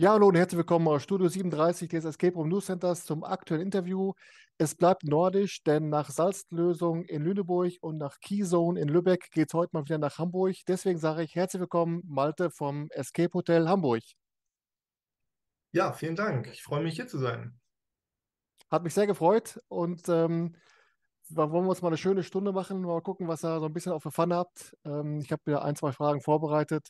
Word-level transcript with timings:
Ja, 0.00 0.12
hallo 0.12 0.28
und 0.28 0.36
herzlich 0.36 0.58
willkommen 0.58 0.86
aus 0.86 1.02
Studio 1.02 1.26
37 1.26 1.88
des 1.88 2.04
Escape 2.04 2.34
Room 2.34 2.50
News 2.50 2.66
Centers 2.66 3.04
zum 3.04 3.24
aktuellen 3.24 3.62
Interview. 3.62 4.12
Es 4.56 4.76
bleibt 4.76 5.02
nordisch, 5.02 5.64
denn 5.64 5.88
nach 5.88 6.08
Salzlösung 6.10 7.02
in 7.02 7.22
Lüneburg 7.24 7.72
und 7.80 7.98
nach 7.98 8.20
Keyzone 8.20 8.80
in 8.80 8.86
Lübeck 8.86 9.28
geht 9.32 9.48
es 9.48 9.54
heute 9.54 9.70
mal 9.72 9.82
wieder 9.86 9.98
nach 9.98 10.18
Hamburg. 10.18 10.54
Deswegen 10.68 11.00
sage 11.00 11.24
ich 11.24 11.34
herzlich 11.34 11.58
willkommen, 11.58 12.04
Malte 12.06 12.52
vom 12.52 12.88
Escape 12.92 13.32
Hotel 13.34 13.68
Hamburg. 13.68 14.04
Ja, 15.72 15.92
vielen 15.92 16.14
Dank. 16.14 16.46
Ich 16.52 16.62
freue 16.62 16.84
mich 16.84 16.94
hier 16.94 17.08
zu 17.08 17.18
sein. 17.18 17.58
Hat 18.70 18.84
mich 18.84 18.94
sehr 18.94 19.08
gefreut 19.08 19.58
und 19.66 20.08
ähm, 20.08 20.54
wollen 21.30 21.50
wir 21.50 21.70
uns 21.70 21.82
mal 21.82 21.88
eine 21.88 21.96
schöne 21.96 22.22
Stunde 22.22 22.52
machen, 22.52 22.82
mal 22.82 23.02
gucken, 23.02 23.26
was 23.26 23.44
ihr 23.44 23.58
so 23.58 23.66
ein 23.66 23.72
bisschen 23.72 23.90
auf 23.90 24.04
der 24.04 24.12
Pfanne 24.12 24.36
habt. 24.36 24.76
Ähm, 24.84 25.18
ich 25.18 25.32
habe 25.32 25.42
mir 25.46 25.62
ein, 25.62 25.74
zwei 25.74 25.90
Fragen 25.90 26.20
vorbereitet. 26.20 26.86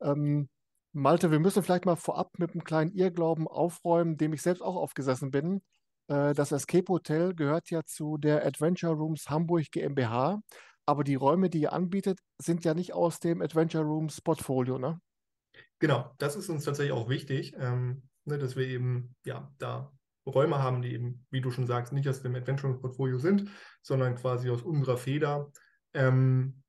Ähm, 0.00 0.48
Malte, 0.92 1.30
wir 1.30 1.40
müssen 1.40 1.62
vielleicht 1.62 1.86
mal 1.86 1.96
vorab 1.96 2.38
mit 2.38 2.52
einem 2.52 2.64
kleinen 2.64 2.92
Irrglauben 2.92 3.48
aufräumen, 3.48 4.18
dem 4.18 4.32
ich 4.32 4.42
selbst 4.42 4.60
auch 4.62 4.76
aufgesessen 4.76 5.30
bin. 5.30 5.62
Äh, 6.08 6.34
das 6.34 6.52
Escape 6.52 6.92
Hotel 6.92 7.34
gehört 7.34 7.70
ja 7.70 7.82
zu 7.84 8.18
der 8.18 8.44
Adventure 8.44 8.92
Rooms 8.92 9.30
Hamburg 9.30 9.70
GmbH, 9.70 10.42
aber 10.84 11.04
die 11.04 11.14
Räume, 11.14 11.48
die 11.48 11.62
ihr 11.62 11.72
anbietet, 11.72 12.20
sind 12.38 12.64
ja 12.64 12.74
nicht 12.74 12.92
aus 12.92 13.20
dem 13.20 13.40
Adventure 13.40 13.84
Rooms 13.84 14.20
Portfolio, 14.20 14.78
ne? 14.78 15.00
Genau, 15.78 16.14
das 16.18 16.36
ist 16.36 16.48
uns 16.48 16.64
tatsächlich 16.64 16.92
auch 16.92 17.08
wichtig, 17.08 17.54
ähm, 17.58 18.02
ne, 18.24 18.38
dass 18.38 18.56
wir 18.56 18.66
eben 18.66 19.16
ja 19.24 19.52
da 19.58 19.92
Räume 20.26 20.58
haben, 20.58 20.82
die 20.82 20.92
eben, 20.92 21.26
wie 21.30 21.40
du 21.40 21.50
schon 21.50 21.66
sagst, 21.66 21.92
nicht 21.92 22.08
aus 22.08 22.22
dem 22.22 22.34
Adventure 22.34 22.68
Rooms 22.68 22.82
Portfolio 22.82 23.18
sind, 23.18 23.50
sondern 23.82 24.14
quasi 24.14 24.50
aus 24.50 24.62
unserer 24.62 24.96
Feder. 24.96 25.50
Ähm, 25.94 26.62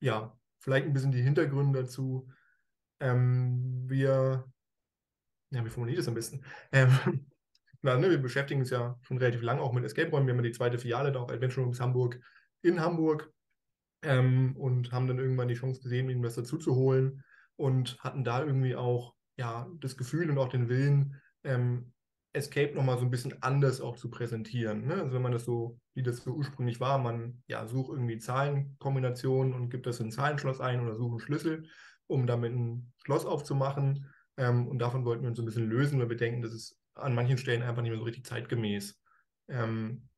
ja, 0.00 0.38
vielleicht 0.60 0.86
ein 0.86 0.92
bisschen 0.92 1.12
die 1.12 1.22
Hintergründe 1.22 1.82
dazu. 1.82 2.28
Ähm, 3.00 3.84
wir, 3.88 4.44
ja, 5.50 5.64
wie 5.64 5.70
formuliere 5.70 5.94
ich 5.94 6.00
das 6.00 6.08
am 6.08 6.14
besten? 6.14 6.42
Ähm, 6.72 6.90
na, 7.82 7.96
ne, 7.96 8.10
wir 8.10 8.18
beschäftigen 8.18 8.60
uns 8.60 8.70
ja 8.70 8.98
schon 9.02 9.18
relativ 9.18 9.42
lang 9.42 9.58
auch 9.58 9.72
mit 9.72 9.84
Escape-Räumen. 9.84 10.26
Wir 10.26 10.34
haben 10.34 10.44
ja 10.44 10.50
die 10.50 10.56
zweite 10.56 10.78
Filiale 10.78 11.12
da 11.12 11.20
auch 11.20 11.30
Adventure 11.30 11.64
Rooms 11.64 11.80
Hamburg 11.80 12.20
in 12.62 12.80
Hamburg 12.80 13.30
ähm, 14.02 14.56
und 14.56 14.92
haben 14.92 15.06
dann 15.06 15.18
irgendwann 15.18 15.48
die 15.48 15.54
Chance 15.54 15.82
gesehen, 15.82 16.08
ihnen 16.08 16.22
was 16.22 16.34
dazu 16.34 16.56
zu 16.56 16.74
holen 16.74 17.22
und 17.56 17.98
hatten 18.00 18.24
da 18.24 18.42
irgendwie 18.42 18.76
auch 18.76 19.14
ja, 19.36 19.68
das 19.80 19.96
Gefühl 19.96 20.30
und 20.30 20.38
auch 20.38 20.48
den 20.48 20.68
Willen, 20.68 21.20
ähm, 21.42 21.92
Escape 22.34 22.74
nochmal 22.74 22.98
so 22.98 23.04
ein 23.04 23.10
bisschen 23.10 23.40
anders 23.42 23.80
auch 23.80 23.96
zu 23.96 24.10
präsentieren. 24.10 24.86
Ne? 24.86 24.94
Also 24.94 25.14
wenn 25.14 25.22
man 25.22 25.32
das 25.32 25.44
so, 25.44 25.78
wie 25.94 26.02
das 26.02 26.18
so 26.18 26.32
ursprünglich 26.32 26.80
war, 26.80 26.98
man 26.98 27.42
ja, 27.46 27.66
sucht 27.66 27.92
irgendwie 27.92 28.18
Zahlenkombinationen 28.18 29.54
und 29.54 29.70
gibt 29.70 29.86
das 29.86 30.00
in 30.00 30.08
ein 30.08 30.12
Zahlenschloss 30.12 30.60
ein 30.60 30.80
oder 30.80 30.96
sucht 30.96 31.12
einen 31.12 31.20
Schlüssel 31.20 31.68
um 32.06 32.26
damit 32.26 32.52
ein 32.52 32.92
Schloss 33.04 33.26
aufzumachen. 33.26 34.06
Ähm, 34.36 34.68
und 34.68 34.78
davon 34.78 35.04
wollten 35.04 35.22
wir 35.22 35.28
uns 35.28 35.36
so 35.36 35.42
ein 35.42 35.46
bisschen 35.46 35.68
lösen, 35.68 36.00
weil 36.00 36.08
wir 36.08 36.16
denken, 36.16 36.42
das 36.42 36.52
ist 36.52 36.78
an 36.94 37.14
manchen 37.14 37.38
Stellen 37.38 37.62
einfach 37.62 37.82
nicht 37.82 37.90
mehr 37.90 37.98
so 37.98 38.04
richtig 38.04 38.26
zeitgemäß. 38.26 39.00
Ähm, 39.48 40.08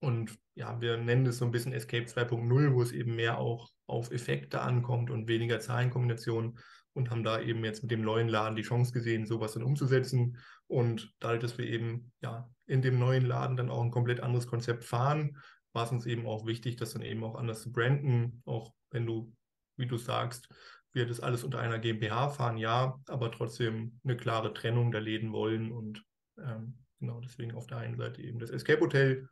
und 0.00 0.38
ja, 0.54 0.80
wir 0.80 0.96
nennen 0.96 1.24
das 1.24 1.38
so 1.38 1.44
ein 1.44 1.50
bisschen 1.50 1.72
Escape 1.72 2.04
2.0, 2.04 2.74
wo 2.74 2.82
es 2.82 2.92
eben 2.92 3.16
mehr 3.16 3.38
auch 3.38 3.70
auf 3.86 4.10
Effekte 4.10 4.60
ankommt 4.60 5.10
und 5.10 5.28
weniger 5.28 5.60
Zahlenkombinationen 5.60 6.58
und 6.92 7.10
haben 7.10 7.24
da 7.24 7.40
eben 7.40 7.64
jetzt 7.64 7.82
mit 7.82 7.90
dem 7.90 8.02
neuen 8.02 8.28
Laden 8.28 8.56
die 8.56 8.62
Chance 8.62 8.92
gesehen, 8.92 9.26
sowas 9.26 9.52
dann 9.52 9.62
umzusetzen. 9.62 10.38
Und 10.66 11.14
dadurch, 11.20 11.40
dass 11.40 11.58
wir 11.58 11.66
eben 11.66 12.12
ja 12.22 12.48
in 12.66 12.82
dem 12.82 12.98
neuen 12.98 13.26
Laden 13.26 13.56
dann 13.56 13.70
auch 13.70 13.82
ein 13.82 13.90
komplett 13.90 14.20
anderes 14.20 14.46
Konzept 14.46 14.84
fahren, 14.84 15.38
war 15.72 15.84
es 15.84 15.92
uns 15.92 16.06
eben 16.06 16.26
auch 16.26 16.46
wichtig, 16.46 16.76
das 16.76 16.94
dann 16.94 17.02
eben 17.02 17.22
auch 17.22 17.34
anders 17.34 17.60
zu 17.62 17.70
branden, 17.70 18.42
auch 18.46 18.72
wenn 18.90 19.04
du, 19.04 19.32
wie 19.76 19.86
du 19.86 19.98
sagst, 19.98 20.48
wir 20.96 21.06
das 21.06 21.20
alles 21.20 21.44
unter 21.44 21.60
einer 21.60 21.78
GmbH 21.78 22.30
fahren, 22.30 22.56
ja, 22.56 22.98
aber 23.06 23.30
trotzdem 23.30 24.00
eine 24.02 24.16
klare 24.16 24.52
Trennung 24.52 24.90
der 24.90 25.00
Läden 25.00 25.32
wollen 25.32 25.70
und 25.70 26.02
ähm, 26.38 26.78
genau 26.98 27.20
deswegen 27.20 27.54
auf 27.54 27.68
der 27.68 27.78
einen 27.78 27.96
Seite 27.96 28.22
eben 28.22 28.40
das 28.40 28.50
Escape 28.50 28.80
Hotel 28.80 29.28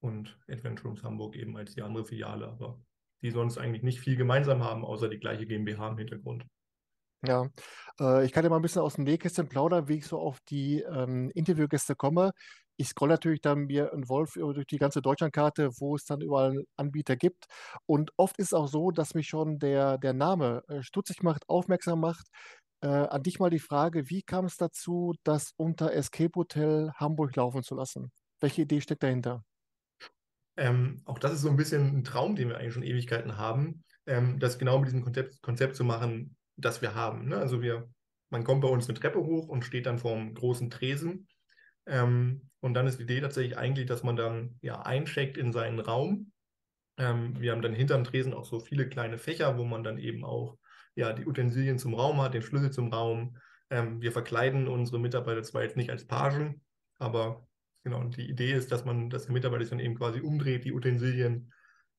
und 0.00 0.38
Adventure 0.48 0.88
Rooms 0.88 1.02
Hamburg 1.02 1.34
eben 1.34 1.56
als 1.56 1.74
die 1.74 1.82
andere 1.82 2.04
Filiale, 2.04 2.46
aber 2.46 2.80
die 3.22 3.30
sonst 3.30 3.58
eigentlich 3.58 3.82
nicht 3.82 3.98
viel 3.98 4.16
gemeinsam 4.16 4.62
haben, 4.62 4.84
außer 4.84 5.08
die 5.08 5.18
gleiche 5.18 5.46
GmbH 5.46 5.88
im 5.88 5.98
Hintergrund. 5.98 6.44
Ja, 7.26 7.48
äh, 7.98 8.24
ich 8.24 8.32
kann 8.32 8.44
ja 8.44 8.50
mal 8.50 8.56
ein 8.56 8.62
bisschen 8.62 8.82
aus 8.82 8.94
dem 8.94 9.04
Nähkästchen 9.04 9.48
plaudern, 9.48 9.88
wie 9.88 9.96
ich 9.96 10.06
so 10.06 10.18
auf 10.18 10.38
die 10.48 10.82
ähm, 10.82 11.30
Interviewgäste 11.34 11.96
komme 11.96 12.32
ich 12.76 12.88
scroll 12.88 13.08
natürlich 13.08 13.40
dann 13.40 13.66
mir 13.66 13.92
einen 13.92 14.08
Wolf 14.08 14.34
durch 14.34 14.66
die 14.66 14.78
ganze 14.78 15.02
Deutschlandkarte, 15.02 15.70
wo 15.78 15.96
es 15.96 16.04
dann 16.04 16.20
überall 16.20 16.64
Anbieter 16.76 17.16
gibt. 17.16 17.46
Und 17.86 18.12
oft 18.16 18.38
ist 18.38 18.48
es 18.48 18.54
auch 18.54 18.68
so, 18.68 18.90
dass 18.90 19.14
mich 19.14 19.28
schon 19.28 19.58
der, 19.58 19.98
der 19.98 20.12
Name 20.12 20.62
äh, 20.68 20.82
stutzig 20.82 21.22
macht, 21.22 21.48
aufmerksam 21.48 22.00
macht. 22.00 22.28
Äh, 22.82 22.88
an 22.88 23.22
dich 23.22 23.38
mal 23.38 23.50
die 23.50 23.58
Frage, 23.58 24.10
wie 24.10 24.22
kam 24.22 24.44
es 24.44 24.56
dazu, 24.56 25.14
das 25.24 25.52
unter 25.56 25.92
Escape 25.92 26.32
Hotel 26.36 26.92
Hamburg 26.96 27.34
laufen 27.36 27.62
zu 27.62 27.74
lassen? 27.74 28.10
Welche 28.40 28.62
Idee 28.62 28.80
steckt 28.80 29.02
dahinter? 29.02 29.42
Ähm, 30.58 31.02
auch 31.04 31.18
das 31.18 31.32
ist 31.32 31.42
so 31.42 31.48
ein 31.48 31.56
bisschen 31.56 31.98
ein 31.98 32.04
Traum, 32.04 32.36
den 32.36 32.48
wir 32.48 32.58
eigentlich 32.58 32.74
schon 32.74 32.82
Ewigkeiten 32.82 33.36
haben, 33.36 33.84
ähm, 34.06 34.38
das 34.38 34.58
genau 34.58 34.78
mit 34.78 34.88
diesem 34.88 35.02
Konzept, 35.02 35.40
Konzept 35.42 35.76
zu 35.76 35.84
machen, 35.84 36.36
das 36.56 36.82
wir 36.82 36.94
haben. 36.94 37.28
Ne? 37.28 37.36
Also 37.36 37.62
wir, 37.62 37.88
man 38.30 38.44
kommt 38.44 38.62
bei 38.62 38.68
uns 38.68 38.88
eine 38.88 38.98
Treppe 38.98 39.20
hoch 39.20 39.48
und 39.48 39.64
steht 39.64 39.86
dann 39.86 39.98
vor 39.98 40.14
einem 40.14 40.34
großen 40.34 40.70
Tresen 40.70 41.26
ähm, 41.86 42.48
und 42.60 42.74
dann 42.74 42.86
ist 42.86 42.98
die 42.98 43.04
Idee 43.04 43.20
tatsächlich 43.20 43.56
eigentlich, 43.56 43.86
dass 43.86 44.02
man 44.02 44.16
dann 44.16 44.58
ja 44.60 44.82
eincheckt 44.82 45.36
in 45.36 45.52
seinen 45.52 45.78
Raum. 45.78 46.32
Ähm, 46.98 47.40
wir 47.40 47.52
haben 47.52 47.62
dann 47.62 47.74
hinterm 47.74 48.04
Tresen 48.04 48.34
auch 48.34 48.44
so 48.44 48.60
viele 48.60 48.88
kleine 48.88 49.18
Fächer, 49.18 49.58
wo 49.58 49.64
man 49.64 49.84
dann 49.84 49.98
eben 49.98 50.24
auch 50.24 50.58
ja, 50.94 51.12
die 51.12 51.26
Utensilien 51.26 51.78
zum 51.78 51.94
Raum 51.94 52.20
hat, 52.20 52.34
den 52.34 52.42
Schlüssel 52.42 52.70
zum 52.70 52.92
Raum. 52.92 53.36
Ähm, 53.70 54.00
wir 54.00 54.12
verkleiden 54.12 54.68
unsere 54.68 54.98
Mitarbeiter 54.98 55.42
zwar 55.42 55.62
jetzt 55.62 55.76
nicht 55.76 55.90
als 55.90 56.06
Pagen, 56.06 56.62
aber 56.98 57.46
genau, 57.84 58.02
die 58.04 58.28
Idee 58.28 58.52
ist, 58.52 58.72
dass 58.72 58.84
man, 58.84 59.10
dass 59.10 59.24
der 59.24 59.32
Mitarbeiter 59.32 59.64
sich 59.64 59.70
dann 59.70 59.80
eben 59.80 59.96
quasi 59.96 60.20
umdreht, 60.20 60.64
die 60.64 60.72
Utensilien 60.72 61.52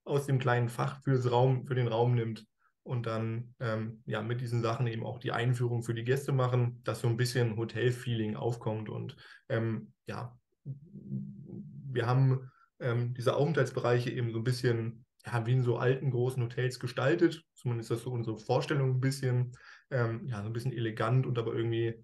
aus 0.03 0.25
dem 0.25 0.39
kleinen 0.39 0.69
Fach 0.69 1.01
fürs 1.03 1.29
Raum, 1.29 1.65
für 1.65 1.75
den 1.75 1.87
Raum 1.87 2.15
nimmt 2.15 2.45
und 2.87 3.05
dann 3.05 3.53
ähm, 3.59 4.01
ja 4.05 4.21
mit 4.21 4.41
diesen 4.41 4.61
Sachen 4.61 4.87
eben 4.87 5.05
auch 5.05 5.19
die 5.19 5.31
Einführung 5.31 5.83
für 5.83 5.93
die 5.93 6.03
Gäste 6.03 6.31
machen, 6.31 6.81
dass 6.83 7.01
so 7.01 7.07
ein 7.07 7.17
bisschen 7.17 7.57
Hotel-Feeling 7.57 8.35
aufkommt. 8.35 8.89
Und 8.89 9.15
ähm, 9.49 9.93
ja, 10.07 10.37
wir 10.63 12.07
haben 12.07 12.49
ähm, 12.79 13.13
diese 13.13 13.35
Aufenthaltsbereiche 13.35 14.09
eben 14.09 14.31
so 14.31 14.39
ein 14.39 14.43
bisschen 14.43 15.05
ja, 15.25 15.45
wie 15.45 15.53
in 15.53 15.63
so 15.63 15.77
alten 15.77 16.11
großen 16.11 16.41
Hotels 16.41 16.79
gestaltet. 16.79 17.43
Zumindest 17.53 17.91
das 17.91 18.01
so 18.01 18.11
unsere 18.11 18.37
Vorstellung 18.37 18.91
ein 18.91 19.01
bisschen, 19.01 19.51
ähm, 19.91 20.25
ja, 20.25 20.41
so 20.41 20.47
ein 20.47 20.53
bisschen 20.53 20.73
elegant 20.73 21.25
und 21.25 21.37
aber 21.37 21.53
irgendwie 21.53 22.03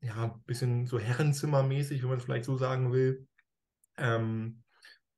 ja, 0.00 0.24
ein 0.24 0.42
bisschen 0.44 0.86
so 0.86 0.98
Herrenzimmermäßig, 0.98 2.02
wenn 2.02 2.10
man 2.10 2.18
es 2.18 2.24
vielleicht 2.24 2.44
so 2.44 2.56
sagen 2.56 2.92
will. 2.92 3.26
Ähm, 3.96 4.62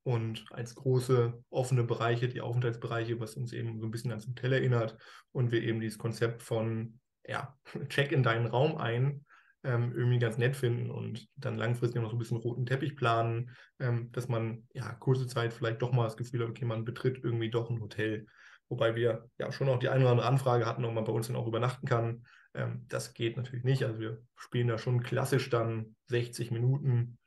und 0.02 0.44
als 0.50 0.74
große 0.74 1.42
offene 1.50 1.84
Bereiche, 1.84 2.28
die 2.28 2.40
Aufenthaltsbereiche, 2.40 3.20
was 3.20 3.36
uns 3.36 3.52
eben 3.52 3.78
so 3.80 3.86
ein 3.86 3.90
bisschen 3.90 4.10
ans 4.10 4.26
Hotel 4.26 4.52
erinnert 4.52 4.96
und 5.32 5.52
wir 5.52 5.62
eben 5.62 5.80
dieses 5.80 5.98
Konzept 5.98 6.42
von, 6.42 6.98
ja, 7.26 7.56
check 7.88 8.12
in 8.12 8.22
deinen 8.22 8.46
Raum 8.46 8.76
ein, 8.76 9.24
ähm, 9.62 9.92
irgendwie 9.94 10.18
ganz 10.18 10.38
nett 10.38 10.56
finden 10.56 10.90
und 10.90 11.28
dann 11.36 11.58
langfristig 11.58 12.00
noch 12.00 12.10
so 12.10 12.16
ein 12.16 12.18
bisschen 12.18 12.38
roten 12.38 12.64
Teppich 12.64 12.96
planen, 12.96 13.54
ähm, 13.78 14.10
dass 14.12 14.28
man 14.28 14.66
ja 14.72 14.90
kurze 14.94 15.26
Zeit 15.26 15.52
vielleicht 15.52 15.82
doch 15.82 15.92
mal 15.92 16.04
das 16.04 16.16
Gefühl 16.16 16.42
hat, 16.42 16.48
okay, 16.48 16.64
man 16.64 16.84
betritt 16.84 17.22
irgendwie 17.22 17.50
doch 17.50 17.68
ein 17.68 17.80
Hotel. 17.80 18.26
Wobei 18.70 18.94
wir 18.94 19.28
ja 19.36 19.52
schon 19.52 19.68
auch 19.68 19.78
die 19.78 19.88
eine 19.88 20.04
oder 20.04 20.12
andere 20.12 20.28
Anfrage 20.28 20.64
hatten, 20.64 20.84
ob 20.84 20.94
man 20.94 21.04
bei 21.04 21.12
uns 21.12 21.26
dann 21.26 21.36
auch 21.36 21.46
übernachten 21.46 21.86
kann. 21.86 22.24
Ähm, 22.54 22.86
das 22.88 23.12
geht 23.12 23.36
natürlich 23.36 23.64
nicht. 23.64 23.84
Also 23.84 23.98
wir 24.00 24.22
spielen 24.36 24.68
da 24.68 24.78
schon 24.78 25.02
klassisch 25.02 25.50
dann 25.50 25.94
60 26.06 26.52
Minuten 26.52 27.18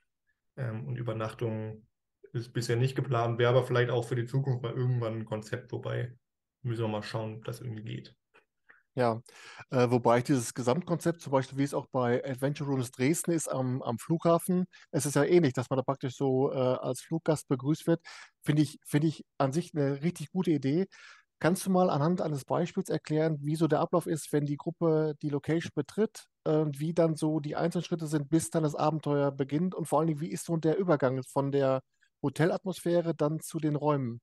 ähm, 0.56 0.88
und 0.88 0.97
Übernachtungen 0.97 1.85
ist 2.33 2.53
bisher 2.53 2.75
nicht 2.75 2.95
geplant, 2.95 3.39
wäre 3.39 3.51
aber 3.51 3.63
vielleicht 3.66 3.89
auch 3.91 4.05
für 4.05 4.16
die 4.16 4.25
Zukunft 4.25 4.63
mal 4.63 4.73
irgendwann 4.73 5.19
ein 5.19 5.25
Konzept, 5.25 5.71
wobei 5.71 6.18
müssen 6.63 6.83
wir 6.83 6.88
mal 6.89 7.03
schauen, 7.03 7.35
ob 7.38 7.45
das 7.45 7.62
irgendwie 7.62 7.83
geht. 7.83 8.15
Ja, 8.95 9.21
äh, 9.71 9.89
wobei 9.89 10.19
ich 10.19 10.24
dieses 10.25 10.53
Gesamtkonzept, 10.53 11.19
zum 11.21 11.31
Beispiel 11.31 11.57
wie 11.57 11.63
es 11.63 11.74
auch 11.74 11.88
bei 11.88 12.24
Adventure 12.24 12.69
Rooms 12.69 12.91
Dresden 12.91 13.31
ist 13.31 13.47
am, 13.51 13.81
am 13.81 13.97
Flughafen, 13.97 14.65
es 14.91 15.07
ist 15.07 15.15
ja 15.15 15.24
ähnlich, 15.24 15.53
dass 15.53 15.69
man 15.71 15.77
da 15.77 15.83
praktisch 15.83 16.15
so 16.15 16.51
äh, 16.51 16.56
als 16.56 17.01
Fluggast 17.01 17.47
begrüßt 17.47 17.88
wird, 17.88 18.01
finde 18.44 18.62
ich, 18.62 18.77
finde 18.85 19.07
ich 19.07 19.25
an 19.39 19.51
sich 19.51 19.74
eine 19.74 20.03
richtig 20.03 20.30
gute 20.31 20.51
Idee. 20.51 20.85
Kannst 21.39 21.65
du 21.65 21.71
mal 21.71 21.89
anhand 21.89 22.21
eines 22.21 22.45
Beispiels 22.45 22.89
erklären, 22.89 23.38
wie 23.41 23.56
so 23.56 23.68
der 23.68 23.80
Ablauf 23.81 24.06
ist, 24.07 24.31
wenn 24.31 24.45
die 24.45 24.57
Gruppe 24.57 25.15
die 25.21 25.30
Location 25.30 25.71
betritt, 25.75 26.25
äh, 26.45 26.65
wie 26.68 26.94
dann 26.94 27.15
so 27.15 27.39
die 27.39 27.56
einzelnen 27.56 27.83
Schritte 27.83 28.06
sind, 28.07 28.30
bis 28.30 28.51
dann 28.51 28.62
das 28.63 28.75
Abenteuer 28.75 29.31
beginnt 29.31 29.74
und 29.75 29.88
vor 29.88 30.00
allen 30.00 30.07
Dingen, 30.07 30.21
wie 30.21 30.31
ist 30.31 30.45
so 30.45 30.56
der 30.57 30.77
Übergang 30.77 31.24
von 31.24 31.51
der 31.51 31.81
Hotelatmosphäre 32.23 33.13
dann 33.13 33.39
zu 33.39 33.59
den 33.59 33.75
Räumen? 33.75 34.21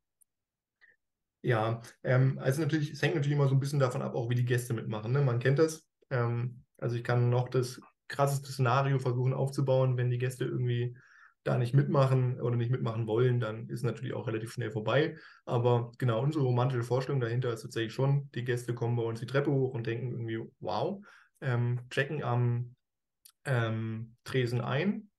Ja, 1.42 1.80
ähm, 2.02 2.38
also 2.38 2.60
natürlich, 2.60 2.90
es 2.90 3.02
hängt 3.02 3.14
natürlich 3.14 3.36
immer 3.36 3.48
so 3.48 3.54
ein 3.54 3.60
bisschen 3.60 3.78
davon 3.78 4.02
ab, 4.02 4.14
auch 4.14 4.28
wie 4.28 4.34
die 4.34 4.44
Gäste 4.44 4.74
mitmachen. 4.74 5.12
Ne? 5.12 5.22
Man 5.22 5.38
kennt 5.38 5.58
das. 5.58 5.86
Ähm, 6.10 6.64
also 6.78 6.96
ich 6.96 7.04
kann 7.04 7.30
noch 7.30 7.48
das 7.48 7.80
krasseste 8.08 8.50
Szenario 8.52 8.98
versuchen 8.98 9.32
aufzubauen, 9.32 9.96
wenn 9.96 10.10
die 10.10 10.18
Gäste 10.18 10.44
irgendwie 10.44 10.96
da 11.44 11.56
nicht 11.56 11.72
mitmachen 11.72 12.40
oder 12.40 12.56
nicht 12.56 12.70
mitmachen 12.70 13.06
wollen, 13.06 13.40
dann 13.40 13.68
ist 13.68 13.82
natürlich 13.82 14.12
auch 14.12 14.26
relativ 14.26 14.52
schnell 14.52 14.70
vorbei. 14.70 15.16
Aber 15.46 15.92
genau, 15.96 16.20
unsere 16.22 16.44
romantische 16.44 16.82
Vorstellung 16.82 17.20
dahinter 17.20 17.52
ist 17.52 17.62
tatsächlich 17.62 17.94
schon, 17.94 18.30
die 18.34 18.44
Gäste 18.44 18.74
kommen 18.74 18.96
bei 18.96 19.02
uns 19.02 19.20
die 19.20 19.26
Treppe 19.26 19.50
hoch 19.50 19.72
und 19.72 19.86
denken 19.86 20.10
irgendwie, 20.10 20.40
wow, 20.58 21.02
ähm, 21.40 21.80
checken 21.88 22.22
am 22.22 22.74
ähm, 23.46 24.16
Tresen 24.24 24.60
ein, 24.60 25.09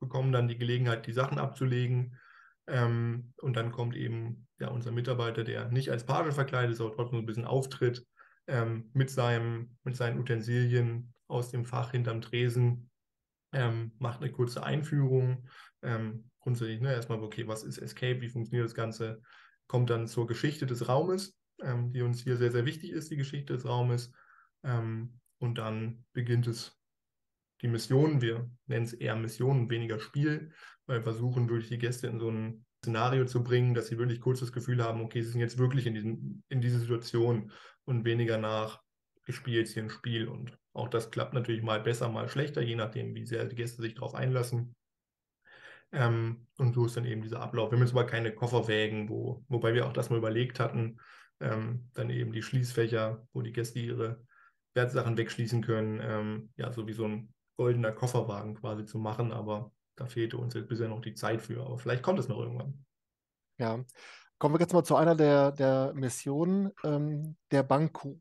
bekommen 0.00 0.32
dann 0.32 0.48
die 0.48 0.58
Gelegenheit, 0.58 1.06
die 1.06 1.12
Sachen 1.12 1.38
abzulegen. 1.38 2.18
Ähm, 2.66 3.32
und 3.40 3.56
dann 3.56 3.72
kommt 3.72 3.96
eben 3.96 4.46
ja, 4.58 4.68
unser 4.68 4.90
Mitarbeiter, 4.90 5.44
der 5.44 5.68
nicht 5.70 5.90
als 5.90 6.04
Page 6.04 6.34
verkleidet 6.34 6.72
ist, 6.72 6.80
aber 6.80 6.94
trotzdem 6.94 7.20
ein 7.20 7.26
bisschen 7.26 7.44
auftritt, 7.44 8.04
ähm, 8.46 8.90
mit, 8.92 9.10
seinem, 9.10 9.76
mit 9.84 9.96
seinen 9.96 10.18
Utensilien 10.18 11.12
aus 11.28 11.50
dem 11.50 11.64
Fach 11.64 11.90
hinterm 11.92 12.20
Tresen, 12.20 12.90
ähm, 13.52 13.92
macht 13.98 14.20
eine 14.20 14.32
kurze 14.32 14.62
Einführung. 14.62 15.48
Ähm, 15.82 16.30
grundsätzlich 16.40 16.80
ne, 16.80 16.92
erstmal, 16.92 17.20
okay, 17.20 17.46
was 17.46 17.64
ist 17.64 17.78
Escape, 17.78 18.20
wie 18.20 18.28
funktioniert 18.28 18.66
das 18.66 18.74
Ganze, 18.74 19.20
kommt 19.66 19.90
dann 19.90 20.06
zur 20.06 20.26
Geschichte 20.26 20.66
des 20.66 20.88
Raumes, 20.88 21.36
ähm, 21.62 21.92
die 21.92 22.02
uns 22.02 22.22
hier 22.22 22.36
sehr, 22.36 22.52
sehr 22.52 22.66
wichtig 22.66 22.90
ist, 22.90 23.10
die 23.10 23.16
Geschichte 23.16 23.52
des 23.52 23.64
Raumes. 23.64 24.12
Ähm, 24.62 25.20
und 25.38 25.58
dann 25.58 26.04
beginnt 26.12 26.46
es 26.46 26.75
die 27.62 27.68
Mission. 27.68 28.20
Wir 28.20 28.50
nennen 28.66 28.84
es 28.84 28.92
eher 28.92 29.16
Mission, 29.16 29.70
weniger 29.70 29.98
Spiel, 29.98 30.52
weil 30.86 30.98
wir 30.98 31.02
versuchen 31.02 31.48
wirklich 31.48 31.68
die 31.68 31.78
Gäste 31.78 32.06
in 32.06 32.18
so 32.18 32.30
ein 32.30 32.64
Szenario 32.82 33.24
zu 33.24 33.42
bringen, 33.42 33.74
dass 33.74 33.88
sie 33.88 33.98
wirklich 33.98 34.20
kurz 34.20 34.40
das 34.40 34.52
Gefühl 34.52 34.82
haben, 34.82 35.00
okay, 35.00 35.22
sie 35.22 35.30
sind 35.30 35.40
jetzt 35.40 35.58
wirklich 35.58 35.86
in, 35.86 35.94
diesen, 35.94 36.44
in 36.48 36.60
dieser 36.60 36.78
Situation 36.78 37.50
und 37.84 38.04
weniger 38.04 38.38
nach 38.38 38.80
gespielt 39.24 39.68
hier 39.68 39.82
ein 39.82 39.90
Spiel. 39.90 40.28
Und 40.28 40.56
auch 40.72 40.88
das 40.88 41.10
klappt 41.10 41.34
natürlich 41.34 41.62
mal 41.62 41.80
besser, 41.80 42.08
mal 42.08 42.28
schlechter, 42.28 42.62
je 42.62 42.76
nachdem, 42.76 43.14
wie 43.14 43.26
sehr 43.26 43.44
die 43.44 43.56
Gäste 43.56 43.82
sich 43.82 43.94
darauf 43.94 44.14
einlassen. 44.14 44.76
Ähm, 45.92 46.46
und 46.58 46.74
so 46.74 46.86
ist 46.86 46.96
dann 46.96 47.04
eben 47.04 47.22
dieser 47.22 47.40
Ablauf. 47.40 47.72
Wir 47.72 47.78
jetzt 47.78 47.92
aber 47.92 48.06
keine 48.06 48.32
Kofferwägen, 48.32 49.08
wo, 49.08 49.44
wobei 49.48 49.74
wir 49.74 49.86
auch 49.86 49.92
das 49.92 50.10
mal 50.10 50.18
überlegt 50.18 50.60
hatten, 50.60 50.98
ähm, 51.40 51.90
dann 51.94 52.10
eben 52.10 52.32
die 52.32 52.42
Schließfächer, 52.42 53.26
wo 53.32 53.42
die 53.42 53.52
Gäste 53.52 53.78
ihre 53.78 54.24
Wertsachen 54.74 55.16
wegschließen 55.16 55.62
können, 55.62 56.00
ähm, 56.02 56.50
ja, 56.56 56.72
so 56.72 56.86
wie 56.86 56.92
so 56.92 57.06
ein 57.06 57.32
goldener 57.56 57.92
Kofferwagen 57.92 58.54
quasi 58.54 58.84
zu 58.84 58.98
machen, 58.98 59.32
aber 59.32 59.72
da 59.96 60.06
fehlte 60.06 60.36
uns 60.36 60.54
jetzt 60.54 60.68
bisher 60.68 60.88
noch 60.88 61.00
die 61.00 61.14
Zeit 61.14 61.42
für, 61.42 61.64
aber 61.64 61.78
vielleicht 61.78 62.02
kommt 62.02 62.18
es 62.18 62.28
noch 62.28 62.38
irgendwann. 62.38 62.84
Ja, 63.58 63.82
kommen 64.38 64.54
wir 64.54 64.60
jetzt 64.60 64.74
mal 64.74 64.84
zu 64.84 64.96
einer 64.96 65.14
der, 65.14 65.52
der 65.52 65.92
Missionen, 65.94 66.70
ähm, 66.84 67.36
der 67.50 67.62
Bankkuh. 67.62 68.18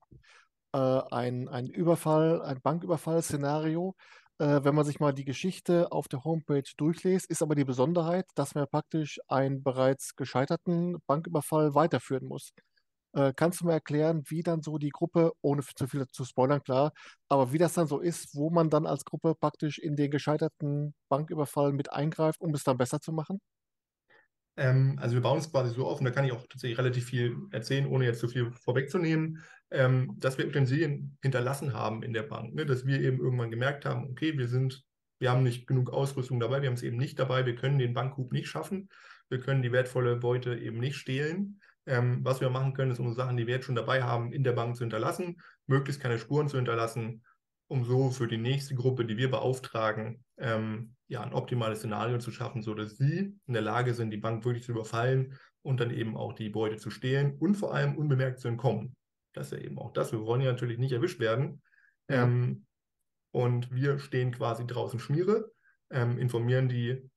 Äh, 0.74 0.78
ein, 1.12 1.48
ein 1.50 1.68
Überfall, 1.68 2.42
ein 2.42 2.62
Banküberfall-Szenario. 2.62 3.96
Äh, 4.38 4.64
wenn 4.64 4.76
man 4.76 4.86
sich 4.86 5.00
mal 5.00 5.14
die 5.14 5.24
Geschichte 5.26 5.92
auf 5.92 6.08
der 6.08 6.24
Homepage 6.24 6.70
durchliest, 6.78 7.30
ist 7.30 7.42
aber 7.42 7.56
die 7.56 7.64
Besonderheit, 7.64 8.26
dass 8.36 8.56
man 8.56 8.68
praktisch 8.68 9.20
einen 9.28 9.64
bereits 9.64 10.16
gescheiterten 10.16 10.98
Banküberfall 11.08 11.76
weiterführen 11.76 12.28
muss. 12.28 12.52
Äh, 13.16 13.34
kannst 13.34 13.62
du 13.62 13.66
mir 13.66 13.72
erklären, 13.74 14.24
wie 14.28 14.44
dann 14.44 14.62
so 14.62 14.78
die 14.78 14.90
Gruppe, 14.90 15.32
ohne 15.42 15.64
zu 15.64 15.88
viel 15.88 16.06
zu 16.08 16.26
spoilern, 16.26 16.62
klar, 16.62 16.92
aber 17.30 17.54
wie 17.54 17.58
das 17.58 17.74
dann 17.74 17.88
so 17.88 18.02
ist, 18.02 18.36
wo 18.36 18.50
man 18.50 18.70
dann 18.70 18.86
als 18.86 19.06
Gruppe 19.06 19.36
praktisch 19.40 19.80
in 19.80 19.96
den 19.96 20.12
gescheiterten 20.12 20.94
Banküberfall 21.10 21.72
mit 21.72 21.94
eingreift, 21.94 22.42
um 22.42 22.54
es 22.54 22.64
dann 22.64 22.78
besser 22.78 23.00
zu 23.00 23.14
machen? 23.14 23.40
Ähm, 24.58 24.98
also 25.02 25.16
wir 25.16 25.22
bauen 25.22 25.40
es 25.40 25.50
quasi 25.50 25.74
so 25.74 25.88
auf, 25.88 26.00
und 26.00 26.06
da 26.06 26.12
kann 26.12 26.26
ich 26.26 26.34
auch 26.34 26.46
tatsächlich 26.48 26.78
relativ 26.78 27.06
viel 27.06 27.38
erzählen, 27.52 27.88
ohne 27.88 28.06
jetzt 28.06 28.20
zu 28.20 28.28
viel 28.28 28.52
vorwegzunehmen, 28.52 29.42
ähm, 29.72 30.14
dass 30.18 30.38
wir 30.38 30.48
Utensilien 30.48 31.18
hinterlassen 31.22 31.74
haben 31.74 32.04
in 32.04 32.12
der 32.12 32.24
Bank, 32.24 32.54
ne? 32.54 32.66
dass 32.66 32.86
wir 32.86 33.00
eben 33.00 33.20
irgendwann 33.20 33.50
gemerkt 33.52 33.86
haben, 33.86 34.10
okay, 34.10 34.38
wir 34.38 34.50
sind, 34.50 34.84
wir 35.20 35.32
haben 35.32 35.44
nicht 35.44 35.68
genug 35.68 35.90
Ausrüstung 35.90 36.42
dabei, 36.42 36.62
wir 36.62 36.68
haben 36.68 36.76
es 36.76 36.84
eben 36.84 36.98
nicht 36.98 37.18
dabei, 37.18 37.46
wir 37.46 37.56
können 37.56 37.80
den 37.80 37.94
Bankhub 37.94 38.34
nicht 38.34 38.48
schaffen, 38.48 38.90
wir 39.30 39.40
können 39.40 39.62
die 39.62 39.72
wertvolle 39.72 40.18
Beute 40.18 40.58
eben 40.58 40.80
nicht 40.80 40.98
stehlen. 40.98 41.62
Ähm, 41.88 42.20
was 42.24 42.42
wir 42.42 42.50
machen 42.50 42.74
können, 42.74 42.92
ist 42.92 43.00
unsere 43.00 43.16
Sachen, 43.16 43.38
die 43.38 43.48
wir 43.48 43.56
jetzt 43.56 43.66
schon 43.66 43.76
dabei 43.76 44.04
haben, 44.04 44.34
in 44.34 44.44
der 44.44 44.54
Bank 44.54 44.76
zu 44.76 44.84
hinterlassen, 44.84 45.42
möglichst 45.68 46.02
keine 46.02 46.18
Spuren 46.18 46.48
zu 46.48 46.58
hinterlassen, 46.58 47.24
um 47.68 47.84
so 47.84 48.12
für 48.12 48.28
die 48.28 48.38
nächste 48.38 48.76
Gruppe, 48.76 49.06
die 49.06 49.18
wir 49.18 49.30
beauftragen, 49.30 50.24
ähm, 50.38 50.96
ja, 51.08 51.22
ein 51.22 51.34
optimales 51.34 51.80
Szenario 51.80 52.18
zu 52.18 52.32
schaffen, 52.32 52.64
sodass 52.64 52.98
sie 52.98 53.38
in 53.46 53.54
der 53.54 53.62
Lage 53.62 53.94
sind, 53.94 54.12
die 54.12 54.18
Bank 54.18 54.44
wirklich 54.46 54.64
zu 54.64 54.72
überfallen 54.72 55.38
und 55.62 55.80
dann 55.80 55.92
eben 55.92 56.18
auch 56.18 56.34
die 56.34 56.50
Beute 56.50 56.78
zu 56.78 56.90
stehlen 56.90 57.38
und 57.38 57.56
vor 57.56 57.74
allem 57.74 57.96
unbemerkt 57.98 58.40
zu 58.40 58.48
entkommen. 58.48 58.96
Das 59.34 59.52
ist 59.52 59.60
ja 59.60 59.66
eben 59.66 59.78
auch 59.78 59.94
das. 59.94 60.12
Wir 60.12 60.22
wollen 60.22 60.42
ja 60.42 60.52
natürlich 60.52 60.78
nicht 60.80 60.94
erwischt 60.94 61.20
werden. 61.20 61.62
Ja. 62.10 62.24
Ähm, 62.24 62.66
und 63.32 63.72
wir 63.74 64.00
stehen 64.00 64.32
quasi 64.32 64.66
draußen 64.66 65.00
Schmiere, 65.00 65.52
ähm, 65.92 66.18
informieren 66.18 66.70
die, 66.70 67.10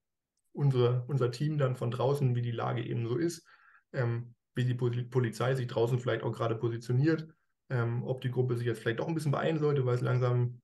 unsere, 0.52 1.04
unser 1.06 1.30
Team 1.30 1.58
dann 1.58 1.76
von 1.76 1.92
draußen, 1.92 2.34
wie 2.34 2.42
die 2.42 2.50
Lage 2.50 2.84
eben 2.84 3.06
so 3.06 3.16
ist, 3.16 3.46
ähm, 3.92 4.34
wie 4.58 4.64
die 4.64 4.74
Polizei 4.74 5.54
sich 5.54 5.68
draußen 5.68 5.98
vielleicht 5.98 6.22
auch 6.22 6.32
gerade 6.32 6.56
positioniert, 6.56 7.28
ähm, 7.70 8.02
ob 8.04 8.20
die 8.20 8.30
Gruppe 8.30 8.56
sich 8.56 8.66
jetzt 8.66 8.80
vielleicht 8.80 8.98
doch 8.98 9.08
ein 9.08 9.14
bisschen 9.14 9.32
beeilen 9.32 9.58
sollte, 9.58 9.86
weil 9.86 9.94
es 9.94 10.00
langsam 10.00 10.60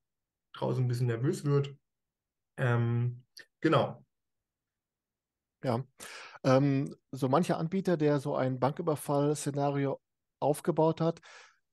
draußen 0.52 0.85
ein 0.85 0.88
bisschen 0.88 1.06
nervös 1.06 1.44
wird. 1.44 1.75
Ähm, 2.58 3.23
genau. 3.61 4.05
Ja. 5.62 5.85
Ähm, 6.43 6.94
so 7.11 7.29
mancher 7.29 7.58
Anbieter, 7.58 7.96
der 7.96 8.20
so 8.20 8.35
ein 8.37 8.58
Banküberfall-Szenario 8.61 10.00
aufgebaut 10.40 11.00
hat, 11.00 11.20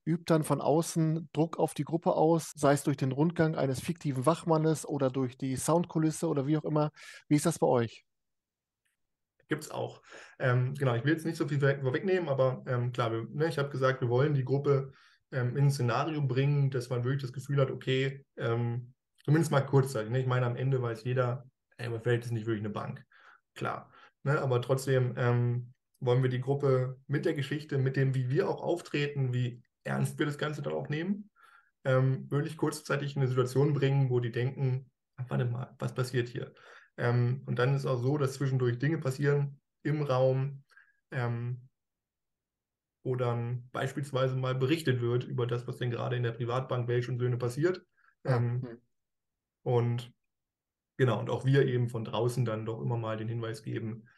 übt 0.04 0.24
dann 0.26 0.44
von 0.44 0.60
außen 0.60 1.28
Druck 1.32 1.58
auf 1.58 1.74
die 1.74 1.84
Gruppe 1.84 2.14
aus, 2.14 2.52
sei 2.56 2.72
es 2.72 2.84
durch 2.84 2.96
den 2.96 3.12
Rundgang 3.12 3.54
eines 3.54 3.80
fiktiven 3.80 4.26
Wachmannes 4.26 4.86
oder 4.86 5.10
durch 5.10 5.36
die 5.36 5.56
Soundkulisse 5.56 6.28
oder 6.28 6.46
wie 6.46 6.56
auch 6.56 6.64
immer. 6.64 6.90
Wie 7.28 7.36
ist 7.36 7.46
das 7.46 7.58
bei 7.58 7.66
euch? 7.66 8.04
Gibt 9.52 9.64
es 9.64 9.70
auch. 9.70 10.00
Ähm, 10.38 10.72
genau, 10.72 10.94
ich 10.94 11.04
will 11.04 11.12
jetzt 11.12 11.26
nicht 11.26 11.36
so 11.36 11.46
viel 11.46 11.60
vorwegnehmen, 11.60 12.30
aber 12.30 12.64
ähm, 12.66 12.90
klar, 12.90 13.12
wir, 13.12 13.26
ne, 13.34 13.48
ich 13.48 13.58
habe 13.58 13.68
gesagt, 13.68 14.00
wir 14.00 14.08
wollen 14.08 14.32
die 14.32 14.46
Gruppe 14.46 14.92
ähm, 15.30 15.58
in 15.58 15.64
ein 15.64 15.70
Szenario 15.70 16.22
bringen, 16.22 16.70
dass 16.70 16.88
man 16.88 17.04
wirklich 17.04 17.20
das 17.20 17.34
Gefühl 17.34 17.60
hat, 17.60 17.70
okay, 17.70 18.24
ähm, 18.38 18.94
zumindest 19.26 19.50
mal 19.50 19.60
kurzzeitig. 19.60 20.10
Ne? 20.10 20.20
Ich 20.20 20.26
meine, 20.26 20.46
am 20.46 20.56
Ende 20.56 20.80
weiß 20.80 21.04
jeder, 21.04 21.44
ey, 21.76 21.90
Welt 22.06 22.24
ist 22.24 22.30
nicht 22.30 22.46
wirklich 22.46 22.64
eine 22.64 22.72
Bank. 22.72 23.04
Klar. 23.54 23.92
Ne? 24.22 24.40
Aber 24.40 24.62
trotzdem 24.62 25.12
ähm, 25.18 25.74
wollen 26.00 26.22
wir 26.22 26.30
die 26.30 26.40
Gruppe 26.40 26.96
mit 27.06 27.26
der 27.26 27.34
Geschichte, 27.34 27.76
mit 27.76 27.96
dem, 27.96 28.14
wie 28.14 28.30
wir 28.30 28.48
auch 28.48 28.62
auftreten, 28.62 29.34
wie 29.34 29.62
ernst 29.84 30.18
wir 30.18 30.24
das 30.24 30.38
Ganze 30.38 30.62
dann 30.62 30.72
auch 30.72 30.88
nehmen, 30.88 31.28
ähm, 31.84 32.30
wirklich 32.30 32.56
kurzzeitig 32.56 33.16
in 33.16 33.20
eine 33.20 33.28
Situation 33.28 33.74
bringen, 33.74 34.08
wo 34.08 34.18
die 34.18 34.32
denken, 34.32 34.90
warte 35.28 35.44
mal, 35.44 35.76
was 35.78 35.94
passiert 35.94 36.30
hier? 36.30 36.54
Ähm, 37.02 37.42
und 37.46 37.58
dann 37.58 37.74
ist 37.74 37.80
es 37.80 37.86
auch 37.86 37.98
so, 37.98 38.16
dass 38.16 38.34
zwischendurch 38.34 38.78
Dinge 38.78 38.98
passieren 38.98 39.60
im 39.82 40.02
Raum, 40.02 40.62
ähm, 41.10 41.68
wo 43.02 43.16
dann 43.16 43.68
beispielsweise 43.72 44.36
mal 44.36 44.54
berichtet 44.54 45.00
wird 45.00 45.24
über 45.24 45.48
das, 45.48 45.66
was 45.66 45.78
denn 45.78 45.90
gerade 45.90 46.14
in 46.14 46.22
der 46.22 46.30
Privatbank 46.30 46.86
Welch 46.86 47.08
und 47.08 47.18
Söhne 47.18 47.38
passiert. 47.38 47.84
Ähm, 48.22 48.62
hm. 48.62 48.80
Und 49.64 50.12
genau, 50.96 51.18
und 51.18 51.28
auch 51.28 51.44
wir 51.44 51.66
eben 51.66 51.88
von 51.88 52.04
draußen 52.04 52.44
dann 52.44 52.64
doch 52.64 52.80
immer 52.80 52.96
mal 52.96 53.16
den 53.16 53.28
Hinweis 53.28 53.64
geben, 53.64 54.08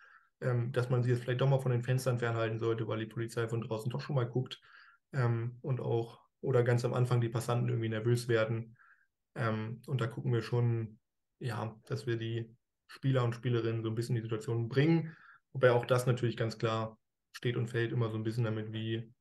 ähm, 0.43 0.71
dass 0.73 0.91
man 0.91 1.03
sich 1.03 1.13
jetzt 1.13 1.23
vielleicht 1.23 1.41
doch 1.41 1.49
mal 1.49 1.61
von 1.61 1.73
den 1.73 1.83
Fenstern 1.83 2.19
fernhalten 2.19 2.59
sollte, 2.59 2.87
weil 2.87 2.99
die 2.99 3.07
Polizei 3.07 3.49
von 3.49 3.63
draußen 3.63 3.91
doch 3.91 4.03
schon 4.03 4.17
mal 4.17 4.29
guckt 4.29 4.61
ähm, 5.15 5.57
und 5.63 5.81
auch 5.81 6.21
oder 6.43 6.63
ganz 6.63 6.85
am 6.85 6.93
Anfang 6.93 7.23
die 7.23 7.31
Passanten 7.31 7.71
irgendwie 7.71 7.89
nervös 7.89 8.29
werden. 8.29 8.77
Und 9.35 10.01
da 10.01 10.07
gucken 10.07 10.33
wir 10.33 10.43
schon, 10.43 11.01
ja, 11.41 11.75
dass 11.87 12.07
wir 12.07 12.19
die 12.19 12.55
Spieler 12.87 13.25
und 13.25 13.35
Spielerinnen 13.35 13.83
so 13.83 13.89
ein 13.89 13.95
bisschen 13.95 14.17
in 14.17 14.23
die 14.23 14.29
Situation 14.29 14.69
bringen. 14.69 15.17
Wobei 15.53 15.73
auch 15.73 15.87
das 15.87 16.07
natürlich 16.07 16.37
ganz 16.37 16.59
klar 16.59 16.99
steht 17.33 17.57
und 17.57 17.69
fällt 17.69 17.93
immer 17.93 18.11
so 18.11 18.17
ein 18.17 18.25
bisschen 18.25 18.45
damit, 18.45 18.73
wie 18.73 19.13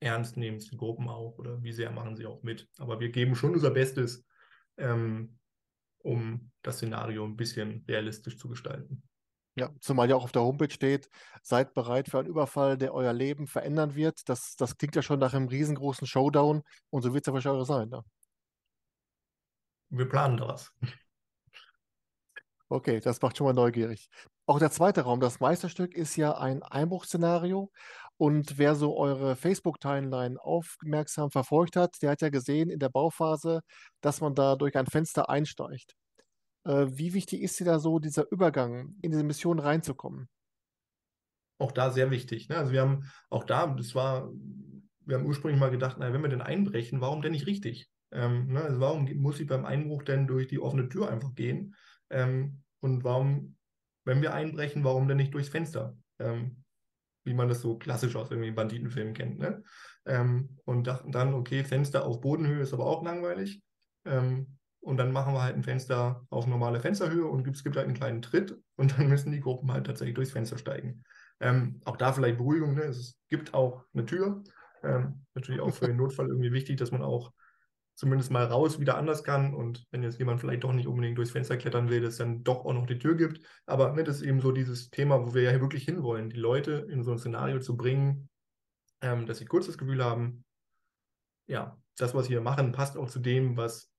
ernst 0.00 0.36
nehmen 0.36 0.56
es 0.56 0.68
die 0.68 0.76
Gruppen 0.76 1.08
auch 1.08 1.38
oder 1.38 1.62
wie 1.62 1.72
sehr 1.72 1.90
machen 1.90 2.16
sie 2.16 2.26
auch 2.26 2.42
mit. 2.42 2.68
Aber 2.78 3.00
wir 3.00 3.10
geben 3.10 3.34
schon 3.34 3.52
unser 3.52 3.70
Bestes, 3.70 4.24
ähm, 4.78 5.38
um 5.98 6.50
das 6.62 6.76
Szenario 6.76 7.24
ein 7.24 7.36
bisschen 7.36 7.84
realistisch 7.86 8.38
zu 8.38 8.48
gestalten. 8.48 9.02
Ja, 9.56 9.70
zumal 9.80 10.08
ja 10.08 10.16
auch 10.16 10.24
auf 10.24 10.32
der 10.32 10.42
Homepage 10.42 10.72
steht, 10.72 11.10
seid 11.42 11.74
bereit 11.74 12.08
für 12.08 12.20
einen 12.20 12.28
Überfall, 12.28 12.78
der 12.78 12.94
euer 12.94 13.12
Leben 13.12 13.46
verändern 13.46 13.94
wird. 13.94 14.28
Das, 14.28 14.54
das 14.56 14.78
klingt 14.78 14.96
ja 14.96 15.02
schon 15.02 15.18
nach 15.18 15.34
einem 15.34 15.48
riesengroßen 15.48 16.06
Showdown 16.06 16.62
und 16.88 17.02
so 17.02 17.12
wird 17.12 17.24
es 17.24 17.26
ja 17.26 17.34
wahrscheinlich 17.34 17.66
sein. 17.66 17.88
Ne? 17.88 18.02
Wir 19.90 20.08
planen 20.08 20.36
das. 20.36 20.72
Okay, 22.72 23.00
das 23.00 23.20
macht 23.20 23.36
schon 23.36 23.46
mal 23.48 23.52
neugierig. 23.52 24.08
Auch 24.46 24.60
der 24.60 24.70
zweite 24.70 25.00
Raum, 25.00 25.18
das 25.18 25.40
Meisterstück, 25.40 25.92
ist 25.92 26.14
ja 26.14 26.38
ein 26.38 26.62
Einbruchszenario. 26.62 27.72
Und 28.16 28.58
wer 28.58 28.76
so 28.76 28.96
eure 28.96 29.34
Facebook-Timeline 29.34 30.40
aufmerksam 30.40 31.32
verfolgt 31.32 31.74
hat, 31.74 32.00
der 32.00 32.12
hat 32.12 32.22
ja 32.22 32.28
gesehen 32.28 32.70
in 32.70 32.78
der 32.78 32.88
Bauphase, 32.88 33.62
dass 34.00 34.20
man 34.20 34.36
da 34.36 34.54
durch 34.54 34.76
ein 34.76 34.86
Fenster 34.86 35.28
einsteigt. 35.28 35.96
Äh, 36.64 36.86
wie 36.90 37.12
wichtig 37.12 37.42
ist 37.42 37.58
dir 37.58 37.64
da 37.64 37.80
so 37.80 37.98
dieser 37.98 38.30
Übergang, 38.30 38.94
in 39.02 39.10
diese 39.10 39.24
Mission 39.24 39.58
reinzukommen? 39.58 40.28
Auch 41.58 41.72
da 41.72 41.90
sehr 41.90 42.12
wichtig. 42.12 42.48
Ne? 42.48 42.56
Also 42.56 42.70
wir 42.70 42.82
haben 42.82 43.10
auch 43.30 43.42
da, 43.42 43.66
das 43.66 43.96
war, 43.96 44.30
wir 45.00 45.16
haben 45.16 45.26
ursprünglich 45.26 45.58
mal 45.58 45.72
gedacht, 45.72 45.96
na, 45.98 46.12
wenn 46.12 46.22
wir 46.22 46.28
denn 46.28 46.40
einbrechen, 46.40 47.00
warum 47.00 47.20
denn 47.20 47.32
nicht 47.32 47.48
richtig? 47.48 47.90
Ähm, 48.12 48.52
ne? 48.52 48.62
Also 48.62 48.78
warum 48.78 49.10
muss 49.16 49.40
ich 49.40 49.48
beim 49.48 49.64
Einbruch 49.64 50.04
denn 50.04 50.28
durch 50.28 50.46
die 50.46 50.60
offene 50.60 50.88
Tür 50.88 51.10
einfach 51.10 51.34
gehen? 51.34 51.74
Ähm, 52.10 52.62
und 52.80 53.04
warum, 53.04 53.56
wenn 54.04 54.22
wir 54.22 54.34
einbrechen, 54.34 54.84
warum 54.84 55.08
denn 55.08 55.16
nicht 55.16 55.34
durchs 55.34 55.48
Fenster? 55.48 55.96
Ähm, 56.18 56.64
wie 57.24 57.34
man 57.34 57.48
das 57.48 57.60
so 57.60 57.76
klassisch 57.76 58.16
aus 58.16 58.30
irgendwie 58.30 58.50
Banditenfilmen 58.50 59.14
kennt. 59.14 59.38
Ne? 59.38 59.62
Ähm, 60.06 60.58
und 60.64 60.86
dachten 60.86 61.12
dann, 61.12 61.34
okay, 61.34 61.64
Fenster 61.64 62.04
auf 62.04 62.20
Bodenhöhe 62.20 62.62
ist 62.62 62.72
aber 62.72 62.86
auch 62.86 63.02
langweilig. 63.02 63.62
Ähm, 64.04 64.56
und 64.80 64.96
dann 64.96 65.12
machen 65.12 65.34
wir 65.34 65.42
halt 65.42 65.56
ein 65.56 65.62
Fenster 65.62 66.26
auf 66.30 66.46
normale 66.46 66.80
Fensterhöhe 66.80 67.26
und 67.26 67.46
es 67.46 67.62
gibt 67.62 67.76
halt 67.76 67.86
einen 67.86 67.96
kleinen 67.96 68.22
Tritt 68.22 68.58
und 68.76 68.98
dann 68.98 69.08
müssen 69.08 69.30
die 69.30 69.40
Gruppen 69.40 69.70
halt 69.72 69.86
tatsächlich 69.86 70.14
durchs 70.14 70.32
Fenster 70.32 70.56
steigen. 70.56 71.02
Ähm, 71.40 71.80
auch 71.84 71.96
da 71.96 72.12
vielleicht 72.12 72.38
Beruhigung, 72.38 72.74
ne? 72.74 72.82
es 72.82 73.18
gibt 73.28 73.52
auch 73.54 73.84
eine 73.92 74.06
Tür. 74.06 74.42
Ähm, 74.82 75.26
natürlich 75.34 75.60
auch 75.60 75.70
für 75.70 75.86
den 75.86 75.96
Notfall 75.96 76.28
irgendwie 76.28 76.52
wichtig, 76.52 76.78
dass 76.78 76.90
man 76.90 77.02
auch 77.02 77.32
zumindest 78.00 78.30
mal 78.30 78.46
raus 78.46 78.80
wieder 78.80 78.96
anders 78.96 79.24
kann 79.24 79.52
und 79.52 79.86
wenn 79.90 80.02
jetzt 80.02 80.18
jemand 80.18 80.40
vielleicht 80.40 80.64
doch 80.64 80.72
nicht 80.72 80.86
unbedingt 80.86 81.18
durchs 81.18 81.32
Fenster 81.32 81.58
klettern 81.58 81.90
will, 81.90 82.00
dass 82.00 82.12
es 82.12 82.18
dann 82.18 82.42
doch 82.42 82.64
auch 82.64 82.72
noch 82.72 82.86
die 82.86 82.98
Tür 82.98 83.14
gibt. 83.14 83.42
Aber 83.66 83.92
ne, 83.92 84.04
das 84.04 84.16
ist 84.16 84.22
eben 84.22 84.40
so 84.40 84.52
dieses 84.52 84.88
Thema, 84.88 85.26
wo 85.26 85.34
wir 85.34 85.42
ja 85.42 85.60
wirklich 85.60 85.84
hinwollen, 85.84 86.30
die 86.30 86.38
Leute 86.38 86.86
in 86.90 87.02
so 87.02 87.12
ein 87.12 87.18
Szenario 87.18 87.60
zu 87.60 87.76
bringen, 87.76 88.30
ähm, 89.02 89.26
dass 89.26 89.36
sie 89.36 89.44
kurz 89.44 89.66
das 89.66 89.76
Gefühl 89.76 90.02
haben, 90.02 90.46
ja, 91.46 91.78
das, 91.98 92.14
was 92.14 92.30
wir 92.30 92.40
machen, 92.40 92.72
passt 92.72 92.96
auch 92.96 93.10
zu 93.10 93.18
dem, 93.18 93.58
was 93.58 93.92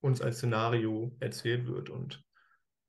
uns 0.00 0.22
als 0.22 0.38
Szenario 0.38 1.14
erzählt 1.20 1.66
wird. 1.66 1.90
Und 1.90 2.24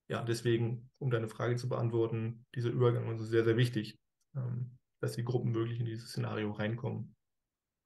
ja, 0.07 0.23
deswegen, 0.23 0.89
um 0.99 1.11
deine 1.11 1.27
Frage 1.27 1.57
zu 1.57 1.67
beantworten, 1.67 2.45
dieser 2.55 2.69
Übergang 2.69 3.13
ist 3.13 3.27
sehr, 3.27 3.43
sehr 3.43 3.57
wichtig, 3.57 3.99
ähm, 4.37 4.77
dass 5.01 5.17
die 5.17 5.25
Gruppen 5.25 5.53
wirklich 5.53 5.81
in 5.81 5.85
dieses 5.85 6.11
Szenario 6.11 6.51
reinkommen. 6.51 7.17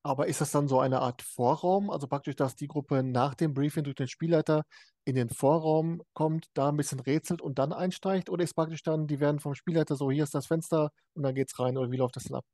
Aber 0.03 0.27
ist 0.27 0.41
das 0.41 0.51
dann 0.51 0.67
so 0.67 0.79
eine 0.81 0.99
Art 0.99 1.21
Vorraum? 1.21 1.89
Also 1.89 2.07
praktisch, 2.07 2.35
dass 2.35 2.55
die 2.55 2.67
Gruppe 2.67 3.03
nach 3.03 3.35
dem 3.35 3.53
Briefing 3.53 3.85
durch 3.85 3.95
den 3.95 4.09
Spielleiter 4.09 4.65
in 5.05 5.15
den 5.15 5.29
Vorraum 5.29 6.01
kommt, 6.13 6.47
da 6.53 6.69
ein 6.69 6.77
bisschen 6.77 6.99
rätselt 6.99 7.41
und 7.41 7.57
dann 7.57 7.71
einsteigt? 7.71 8.29
Oder 8.29 8.43
ist 8.43 8.53
praktisch 8.53 8.83
dann, 8.83 9.07
die 9.07 9.21
werden 9.21 9.39
vom 9.39 9.55
Spielleiter 9.55 9.95
so, 9.95 10.11
hier 10.11 10.25
ist 10.25 10.35
das 10.35 10.47
Fenster 10.47 10.91
und 11.13 11.23
dann 11.23 11.33
geht's 11.33 11.57
rein? 11.57 11.77
Oder 11.77 11.89
wie 11.89 11.97
läuft 11.97 12.17
das 12.17 12.25
dann 12.25 12.39
ab? 12.39 12.45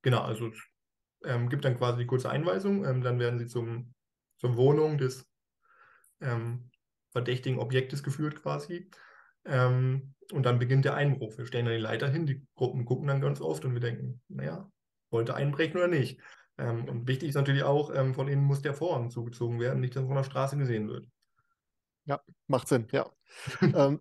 Genau, 0.00 0.22
also 0.22 0.48
es 0.48 0.58
ähm, 1.24 1.50
gibt 1.50 1.64
dann 1.66 1.76
quasi 1.76 1.98
die 1.98 2.06
kurze 2.06 2.30
Einweisung. 2.30 2.86
Ähm, 2.86 3.02
dann 3.02 3.18
werden 3.18 3.38
sie 3.38 3.46
zum, 3.46 3.92
zur 4.38 4.56
Wohnung 4.56 4.96
des 4.96 5.28
ähm, 6.20 6.70
verdächtigen 7.10 7.58
Objektes 7.58 8.02
geführt 8.02 8.42
quasi. 8.42 8.90
Ähm, 9.44 10.14
und 10.32 10.44
dann 10.44 10.58
beginnt 10.58 10.86
der 10.86 10.94
Einbruch. 10.94 11.36
Wir 11.36 11.44
stellen 11.44 11.66
dann 11.66 11.74
die 11.74 11.80
Leiter 11.80 12.08
hin, 12.08 12.26
die 12.26 12.46
Gruppen 12.54 12.86
gucken 12.86 13.08
dann 13.08 13.20
ganz 13.20 13.42
oft 13.42 13.64
und 13.64 13.74
wir 13.74 13.80
denken, 13.80 14.22
naja, 14.28 14.70
wollte 15.10 15.34
einbrechen 15.34 15.76
oder 15.76 15.88
nicht. 15.88 16.20
Ähm, 16.58 16.88
und 16.88 17.08
wichtig 17.08 17.30
ist 17.30 17.34
natürlich 17.34 17.62
auch, 17.62 17.94
ähm, 17.94 18.14
von 18.14 18.28
innen 18.28 18.44
muss 18.44 18.62
der 18.62 18.74
Vorhang 18.74 19.10
zugezogen 19.10 19.58
werden, 19.60 19.80
nicht, 19.80 19.96
dass 19.96 20.04
von 20.04 20.16
der 20.16 20.24
Straße 20.24 20.56
gesehen 20.56 20.88
wird. 20.88 21.06
Ja, 22.04 22.20
macht 22.46 22.68
Sinn, 22.68 22.86
ja. 22.92 23.10
ähm, 23.60 24.00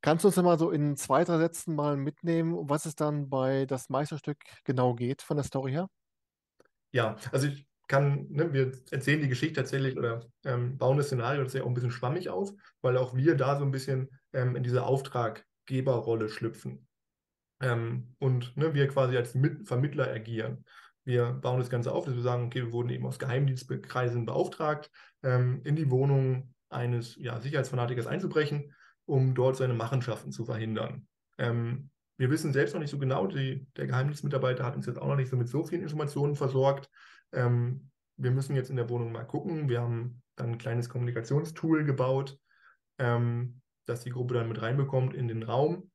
kannst 0.00 0.24
du 0.24 0.28
uns 0.28 0.36
mal 0.36 0.58
so 0.58 0.70
in 0.70 0.96
zwei, 0.96 1.24
drei 1.24 1.38
Sätzen 1.38 1.74
mal 1.74 1.96
mitnehmen, 1.96 2.54
um 2.54 2.68
was 2.68 2.86
es 2.86 2.94
dann 2.94 3.28
bei 3.28 3.66
das 3.66 3.88
Meisterstück 3.88 4.38
genau 4.64 4.94
geht 4.94 5.22
von 5.22 5.36
der 5.36 5.44
Story 5.44 5.72
her? 5.72 5.88
Ja, 6.92 7.16
also 7.30 7.48
ich 7.48 7.66
kann, 7.88 8.26
ne, 8.30 8.52
wir 8.52 8.72
erzählen 8.90 9.20
die 9.20 9.28
Geschichte 9.28 9.60
tatsächlich 9.60 9.96
oder 9.96 10.20
ähm, 10.44 10.76
bauen 10.76 10.96
das 10.96 11.06
Szenario 11.06 11.42
tatsächlich 11.42 11.64
auch 11.64 11.70
ein 11.70 11.74
bisschen 11.74 11.90
schwammig 11.90 12.28
auf, 12.28 12.52
weil 12.80 12.96
auch 12.96 13.14
wir 13.14 13.36
da 13.36 13.56
so 13.58 13.64
ein 13.64 13.70
bisschen 13.70 14.10
ähm, 14.32 14.56
in 14.56 14.62
diese 14.62 14.84
Auftraggeberrolle 14.84 16.28
schlüpfen. 16.28 16.86
Ähm, 17.60 18.14
und 18.18 18.56
ne, 18.56 18.74
wir 18.74 18.88
quasi 18.88 19.16
als 19.16 19.34
Mit 19.34 19.66
Vermittler 19.66 20.08
agieren. 20.08 20.64
Wir 21.06 21.32
bauen 21.32 21.60
das 21.60 21.70
Ganze 21.70 21.92
auf, 21.92 22.04
dass 22.04 22.16
wir 22.16 22.22
sagen, 22.22 22.46
okay, 22.46 22.64
wir 22.64 22.72
wurden 22.72 22.90
eben 22.90 23.06
aus 23.06 23.20
Geheimdienstkreisen 23.20 24.26
beauftragt, 24.26 24.90
ähm, 25.22 25.60
in 25.62 25.76
die 25.76 25.90
Wohnung 25.90 26.52
eines 26.68 27.14
ja, 27.16 27.40
Sicherheitsfanatikers 27.40 28.08
einzubrechen, 28.08 28.74
um 29.04 29.34
dort 29.34 29.56
seine 29.56 29.74
Machenschaften 29.74 30.32
zu 30.32 30.44
verhindern. 30.44 31.06
Ähm, 31.38 31.90
wir 32.18 32.28
wissen 32.30 32.52
selbst 32.52 32.72
noch 32.72 32.80
nicht 32.80 32.90
so 32.90 32.98
genau, 32.98 33.28
die, 33.28 33.68
der 33.76 33.86
Geheimdienstmitarbeiter 33.86 34.64
hat 34.64 34.74
uns 34.74 34.86
jetzt 34.86 34.98
auch 34.98 35.06
noch 35.06 35.16
nicht 35.16 35.30
so 35.30 35.36
mit 35.36 35.48
so 35.48 35.64
vielen 35.64 35.82
Informationen 35.82 36.34
versorgt. 36.34 36.90
Ähm, 37.32 37.90
wir 38.16 38.32
müssen 38.32 38.56
jetzt 38.56 38.70
in 38.70 38.76
der 38.76 38.88
Wohnung 38.88 39.12
mal 39.12 39.24
gucken. 39.24 39.68
Wir 39.68 39.82
haben 39.82 40.22
dann 40.34 40.52
ein 40.52 40.58
kleines 40.58 40.88
Kommunikationstool 40.88 41.84
gebaut, 41.84 42.36
ähm, 42.98 43.60
das 43.86 44.00
die 44.00 44.10
Gruppe 44.10 44.34
dann 44.34 44.48
mit 44.48 44.60
reinbekommt 44.60 45.14
in 45.14 45.28
den 45.28 45.44
Raum 45.44 45.88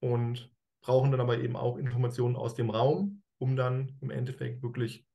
und 0.00 0.54
brauchen 0.82 1.10
dann 1.10 1.20
aber 1.20 1.38
eben 1.38 1.56
auch 1.56 1.78
Informationen 1.78 2.36
aus 2.36 2.54
dem 2.54 2.70
Raum, 2.70 3.23
um 3.38 3.56
dann 3.56 3.96
im 4.00 4.10
Endeffekt 4.10 4.62
wirklich 4.62 5.06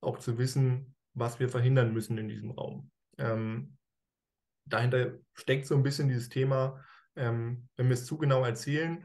auch 0.00 0.18
zu 0.18 0.38
wissen, 0.38 0.94
was 1.14 1.40
wir 1.40 1.48
verhindern 1.48 1.92
müssen 1.92 2.18
in 2.18 2.28
diesem 2.28 2.50
Raum. 2.50 2.90
Ähm, 3.18 3.76
dahinter 4.66 5.18
steckt 5.34 5.66
so 5.66 5.74
ein 5.74 5.82
bisschen 5.82 6.08
dieses 6.08 6.28
Thema, 6.28 6.84
ähm, 7.16 7.68
wenn 7.76 7.88
wir 7.88 7.94
es 7.94 8.06
zu 8.06 8.16
genau 8.16 8.44
erzählen, 8.44 9.04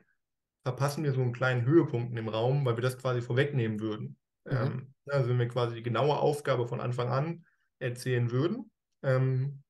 verpassen 0.64 1.04
wir 1.04 1.14
so 1.14 1.22
einen 1.22 1.34
kleinen 1.34 1.66
Höhepunkt 1.66 2.18
im 2.18 2.30
Raum, 2.30 2.66
weil 2.66 2.78
wir 2.78 2.82
das 2.82 2.98
quasi 2.98 3.22
vorwegnehmen 3.22 3.80
würden. 3.80 4.18
Mhm. 4.46 4.52
Ähm, 4.52 4.94
also 5.08 5.30
wenn 5.30 5.40
wir 5.40 5.48
quasi 5.48 5.76
die 5.76 5.84
genaue 5.84 6.18
Aufgabe 6.18 6.68
von 6.68 6.80
Anfang 6.80 7.10
an 7.10 7.46
erzählen 7.80 8.32
würden, 8.32 8.72
ähm, 9.04 9.64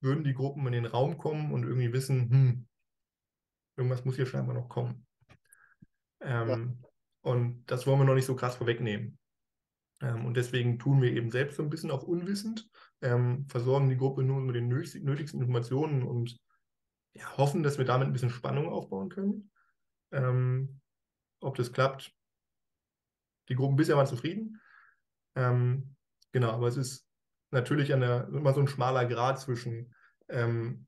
würden 0.00 0.24
die 0.24 0.34
Gruppen 0.34 0.66
in 0.66 0.72
den 0.72 0.86
Raum 0.86 1.18
kommen 1.18 1.52
und 1.52 1.64
irgendwie 1.64 1.92
wissen, 1.92 2.30
hm, 2.30 2.68
irgendwas 3.76 4.04
muss 4.04 4.16
hier 4.16 4.26
scheinbar 4.26 4.54
noch 4.54 4.68
kommen. 4.68 5.06
Ähm, 6.20 6.48
ja. 6.48 6.88
Und 7.26 7.64
das 7.66 7.88
wollen 7.88 7.98
wir 7.98 8.04
noch 8.04 8.14
nicht 8.14 8.24
so 8.24 8.36
krass 8.36 8.54
vorwegnehmen. 8.54 9.18
Ähm, 10.00 10.26
und 10.26 10.36
deswegen 10.36 10.78
tun 10.78 11.02
wir 11.02 11.10
eben 11.10 11.32
selbst 11.32 11.56
so 11.56 11.62
ein 11.64 11.70
bisschen 11.70 11.90
auch 11.90 12.04
unwissend, 12.04 12.70
ähm, 13.02 13.48
versorgen 13.48 13.88
die 13.88 13.96
Gruppe 13.96 14.22
nur 14.22 14.40
mit 14.40 14.54
den 14.54 14.68
nötigsten 14.68 15.40
Informationen 15.40 16.04
und 16.04 16.38
ja, 17.14 17.36
hoffen, 17.36 17.64
dass 17.64 17.78
wir 17.78 17.84
damit 17.84 18.06
ein 18.06 18.12
bisschen 18.12 18.30
Spannung 18.30 18.68
aufbauen 18.68 19.08
können. 19.08 19.50
Ähm, 20.12 20.80
ob 21.40 21.56
das 21.56 21.72
klappt, 21.72 22.14
die 23.48 23.56
Gruppen 23.56 23.74
bisher 23.74 23.96
waren 23.96 24.06
zufrieden. 24.06 24.60
Ähm, 25.34 25.96
genau, 26.30 26.52
aber 26.52 26.68
es 26.68 26.76
ist 26.76 27.08
natürlich 27.50 27.92
eine, 27.92 28.28
immer 28.32 28.54
so 28.54 28.60
ein 28.60 28.68
schmaler 28.68 29.04
Grad 29.04 29.40
zwischen 29.40 29.92
ähm, 30.28 30.86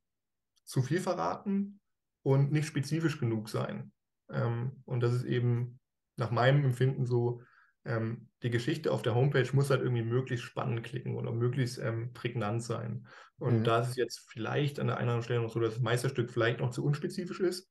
zu 0.62 0.82
viel 0.82 1.00
verraten 1.00 1.80
und 2.22 2.52
nicht 2.52 2.68
spezifisch 2.68 3.18
genug 3.18 3.48
sein. 3.48 3.90
Ähm, 4.30 4.84
und 4.84 5.00
das 5.00 5.14
ist 5.14 5.24
eben 5.24 5.80
nach 6.18 6.30
meinem 6.30 6.64
Empfinden 6.64 7.06
so, 7.06 7.42
ähm, 7.84 8.28
die 8.42 8.50
Geschichte 8.50 8.92
auf 8.92 9.02
der 9.02 9.14
Homepage 9.14 9.48
muss 9.52 9.70
halt 9.70 9.80
irgendwie 9.80 10.02
möglichst 10.02 10.44
spannend 10.44 10.82
klicken 10.82 11.16
oder 11.16 11.32
möglichst 11.32 11.78
ähm, 11.78 12.12
prägnant 12.12 12.62
sein. 12.62 13.06
Und 13.38 13.60
mhm. 13.60 13.64
da 13.64 13.80
ist 13.80 13.90
es 13.90 13.96
jetzt 13.96 14.28
vielleicht 14.28 14.80
an 14.80 14.88
der 14.88 14.96
einen 14.96 15.06
oder 15.06 15.14
anderen 15.14 15.24
Stelle 15.24 15.40
noch 15.40 15.52
so, 15.52 15.60
dass 15.60 15.74
das 15.74 15.82
Meisterstück 15.82 16.30
vielleicht 16.30 16.60
noch 16.60 16.70
zu 16.70 16.84
unspezifisch 16.84 17.40
ist, 17.40 17.70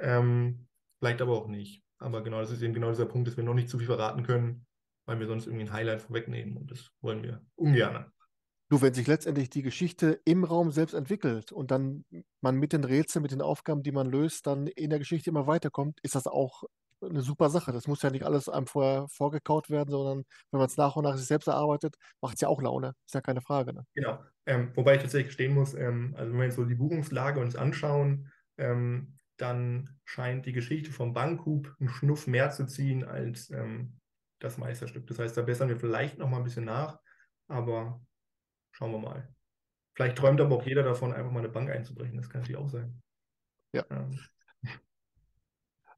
ähm, 0.00 0.66
vielleicht 0.98 1.22
aber 1.22 1.36
auch 1.36 1.48
nicht. 1.48 1.84
Aber 1.98 2.22
genau, 2.22 2.40
das 2.40 2.50
ist 2.50 2.62
eben 2.62 2.74
genau 2.74 2.90
dieser 2.90 3.06
Punkt, 3.06 3.28
dass 3.28 3.36
wir 3.36 3.44
noch 3.44 3.54
nicht 3.54 3.68
zu 3.68 3.78
viel 3.78 3.86
verraten 3.86 4.24
können, 4.24 4.66
weil 5.06 5.20
wir 5.20 5.26
sonst 5.26 5.46
irgendwie 5.46 5.66
ein 5.66 5.72
Highlight 5.72 6.02
vorwegnehmen 6.02 6.56
und 6.56 6.70
das 6.70 6.90
wollen 7.00 7.22
wir 7.22 7.44
ungern. 7.54 8.10
Du, 8.68 8.80
wenn 8.80 8.94
sich 8.94 9.06
letztendlich 9.06 9.50
die 9.50 9.62
Geschichte 9.62 10.18
im 10.24 10.44
Raum 10.44 10.72
selbst 10.72 10.94
entwickelt 10.94 11.52
und 11.52 11.70
dann 11.70 12.06
man 12.40 12.56
mit 12.56 12.72
den 12.72 12.84
Rätseln, 12.84 13.22
mit 13.22 13.30
den 13.30 13.42
Aufgaben, 13.42 13.82
die 13.82 13.92
man 13.92 14.10
löst, 14.10 14.46
dann 14.46 14.66
in 14.66 14.88
der 14.88 14.98
Geschichte 14.98 15.28
immer 15.28 15.46
weiterkommt, 15.46 16.00
ist 16.02 16.14
das 16.14 16.26
auch 16.26 16.64
eine 17.02 17.22
super 17.22 17.50
Sache. 17.50 17.72
Das 17.72 17.86
muss 17.86 18.02
ja 18.02 18.10
nicht 18.10 18.24
alles 18.24 18.48
einem 18.48 18.66
vorher 18.66 19.06
vorgekaut 19.08 19.70
werden, 19.70 19.90
sondern 19.90 20.24
wenn 20.50 20.58
man 20.58 20.66
es 20.66 20.76
nach 20.76 20.96
und 20.96 21.04
nach 21.04 21.16
sich 21.16 21.26
selbst 21.26 21.48
erarbeitet, 21.48 21.96
macht 22.20 22.34
es 22.34 22.40
ja 22.40 22.48
auch 22.48 22.62
Laune. 22.62 22.94
Ist 23.06 23.14
ja 23.14 23.20
keine 23.20 23.40
Frage. 23.40 23.72
Ne? 23.72 23.84
Genau. 23.94 24.22
Ähm, 24.46 24.72
wobei 24.74 24.96
ich 24.96 25.02
tatsächlich 25.02 25.32
stehen 25.32 25.54
muss, 25.54 25.74
ähm, 25.74 26.14
also 26.16 26.32
wenn 26.32 26.38
wir 26.38 26.46
jetzt 26.46 26.56
so 26.56 26.64
die 26.64 26.74
Buchungslage 26.74 27.40
uns 27.40 27.56
anschauen, 27.56 28.30
ähm, 28.58 29.16
dann 29.36 29.98
scheint 30.04 30.46
die 30.46 30.52
Geschichte 30.52 30.92
vom 30.92 31.14
Bankhub 31.14 31.74
einen 31.80 31.88
Schnuff 31.88 32.26
mehr 32.26 32.50
zu 32.50 32.66
ziehen 32.66 33.04
als 33.04 33.50
ähm, 33.50 33.98
das 34.38 34.58
Meisterstück. 34.58 35.06
Das 35.06 35.18
heißt, 35.18 35.36
da 35.36 35.42
bessern 35.42 35.68
wir 35.68 35.78
vielleicht 35.78 36.18
noch 36.18 36.28
mal 36.28 36.38
ein 36.38 36.44
bisschen 36.44 36.64
nach, 36.64 37.00
aber 37.48 38.00
schauen 38.72 38.92
wir 38.92 38.98
mal. 38.98 39.34
Vielleicht 39.94 40.16
träumt 40.16 40.40
aber 40.40 40.56
auch 40.56 40.66
jeder 40.66 40.82
davon, 40.82 41.12
einfach 41.12 41.30
mal 41.30 41.40
eine 41.40 41.48
Bank 41.48 41.70
einzubrechen. 41.70 42.16
Das 42.16 42.28
kann 42.28 42.40
natürlich 42.40 42.60
auch 42.60 42.68
sein. 42.68 43.00
Ja. 43.72 43.84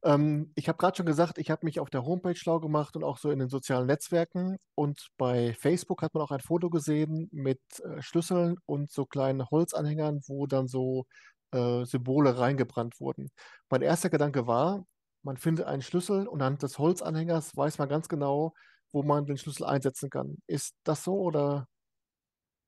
Ähm, 0.05 0.53
ich 0.55 0.69
habe 0.69 0.79
gerade 0.79 0.97
schon 0.97 1.07
gesagt, 1.07 1.39
ich 1.39 1.51
habe 1.51 1.65
mich 1.65 1.81
auf 1.81 1.91
der 1.91 2.05
Homepage 2.05 2.37
schlau 2.37 2.61
gemacht 2.61 2.95
und 2.97 3.05
auch 3.05 3.19
so 3.19 3.31
in 3.31 3.39
den 3.39 3.49
sozialen 3.49 3.87
Netzwerken. 3.87 4.59
Und 4.75 5.09
bei 5.17 5.55
Facebook 5.55 6.03
hat 6.03 6.15
man 6.15 6.23
auch 6.23 6.31
ein 6.31 6.41
Foto 6.41 6.71
gesehen 6.71 7.29
mit 7.33 7.61
äh, 7.81 8.03
Schlüsseln 8.03 8.57
und 8.67 8.91
so 8.93 9.07
kleinen 9.07 9.49
Holzanhängern, 9.51 10.21
wo 10.27 10.47
dann 10.47 10.69
so 10.69 11.07
äh, 11.53 11.85
Symbole 11.87 12.39
reingebrannt 12.39 13.01
wurden. 13.01 13.31
Mein 13.71 13.83
erster 13.83 14.11
Gedanke 14.11 14.47
war, 14.47 14.85
man 15.23 15.39
findet 15.39 15.67
einen 15.67 15.83
Schlüssel 15.83 16.27
und 16.29 16.43
anhand 16.43 16.63
des 16.63 16.79
Holzanhängers 16.79 17.57
weiß 17.57 17.79
man 17.79 17.89
ganz 17.89 18.09
genau, 18.09 18.55
wo 18.93 19.03
man 19.03 19.27
den 19.27 19.39
Schlüssel 19.39 19.65
einsetzen 19.65 20.11
kann. 20.11 20.39
Ist 20.47 20.75
das 20.85 21.05
so 21.05 21.15
oder? 21.19 21.67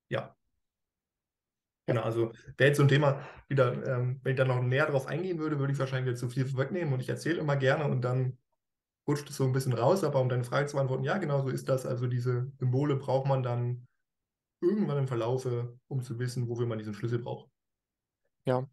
Ja, 0.08 0.35
Genau, 1.86 2.02
also 2.02 2.32
wäre 2.56 2.68
jetzt 2.70 2.78
so 2.78 2.82
ein 2.82 2.88
Thema 2.88 3.20
wieder, 3.48 3.72
ähm, 3.86 4.18
wenn 4.22 4.32
ich 4.32 4.36
da 4.36 4.44
noch 4.44 4.60
näher 4.60 4.86
drauf 4.86 5.06
eingehen 5.06 5.38
würde, 5.38 5.58
würde 5.60 5.72
ich 5.72 5.78
wahrscheinlich 5.78 6.06
wieder 6.08 6.16
zu 6.16 6.28
viel 6.28 6.44
vorwegnehmen 6.46 6.92
und 6.92 7.00
ich 7.00 7.08
erzähle 7.08 7.38
immer 7.38 7.56
gerne 7.56 7.84
und 7.84 8.02
dann 8.02 8.38
rutscht 9.08 9.30
es 9.30 9.36
so 9.36 9.44
ein 9.44 9.52
bisschen 9.52 9.72
raus, 9.74 10.04
aber 10.04 10.20
um 10.20 10.28
deine 10.28 10.44
Frage 10.44 10.66
zu 10.68 10.76
beantworten, 10.76 11.04
ja, 11.04 11.18
genau 11.18 11.42
so 11.42 11.48
ist 11.50 11.68
das. 11.68 11.86
Also 11.86 12.06
diese 12.08 12.52
Symbole 12.58 12.96
braucht 12.96 13.26
man 13.28 13.42
dann 13.42 13.86
irgendwann 14.62 14.98
im 14.98 15.08
Verlaufe, 15.08 15.78
um 15.88 16.02
zu 16.02 16.18
wissen, 16.18 16.48
wofür 16.48 16.66
man 16.66 16.78
diesen 16.78 16.94
Schlüssel 16.94 17.20
braucht. 17.20 17.50
Ja, 18.48 18.64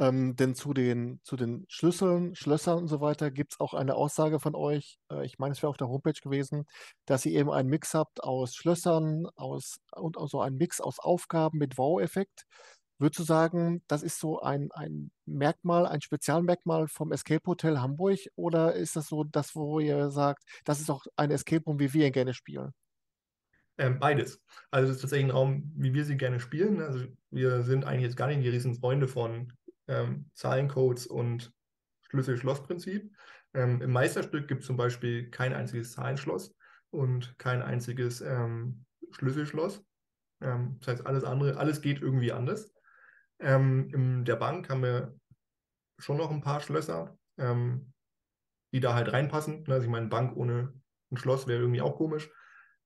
ähm, 0.00 0.34
denn 0.34 0.56
zu 0.56 0.74
den 0.74 1.20
zu 1.22 1.36
den 1.36 1.64
Schlüsseln, 1.68 2.34
Schlössern 2.34 2.78
und 2.78 2.88
so 2.88 3.00
weiter 3.00 3.30
gibt's 3.30 3.60
auch 3.60 3.72
eine 3.72 3.94
Aussage 3.94 4.40
von 4.40 4.56
euch, 4.56 4.98
äh, 5.12 5.24
ich 5.24 5.38
meine, 5.38 5.52
es 5.52 5.62
wäre 5.62 5.70
auf 5.70 5.76
der 5.76 5.86
Homepage 5.88 6.18
gewesen, 6.20 6.66
dass 7.06 7.24
ihr 7.24 7.38
eben 7.38 7.50
einen 7.52 7.68
Mix 7.68 7.94
habt 7.94 8.22
aus 8.24 8.54
Schlössern, 8.56 9.26
aus 9.36 9.76
und 9.94 10.16
auch 10.16 10.28
so 10.28 10.40
einen 10.40 10.56
Mix 10.56 10.80
aus 10.80 10.98
Aufgaben 10.98 11.58
mit 11.58 11.78
Wow-Effekt. 11.78 12.46
Würdest 12.98 13.20
du 13.20 13.24
sagen, 13.24 13.82
das 13.88 14.02
ist 14.02 14.18
so 14.20 14.40
ein 14.40 14.70
ein 14.72 15.12
Merkmal, 15.26 15.86
ein 15.86 16.00
Spezialmerkmal 16.02 16.88
vom 16.88 17.12
Escape 17.12 17.42
Hotel 17.46 17.78
Hamburg 17.80 18.20
oder 18.36 18.74
ist 18.74 18.96
das 18.96 19.06
so 19.08 19.24
das, 19.24 19.54
wo 19.56 19.80
ihr 19.80 20.10
sagt: 20.10 20.44
„Das 20.64 20.80
ist 20.80 20.90
auch 20.90 21.06
ein 21.16 21.30
Escape 21.30 21.64
Room, 21.66 21.78
wie 21.80 21.92
wir 21.94 22.06
ihn 22.08 22.12
gerne 22.12 22.34
spielen?“ 22.34 22.72
Ähm, 23.78 23.98
beides. 23.98 24.42
Also, 24.70 24.88
das 24.88 24.96
ist 24.96 25.02
tatsächlich 25.02 25.26
ein 25.30 25.36
Raum, 25.36 25.72
wie 25.76 25.94
wir 25.94 26.04
sie 26.04 26.16
gerne 26.16 26.40
spielen. 26.40 26.80
Also, 26.80 27.06
wir 27.30 27.62
sind 27.62 27.84
eigentlich 27.84 28.02
jetzt 28.02 28.16
gar 28.16 28.26
nicht 28.28 28.42
die 28.42 28.48
Riesenfreunde 28.48 29.08
von, 29.08 29.52
ähm, 29.88 30.30
Zahlencodes 30.34 31.06
und 31.06 31.52
Schlüssel-Schloss-Prinzip. 32.10 33.10
Ähm, 33.54 33.80
im 33.82 33.90
Meisterstück 33.92 34.48
gibt's 34.48 34.66
zum 34.66 34.76
Beispiel 34.76 35.30
kein 35.30 35.52
einziges 35.54 35.92
Zahlenschloss 35.92 36.54
und 36.90 37.38
kein 37.38 37.62
einziges, 37.62 38.20
ähm, 38.20 38.84
Schlüsselschloss. 39.12 39.84
Ähm, 40.42 40.76
das 40.80 40.88
heißt, 40.88 41.06
alles 41.06 41.24
andere 41.24 41.56
alles 41.58 41.80
geht 41.82 42.02
irgendwie 42.02 42.32
anders. 42.32 42.74
Ähm, 43.40 43.90
in 43.92 44.24
der 44.24 44.36
Bank 44.36 44.70
haben 44.70 44.82
wir 44.82 45.16
schon 45.98 46.16
noch 46.18 46.30
ein 46.30 46.42
paar 46.42 46.60
Schlösser, 46.60 47.18
die 48.72 48.80
da 48.80 48.94
halt 48.94 49.12
reinpassen? 49.12 49.64
Also, 49.68 49.84
ich 49.84 49.90
meine, 49.90 50.08
Bank 50.08 50.36
ohne 50.36 50.74
'n 51.10 51.16
Schloss 51.16 51.46
wäre 51.46 51.60
irgendwie 51.60 51.82
auch 51.82 51.96
komisch. 51.96 52.30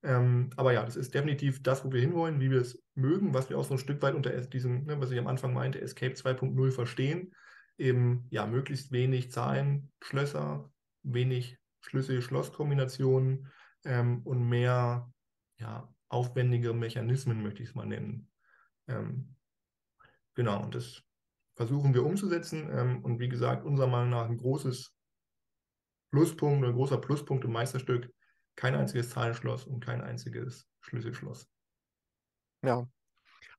Ähm, 0.03 0.51
aber 0.55 0.73
ja, 0.73 0.85
das 0.85 0.95
ist 0.95 1.13
definitiv 1.13 1.63
das, 1.63 1.83
wo 1.83 1.91
wir 1.91 2.01
hinwollen, 2.01 2.39
wie 2.39 2.51
wir 2.51 2.61
es 2.61 2.83
mögen, 2.95 3.33
was 3.33 3.49
wir 3.49 3.57
auch 3.57 3.63
so 3.65 3.73
ein 3.73 3.79
Stück 3.79 4.01
weit 4.01 4.15
unter 4.15 4.33
es 4.33 4.49
diesem, 4.49 4.85
ne, 4.85 4.99
was 5.01 5.11
ich 5.11 5.19
am 5.19 5.27
Anfang 5.27 5.53
meinte, 5.53 5.81
Escape 5.81 6.13
2.0 6.15 6.71
verstehen. 6.71 7.33
Eben, 7.77 8.27
ja, 8.29 8.45
möglichst 8.45 8.91
wenig 8.91 9.31
Zahlen, 9.31 9.91
Schlösser, 10.01 10.71
wenig 11.03 11.57
Schlüssel-Schloss-Kombinationen, 11.81 13.51
ähm, 13.85 14.21
und 14.23 14.47
mehr, 14.47 15.11
ja, 15.57 15.93
aufwendige 16.09 16.73
Mechanismen, 16.73 17.43
möchte 17.43 17.63
ich's 17.63 17.75
mal 17.75 17.85
nennen. 17.85 18.29
Ähm, 18.87 19.35
genau, 20.35 20.63
und 20.63 20.75
das 20.75 21.03
versuchen 21.55 21.93
wir 21.93 22.05
umzusetzen. 22.05 22.69
Ähm, 22.71 23.03
und 23.03 23.19
wie 23.19 23.29
gesagt, 23.29 23.65
unserer 23.65 23.87
Meinung 23.87 24.11
nach 24.11 24.29
ein 24.29 24.37
großes 24.37 24.93
Pluspunkt 26.11 26.59
oder 26.59 26.69
'n 26.69 26.75
großer 26.75 26.97
Pluspunkt 26.97 27.45
im 27.45 27.51
Meisterstück 27.51 28.13
kein 28.57 28.75
einziges 28.75 29.11
Zahlenschloss 29.11 29.65
und 29.67 29.81
kein 29.85 30.01
einziges 30.03 30.67
Schlüsselschloss. 30.81 31.47
Ja. 32.63 32.87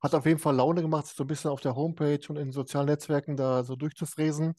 Hat 0.03 0.15
auf 0.15 0.27
jeden 0.27 0.39
Fall 0.41 0.57
Laune 0.57 0.83
gemacht, 0.83 1.07
so 1.09 1.25
'n 1.25 1.27
bisschen 1.29 1.51
auf 1.51 1.61
der 1.61 1.77
Homepage 1.77 2.21
und 2.29 2.37
in 2.37 2.53
sozialen 2.53 2.87
Netzwerken 2.89 3.37
da 3.37 3.65
so 3.65 3.77
durchzufräsen. 3.77 4.55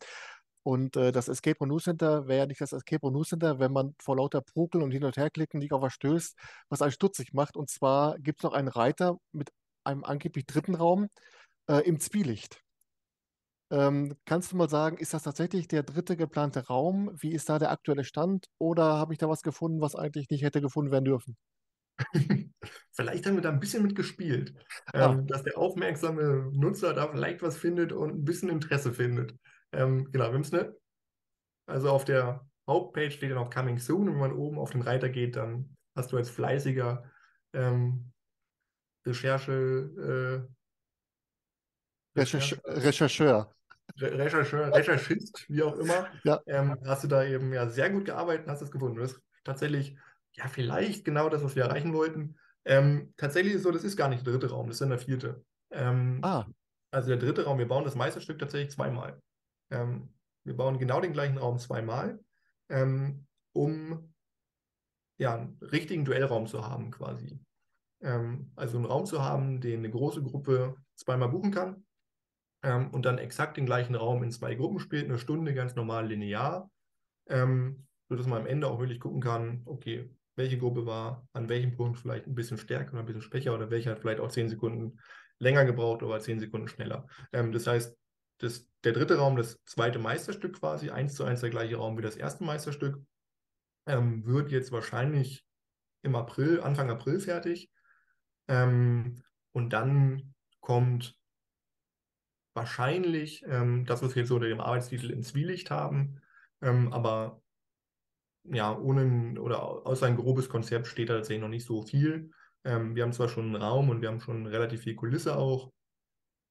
Und, 0.63 0.97
äh, 0.97 1.11
das 1.13 1.29
Escape 1.29 1.59
Room 1.59 1.69
News 1.69 1.85
Center 1.85 2.27
wäre 2.27 2.39
ja 2.41 2.47
nicht 2.47 2.61
das 2.61 2.73
Escape 2.73 3.01
Room 3.03 3.13
News 3.15 3.29
Center, 3.29 3.59
wenn 3.59 3.73
man 3.73 3.95
vor 4.01 4.17
lauter 4.17 4.41
Pokeln 4.41 4.83
und 4.83 4.91
Hin 4.91 5.05
und 5.05 5.17
Herklicken 5.17 5.59
nicht 5.59 5.73
auf 5.73 5.81
was 5.83 5.93
stößt, 5.93 6.35
was 6.69 6.81
einen 6.81 6.91
stutzig 6.93 7.33
macht. 7.33 7.57
Und 7.57 7.69
zwar 7.69 8.17
gibt's 8.19 8.43
noch 8.43 8.53
einen 8.53 8.69
Reiter 8.69 9.17
mit 9.33 9.51
einem 9.85 10.03
angeblich 10.05 10.45
dritten 10.47 10.75
Raum, 10.75 11.09
äh, 11.69 11.81
im 11.87 11.99
Zwielicht. 11.99 12.61
Ähm, 13.71 14.15
kannst 14.25 14.51
du 14.51 14.55
mal 14.57 14.67
sagen, 14.69 14.97
ist 14.97 15.13
das 15.13 15.23
tatsächlich 15.23 15.67
der 15.67 15.83
dritte 15.83 16.17
geplante 16.17 16.65
Raum? 16.67 17.11
Wie 17.19 17.31
ist 17.33 17.49
da 17.49 17.59
der 17.59 17.69
aktuelle 17.71 18.03
Stand? 18.03 18.47
Oder 18.57 18.83
habe 18.97 19.13
ich 19.13 19.19
da 19.19 19.29
was 19.29 19.43
gefunden, 19.43 19.79
was 19.79 19.95
eigentlich 19.95 20.27
nicht 20.31 20.41
hätte 20.43 20.59
gefunden 20.61 20.91
werden 20.91 21.05
dürfen? 21.05 21.35
Vielleicht 22.91 23.25
haben 23.25 23.35
wir 23.35 23.41
da 23.41 23.49
'n 23.51 23.59
bisschen 23.59 23.83
mit 23.83 23.95
gespielt, 23.95 24.53
Ah. 24.93 25.15
ähm, 25.15 25.27
dass 25.27 25.43
der 25.43 25.57
aufmerksame 25.57 26.49
Nutzer 26.53 26.93
da 26.93 27.07
vielleicht 27.09 27.41
was 27.41 27.57
findet 27.57 27.91
und 27.93 28.11
'n 28.11 28.25
bisschen 28.25 28.49
Interesse 28.49 28.93
findet. 28.93 29.35
Ähm, 29.71 30.05
genau, 30.11 30.25
wir 30.27 30.33
haben's, 30.33 30.51
ne 30.51 30.75
also, 31.67 31.89
auf 31.91 32.05
der 32.05 32.49
Hauptpage 32.69 33.13
steht 33.15 33.29
ja 33.31 33.35
noch 33.35 33.51
Coming 33.51 33.79
Soon 33.79 34.09
und 34.09 34.15
wenn 34.15 34.19
man 34.21 34.33
oben 34.33 34.59
auf 34.59 34.71
den 34.71 34.81
Reiter 34.83 35.09
geht, 35.09 35.35
dann 35.37 35.75
hast 35.95 36.11
du 36.13 36.17
als 36.17 36.29
fleißiger, 36.31 37.05
ähm, 37.53 38.13
Recherche 39.05 40.47
äh 40.49 40.53
Recherch 42.15 42.55
Recherche 42.55 42.59
Rechercheur. 42.65 43.53
Re 43.97 44.17
Rechercheur, 44.17 44.73
Recherchist, 44.73 45.45
wie 45.49 45.63
auch 45.63 45.75
immer, 45.77 46.11
Ja. 46.23 46.43
ähm, 46.45 46.79
hast 46.85 47.03
du 47.03 47.07
da 47.07 47.23
eben, 47.23 47.53
ja, 47.53 47.67
sehr 47.69 47.89
gut 47.89 48.05
gearbeitet 48.05 48.45
und 48.45 48.51
hast 48.51 48.61
es 48.61 48.71
gefunden. 48.71 48.99
Das 48.99 49.13
ist 49.13 49.21
tatsächlich, 49.43 49.97
ja, 50.33 50.47
vielleicht 50.47 51.05
genau 51.05 51.29
das, 51.29 51.43
was 51.43 51.55
wir 51.55 51.63
erreichen 51.63 51.93
wollten. 51.93 52.37
Ähm, 52.65 53.13
tatsächlich 53.17 53.53
ist 53.53 53.59
es 53.59 53.63
so, 53.63 53.71
das 53.71 53.83
ist 53.83 53.97
gar 53.97 54.09
nicht 54.09 54.25
der 54.25 54.33
dritte 54.33 54.51
Raum, 54.51 54.67
das 54.67 54.75
ist 54.75 54.81
dann 54.81 54.89
der 54.89 54.99
vierte. 54.99 55.43
Ähm, 55.71 56.23
Ah. 56.23 56.49
also, 56.91 57.09
der 57.09 57.17
dritte 57.17 57.45
Raum 57.45 57.57
wir 57.59 57.67
bauen 57.67 57.83
das 57.85 57.95
Meisterstück 57.95 58.39
tatsächlich 58.39 58.71
zweimal. 58.71 59.21
Ähm, 59.71 60.15
wir 60.43 60.55
bauen 60.57 60.79
genau 60.79 61.01
den 61.01 61.13
gleichen 61.13 61.37
Raum 61.37 61.59
zweimal, 61.59 62.19
ähm, 62.69 63.27
um 63.53 64.13
ja, 65.19 65.35
'n 65.35 65.57
richtigen 65.61 66.05
Duellraum 66.05 66.47
zu 66.47 66.65
haben 66.65 66.91
quasi. 66.91 67.41
Ähm, 68.01 68.51
also, 68.55 68.77
'n 68.79 68.85
Raum 68.85 69.05
zu 69.05 69.23
haben, 69.23 69.61
den 69.61 69.81
'ne 69.81 69.91
große 69.91 70.23
Gruppe 70.23 70.77
zweimal 70.95 71.29
buchen 71.29 71.51
kann, 71.51 71.85
ähm, 72.63 72.91
und 72.91 73.05
dann 73.05 73.17
exakt 73.19 73.57
den 73.57 73.65
gleichen 73.67 73.95
Raum 73.95 74.23
in 74.23 74.31
2 74.31 74.55
Gruppen 74.55 74.79
spielt, 74.79 75.07
'ne 75.09 75.17
Stunde 75.19 75.53
ganz 75.53 75.75
normal 75.75 76.07
linear, 76.07 76.69
ähm, 77.29 77.87
sodass 78.09 78.27
man 78.27 78.41
am 78.41 78.47
Ende 78.47 78.67
auch 78.69 78.79
wirklich 78.79 78.99
gucken 79.01 79.21
kann: 79.21 79.63
„Okay, 79.65 80.11
welche 80.37 80.57
Gruppe 80.59 80.85
war 80.87 81.27
an 81.33 81.49
welchem 81.49 81.75
Punkt 81.77 81.99
vielleicht 81.99 82.27
'n 82.27 82.35
bisschen 82.35 82.57
stärker 82.59 82.93
oder 82.93 83.01
'n 83.03 83.05
bisschen 83.07 83.21
schwächer 83.23 83.55
oder 83.55 83.71
welche 83.71 83.91
hat 83.91 83.99
vielleicht 83.99 84.19
auch 84.21 84.31
10 84.31 84.49
Sekunden 84.49 84.99
länger 85.39 85.65
gebraucht 85.65 86.03
oder 86.03 86.19
10 86.21 86.39
Sekunden 86.39 86.67
schneller.“ 86.69 87.07
Ähm, 87.33 87.51
das 87.53 87.67
heißt, 87.67 87.97
das 88.39 88.67
der 88.85 88.93
dritte 88.93 89.17
Raum, 89.19 89.37
das 89.37 89.59
zweite 89.65 89.99
Meisterstück 89.99 90.59
quasi, 90.59 90.91
1:1 90.91 91.41
der 91.41 91.51
gleiche 91.51 91.77
Raum 91.77 91.97
wie 91.97 92.03
das 92.03 92.17
erste 92.17 92.43
Meisterstück, 92.45 92.99
ähm, 93.87 94.25
wird 94.27 94.51
jetzt 94.51 94.71
wahrscheinlich 94.73 95.43
im 96.03 96.15
April 96.15 96.61
Anfang 96.61 96.89
April 96.91 97.19
fertig. 97.21 97.71
Ähm, 98.49 99.23
und 99.53 99.73
dann 99.73 100.33
kommt 100.61 101.18
wahrscheinlich, 102.59 103.43
ähm, 103.47 103.85
das, 103.85 104.03
was 104.03 104.15
wir 104.15 104.21
jetzt 104.23 104.29
so 104.29 104.35
unter 104.35 104.49
dem 104.49 104.61
Arbeitstitel 104.61 105.11
„In 105.11 105.23
Zwielicht“ 105.23 105.71
haben, 105.71 106.21
ähm, 106.61 106.93
aber 106.93 107.41
ja, 108.43 108.77
ohne 108.77 109.39
oder 109.39 109.63
au 109.63 109.79
außer 109.83 110.05
ein 110.07 110.15
grobes 110.15 110.49
Konzept 110.49 110.87
steht 110.87 111.09
da 111.09 111.15
tatsächlich 111.15 111.41
noch 111.41 111.49
nicht 111.49 111.65
so 111.65 111.83
viel. 111.83 112.31
Ähm, 112.63 112.95
wir 112.95 113.03
haben 113.03 113.13
zwar 113.13 113.29
schon 113.29 113.49
'n 113.53 113.55
Raum 113.61 113.89
und 113.89 114.01
wir 114.01 114.09
haben 114.09 114.19
schon 114.21 114.45
relativ 114.47 114.81
viel 114.83 114.95
Kulisse 114.95 115.37
auch, 115.37 115.71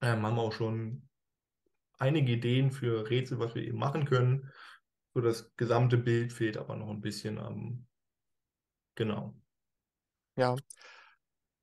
ähm, 0.03 0.27
haben 0.27 0.39
auch 0.41 0.53
schon 0.53 1.09
einige 1.99 2.33
Ideen 2.35 2.73
für 2.73 3.11
Rätsel, 3.11 3.39
was 3.41 3.55
wir 3.57 3.63
eben 3.65 3.79
machen 3.79 4.07
können. 4.07 4.53
So 5.15 5.23
das 5.23 5.57
gesamte 5.57 5.99
Bild 5.99 6.33
fehlt 6.35 6.59
aber 6.59 6.77
noch 6.77 6.91
'n 6.91 7.01
bisschen, 7.03 7.39
genau. 8.97 9.35
Ja. 10.37 10.57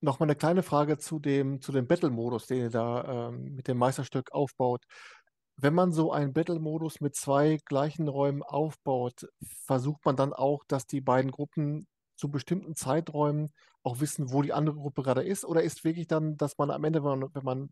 Noch 0.06 0.20
mal 0.20 0.28
'ne 0.28 0.36
kleine 0.36 0.62
Frage 0.62 1.00
zu 1.00 1.18
dem 1.18 1.62
zu 1.62 1.72
dem 1.72 1.88
Battle-Modus, 1.88 2.46
den 2.46 2.60
ihr 2.60 2.70
da, 2.70 3.30
ähm, 3.30 3.56
mit 3.56 3.68
dem 3.68 3.78
Meisterstück 3.80 4.32
aufbaut. 4.34 4.84
Wenn 5.58 5.74
man 5.74 5.92
so 5.94 6.12
einen 6.12 6.32
Battle-Modus 6.34 7.02
mit 7.02 7.16
2 7.16 7.58
gleichen 7.66 8.08
Räumen 8.08 8.44
aufbaut, 8.44 9.28
versucht 9.66 10.06
man 10.06 10.16
dann 10.16 10.32
auch, 10.34 10.64
dass 10.68 10.86
die 10.86 11.02
beiden 11.02 11.32
Gruppen 11.32 11.88
zu 12.18 12.30
bestimmten 12.30 12.76
Zeiträumen 12.76 13.50
auch 13.84 14.00
wissen, 14.00 14.32
wo 14.32 14.44
die 14.44 14.54
andere 14.54 14.76
Gruppe 14.76 15.02
grade 15.02 15.24
ist? 15.24 15.44
Oder 15.44 15.64
ist 15.64 15.84
wirklich 15.84 16.06
dann, 16.08 16.38
dass 16.38 16.58
man 16.60 16.70
am 16.72 16.84
Ende, 16.84 17.04
wenn 17.04 17.20
man 17.20 17.30
wenn 17.34 17.44
man 17.44 17.70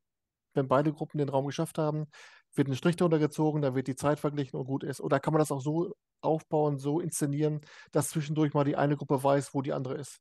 wenn 0.56 0.68
beide 0.70 0.94
Gruppen 0.94 1.20
den 1.20 1.30
Raum 1.30 1.46
geschafft 1.48 1.78
haben, 1.78 2.08
wird 2.56 2.68
'n 2.70 2.76
Strich 2.76 2.96
drunter 2.98 3.20
gezogen, 3.20 3.62
dann 3.62 3.76
wird 3.76 3.88
die 3.88 3.96
Zeit 3.96 4.20
verglichen 4.20 4.58
und 4.60 4.66
gut 4.68 4.84
ist? 4.84 5.02
Oder 5.02 5.20
kann 5.20 5.34
man 5.34 5.40
das 5.42 5.52
auch 5.52 5.62
so 5.62 5.94
aufbauen, 6.22 6.80
so 6.80 7.00
inszenieren, 7.02 7.62
dass 7.94 8.10
zwischendurch 8.12 8.54
mal 8.56 8.66
die 8.66 8.78
eine 8.78 8.98
Gruppe 8.98 9.24
weiß, 9.24 9.54
wo 9.56 9.62
die 9.64 9.74
andere 9.74 9.96
ist? 9.96 10.20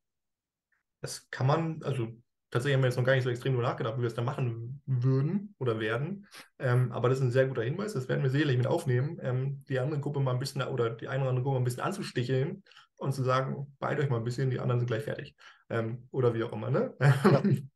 Das 1.03 1.29
kann 1.31 1.49
man 1.49 1.83
also, 1.83 2.09
tatsächlich 2.53 2.75
haben 2.77 2.83
wir 2.83 2.87
jetzt 2.89 2.97
noch 2.97 3.05
gar 3.05 3.15
nicht 3.15 3.25
so 3.25 3.31
extrem 3.31 3.55
drüber 3.55 3.67
nachgedacht, 3.67 3.97
wie 3.99 4.03
wir 4.03 4.07
es 4.07 4.15
dann 4.15 4.25
machen 4.25 4.81
würden 4.87 5.55
oder 5.59 5.81
werden. 5.81 6.29
Ähm, 6.61 6.93
aber 6.93 7.09
das 7.09 7.19
ist 7.19 7.25
'n 7.25 7.31
sehr 7.33 7.49
guter 7.49 7.65
Hinweis. 7.65 7.93
Das 7.95 8.09
werden 8.09 8.23
wir 8.23 8.31
sicherlich 8.31 8.57
mit 8.57 8.69
aufnehmen, 8.69 9.19
ähm, 9.21 9.65
die 9.69 9.81
andere 9.81 9.99
Gruppe 10.01 10.21
mal 10.21 10.33
'n 10.33 10.39
bisschen 10.39 10.63
oder 10.63 10.91
die 10.91 11.09
eine 11.09 11.23
oder 11.23 11.31
andere 11.31 11.43
Gruppe 11.43 11.55
mal 11.57 11.63
'n 11.63 11.65
bisschen 11.65 11.83
anzusticheln 11.83 12.63
und 12.97 13.13
zu 13.13 13.25
sagen: 13.25 13.75
„Beeilt 13.81 13.99
euch 13.99 14.11
mal 14.11 14.19
'n 14.19 14.25
bisschen, 14.25 14.51
die 14.51 14.61
anderen 14.61 14.79
sind 14.81 14.87
gleich 14.87 15.03
fertig.“ 15.03 15.35
Ähm, 15.71 16.07
oder 16.13 16.35
wie 16.35 16.45
auch 16.45 16.53
immer, 16.53 16.71
ne? 16.71 16.95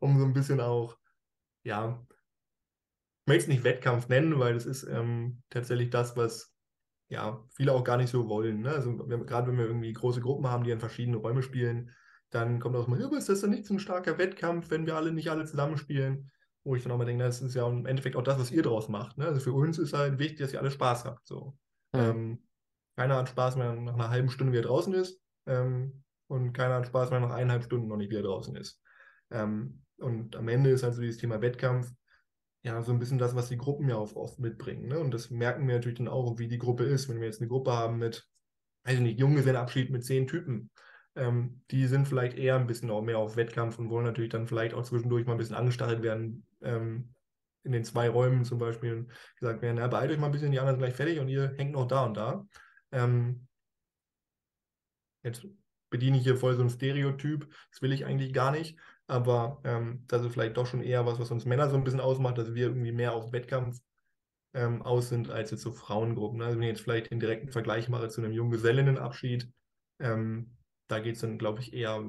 Um 0.00 0.18
so 0.18 0.24
'n 0.26 0.32
bisschen 0.34 0.60
auch, 0.60 0.98
ja 1.64 2.06
möchte 3.28 3.42
es 3.42 3.48
nicht 3.48 3.64
Wettkampf 3.64 4.08
nennen, 4.08 4.38
weil 4.38 4.54
das 4.54 4.64
ist, 4.64 4.84
ähm, 4.84 5.42
tatsächlich 5.50 5.90
das, 5.90 6.16
was, 6.16 6.54
ja, 7.10 7.44
viele 7.54 7.72
auch 7.74 7.84
gar 7.84 7.98
nicht 7.98 8.10
so 8.10 8.28
wollen, 8.28 8.62
ne? 8.62 8.70
Also, 8.70 8.96
grad 8.96 9.46
wenn 9.48 9.58
wir 9.58 9.66
irgendwie 9.66 9.92
große 9.92 10.20
Gruppen 10.22 10.48
haben, 10.48 10.64
die 10.64 10.70
in 10.70 10.80
verschiedene 10.80 11.18
Räume 11.18 11.42
spielen, 11.42 11.92
dann 12.30 12.60
kommt 12.60 12.76
auch 12.76 12.86
immer: 12.88 12.98
„Ja, 13.00 13.08
ist 13.16 13.28
das 13.28 13.40
denn 13.42 13.50
nicht 13.50 13.66
so 13.66 13.74
'n 13.74 13.80
starker 13.80 14.18
Wettkampf, 14.18 14.70
wenn 14.70 14.86
wir 14.86 14.96
alle 14.96 15.12
nicht 15.12 15.30
alle 15.30 15.44
zusammenspielen?“ 15.46 16.30
Wo 16.64 16.74
ich 16.76 16.82
dann 16.82 16.92
auch 16.92 16.96
immer 16.96 17.04
denke: 17.06 17.20
„Na, 17.22 17.26
das 17.28 17.42
ist 17.42 17.54
ja 17.54 17.66
im 17.68 17.86
Endeffekt 17.86 18.16
auch 18.16 18.22
das, 18.22 18.38
was 18.38 18.50
ihr 18.52 18.62
draus 18.62 18.88
macht, 18.88 19.18
ne? 19.18 19.26
Also, 19.26 19.40
für 19.40 19.52
uns 19.52 19.78
ist 19.78 19.92
halt 19.94 20.18
wichtig, 20.18 20.38
dass 20.40 20.52
ihr 20.52 20.60
alle 20.60 20.70
Spaß 20.70 21.04
habt 21.06 21.26
so.“ 21.26 21.58
Mhm. 21.94 22.10
Ähm, 22.10 22.48
keiner 22.96 23.16
hat 23.16 23.28
Spaß 23.30 23.56
mehr 23.56 23.72
nach 23.74 23.96
'ner 23.96 24.10
1/2 24.10 24.30
Stunde, 24.30 24.52
wie 24.52 24.58
er 24.58 24.62
draußen 24.62 24.94
ist, 24.94 25.22
ähm, 25.46 26.04
und 26.28 26.52
keiner 26.52 26.74
hat 26.76 26.86
Spaß, 26.88 27.10
wenn 27.10 27.22
er 27.22 27.28
nach 27.28 27.34
1 27.36 27.50
1/2 27.50 27.64
Stunden 27.64 27.88
noch 27.88 27.96
nicht 27.96 28.10
wieder 28.10 28.22
draußen 28.22 28.54
ist. 28.56 28.82
Ähm, 29.30 29.84
und 29.98 30.36
am 30.36 30.48
Ende 30.48 30.70
ist 30.70 30.82
halt 30.84 30.94
so 30.94 31.00
dieses 31.02 31.18
Thema 31.18 31.40
Wettkampf 31.42 31.92
ja 32.64 32.82
so 32.82 32.92
ein 32.92 32.98
bisschen 33.00 33.18
das, 33.18 33.34
was 33.36 33.48
die 33.48 33.56
Gruppen 33.58 33.88
ja 33.88 33.96
auch 33.96 34.14
oft 34.16 34.38
mitbringen. 34.40 34.88
Ne? 34.88 34.98
Und 35.00 35.12
das 35.12 35.30
merken 35.30 35.66
wir 35.68 35.74
natürlich 35.76 35.98
dann 35.98 36.08
auch, 36.08 36.38
wie 36.38 36.48
die 36.48 36.58
Gruppe 36.58 36.84
ist. 36.84 37.08
Wenn 37.08 37.20
wir 37.20 37.26
jetzt 37.28 37.40
eine 37.40 37.48
Gruppe 37.48 37.72
haben 37.72 37.98
mit, 37.98 38.28
weiß 38.84 38.96
ich 38.96 39.00
nicht, 39.02 39.20
Junggesellenabschied 39.20 39.90
mit 39.90 40.04
zehn 40.04 40.26
Typen, 40.28 40.70
ähm, 41.18 41.62
die 41.70 41.86
sind 41.86 42.06
vielleicht 42.06 42.38
eher 42.38 42.56
ein 42.56 42.66
bisschen 42.66 42.90
auch 42.90 43.02
mehr 43.02 43.18
auf 43.18 43.36
Wettkampf 43.36 43.78
und 43.78 43.90
wollen 43.90 44.06
natürlich 44.06 44.30
dann 44.30 44.46
vielleicht 44.46 44.74
auch 44.74 44.84
zwischendurch 44.84 45.26
mal 45.26 45.32
ein 45.32 45.38
bisschen 45.38 45.56
angestachelt 45.56 46.02
werden. 46.02 46.46
Ähm, 46.62 47.14
in 47.64 47.72
den 47.72 47.84
zwei 47.84 48.08
Räumen 48.08 48.44
zum 48.44 48.58
Beispiel 48.58 49.08
gesagt 49.36 49.60
werden, 49.60 49.78
ja, 49.78 49.86
beeilt 49.88 50.10
euch 50.10 50.18
mal 50.18 50.26
ein 50.26 50.32
bisschen, 50.32 50.52
die 50.52 50.58
anderen 50.58 50.76
sind 50.76 50.86
gleich 50.86 50.94
fertig 50.94 51.18
und 51.18 51.28
ihr 51.28 51.54
hängt 51.56 51.72
noch 51.72 51.86
da 51.86 52.04
und 52.04 52.16
da. 52.16 52.46
Ähm, 52.92 53.46
jetzt 55.22 55.46
bediene 55.90 56.16
ich 56.16 56.22
hier 56.22 56.36
voll 56.36 56.54
so 56.54 56.62
ein 56.62 56.70
Stereotyp, 56.70 57.48
das 57.70 57.82
will 57.82 57.92
ich 57.92 58.06
eigentlich 58.06 58.32
gar 58.32 58.52
nicht, 58.52 58.78
aber 59.06 59.60
ähm, 59.64 60.04
das 60.06 60.22
ist 60.22 60.32
vielleicht 60.32 60.56
doch 60.56 60.66
schon 60.66 60.82
eher 60.82 61.04
was, 61.04 61.18
was 61.18 61.30
uns 61.30 61.44
Männer 61.44 61.68
so 61.68 61.76
ein 61.76 61.84
bisschen 61.84 62.00
ausmacht, 62.00 62.38
dass 62.38 62.54
wir 62.54 62.68
irgendwie 62.68 62.92
mehr 62.92 63.12
auf 63.12 63.32
Wettkampf 63.32 63.80
ähm, 64.54 64.82
aus 64.82 65.08
sind 65.08 65.30
als 65.30 65.50
jetzt 65.50 65.62
so 65.62 65.72
Frauengruppen. 65.72 66.40
Also 66.40 66.56
wenn 66.56 66.62
ich 66.62 66.70
jetzt 66.70 66.82
vielleicht 66.82 67.10
den 67.10 67.20
direkten 67.20 67.50
Vergleich 67.50 67.88
mache 67.88 68.08
zu 68.08 68.22
einem 68.22 68.32
Junggesellinnenabschied, 68.32 69.50
ähm, 69.98 70.57
da 70.88 71.00
geht 71.00 71.14
es 71.14 71.20
dann, 71.20 71.38
glaube 71.38 71.60
ich, 71.60 71.72
eher 71.72 72.02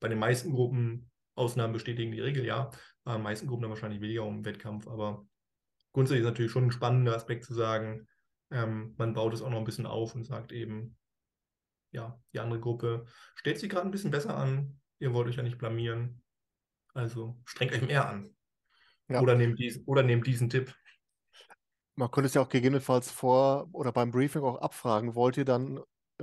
bei 0.00 0.08
den 0.08 0.18
meisten 0.18 0.52
Gruppen, 0.52 1.10
Ausnahmen 1.34 1.72
bestätigen 1.72 2.12
die 2.12 2.20
Regel, 2.20 2.44
ja, 2.44 2.70
bei 3.04 3.14
den 3.14 3.22
meisten 3.22 3.46
Gruppen 3.46 3.62
dann 3.62 3.70
wahrscheinlich 3.70 4.00
weniger 4.00 4.24
um 4.24 4.44
Wettkampf, 4.44 4.86
aber 4.88 5.26
grundsätzlich 5.92 6.20
ist 6.20 6.28
natürlich 6.28 6.52
schon 6.52 6.64
ein 6.64 6.72
spannender 6.72 7.14
Aspekt 7.14 7.44
zu 7.44 7.54
sagen, 7.54 8.06
ähm, 8.50 8.94
man 8.96 9.14
baut 9.14 9.34
es 9.34 9.42
auch 9.42 9.50
noch 9.50 9.58
ein 9.58 9.64
bisschen 9.64 9.86
auf 9.86 10.14
und 10.14 10.24
sagt 10.24 10.52
eben, 10.52 10.96
ja, 11.90 12.20
die 12.32 12.40
andere 12.40 12.60
Gruppe 12.60 13.06
stellt 13.34 13.58
sich 13.58 13.68
gerade 13.68 13.86
ein 13.86 13.90
bisschen 13.90 14.10
besser 14.10 14.36
an, 14.36 14.80
ihr 14.98 15.12
wollt 15.12 15.28
euch 15.28 15.36
ja 15.36 15.42
nicht 15.42 15.58
blamieren, 15.58 16.22
also 16.94 17.40
strengt 17.44 17.72
euch 17.72 17.82
mehr 17.82 18.08
an. 18.08 18.30
Ja. 19.08 19.20
Oder, 19.20 19.36
nehmt 19.36 19.58
dies, 19.58 19.80
oder 19.86 20.02
nehmt 20.02 20.26
diesen 20.26 20.50
Tipp. 20.50 20.74
Man 21.94 22.10
könnte 22.10 22.26
es 22.26 22.34
ja 22.34 22.42
auch 22.42 22.48
gegebenenfalls 22.48 23.10
vor 23.10 23.68
oder 23.72 23.92
beim 23.92 24.10
Briefing 24.10 24.42
auch 24.42 24.60
abfragen. 24.60 25.14
Wollt 25.14 25.36
ihr 25.36 25.44
dann 25.44 25.80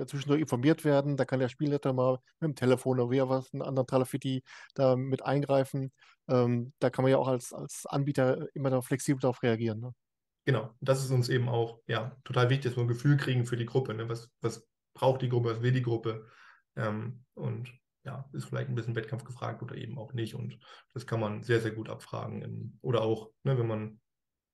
zwischendurch 0.07 0.41
informiert 0.41 0.83
werden? 0.85 1.17
Da 1.17 1.25
kann 1.25 1.39
der 1.39 1.49
Spielleiter 1.49 1.93
mal 1.93 2.19
mit 2.39 2.49
dem 2.49 2.55
Telefon 2.55 2.99
oder 2.99 3.11
wie 3.11 3.21
was, 3.29 3.53
einen 3.53 3.61
anderen 3.61 3.87
Tralafiti 3.87 4.43
da 4.73 4.95
mit 4.95 5.23
eingreifen. 5.23 5.91
Ähm, 6.27 6.73
da 6.79 6.89
kann 6.89 7.03
man 7.03 7.11
ja 7.11 7.17
auch 7.17 7.27
als, 7.27 7.53
als 7.53 7.85
Anbieter 7.85 8.47
immer 8.53 8.69
da 8.69 8.81
flexibel 8.81 9.19
darauf 9.19 9.43
reagieren. 9.43 9.79
Ne? 9.79 9.93
Genau, 10.45 10.73
das 10.81 11.03
ist 11.03 11.11
uns 11.11 11.29
eben 11.29 11.49
auch 11.49 11.79
ja, 11.87 12.15
total 12.23 12.49
wichtig, 12.49 12.71
dass 12.71 12.77
wir 12.77 12.83
ein 12.83 12.87
Gefühl 12.87 13.17
kriegen 13.17 13.45
für 13.45 13.57
die 13.57 13.65
Gruppe. 13.65 13.93
Ne? 13.93 14.09
Was, 14.09 14.29
was 14.41 14.67
braucht 14.93 15.21
die 15.21 15.29
Gruppe, 15.29 15.51
was 15.51 15.61
will 15.61 15.71
die 15.71 15.81
Gruppe? 15.81 16.27
Ähm, 16.75 17.23
und 17.33 17.73
ja, 18.05 18.29
ist 18.33 18.45
vielleicht 18.45 18.69
ein 18.69 18.75
bisschen 18.75 18.95
Wettkampf 18.95 19.23
gefragt 19.23 19.61
oder 19.63 19.75
eben 19.75 19.97
auch 19.97 20.13
nicht. 20.13 20.35
Und 20.35 20.59
das 20.93 21.07
kann 21.07 21.19
man 21.19 21.43
sehr, 21.43 21.61
sehr 21.61 21.71
gut 21.71 21.89
abfragen. 21.89 22.41
In, 22.41 22.77
oder 22.81 23.01
auch, 23.01 23.31
ne, 23.43 23.57
wenn 23.57 23.67
man 23.67 24.01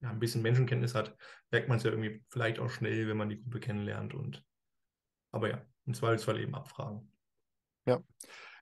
ja, 0.02 0.12
ein 0.12 0.20
bisschen 0.20 0.42
Menschenkenntnis 0.42 0.96
hat, 0.96 1.16
merkt 1.52 1.68
man 1.68 1.78
es 1.78 1.84
ja 1.84 1.92
irgendwie 1.92 2.24
vielleicht 2.30 2.60
auch 2.60 2.70
schnell, 2.70 3.08
wenn 3.08 3.18
man 3.18 3.30
die 3.30 3.42
Gruppe 3.42 3.60
kennenlernt. 3.60 4.14
Und 4.14 4.44
aber 5.32 5.50
ja, 5.50 5.62
im 5.86 5.94
Zweifelsfall 5.94 6.40
eben 6.40 6.56
abfragen. 6.56 7.12
Ja. 7.86 8.02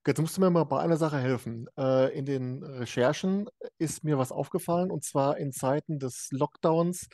Jetzt 0.05 0.21
musst 0.21 0.37
du 0.37 0.41
mir 0.41 0.49
mal 0.49 0.63
bei 0.63 0.79
einer 0.79 0.95
Sache 0.95 1.19
helfen. 1.19 1.67
Äh, 1.77 2.17
in 2.17 2.25
den 2.25 2.63
Recherchen 2.63 3.49
ist 3.77 4.05
mir 4.05 4.17
was 4.17 4.31
aufgefallen 4.31 4.89
und 4.89 5.03
zwar 5.03 5.37
in 5.37 5.51
Zeiten 5.51 5.99
des 5.99 6.29
Lockdowns 6.31 7.09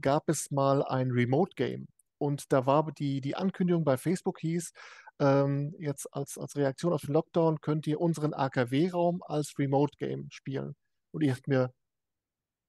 gab 0.00 0.28
es 0.28 0.52
mal 0.52 0.84
ein 0.84 1.10
Remote-Game. 1.10 1.88
Und 2.18 2.52
da 2.52 2.64
war 2.66 2.92
die, 2.92 3.20
die 3.20 3.34
Ankündigung 3.34 3.84
bei 3.84 3.96
Facebook 3.96 4.38
hieß, 4.38 4.72
ähm, 5.20 5.74
jetzt 5.78 6.06
als, 6.12 6.38
als 6.38 6.56
Reaktion 6.56 6.92
auf 6.92 7.00
den 7.02 7.14
Lockdown 7.14 7.60
könnt 7.60 7.86
ihr 7.86 8.00
unseren 8.00 8.34
AKW-Raum 8.34 9.22
als 9.26 9.58
Remote-Game 9.58 10.28
spielen. 10.30 10.76
Und 11.12 11.22
ich 11.22 11.30
dachte 11.30 11.50
mir, 11.50 11.72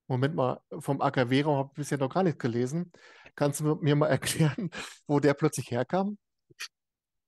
Moment 0.10 0.36
mal, 0.36 0.60
vom 0.80 1.02
AKW-Raum 1.02 1.58
habe 1.58 1.70
ich 1.72 1.78
bisher 1.78 2.00
noch 2.00 2.14
gar 2.14 2.24
nichts 2.24 2.40
gelesen. 2.40 2.92
Kannst 3.36 3.60
du 3.60 3.76
mir 3.76 3.96
mal 3.96 4.08
erklären, 4.10 4.72
wo 5.08 5.20
der 5.20 5.36
plötzlich 5.36 5.72
herkam? 5.72 6.18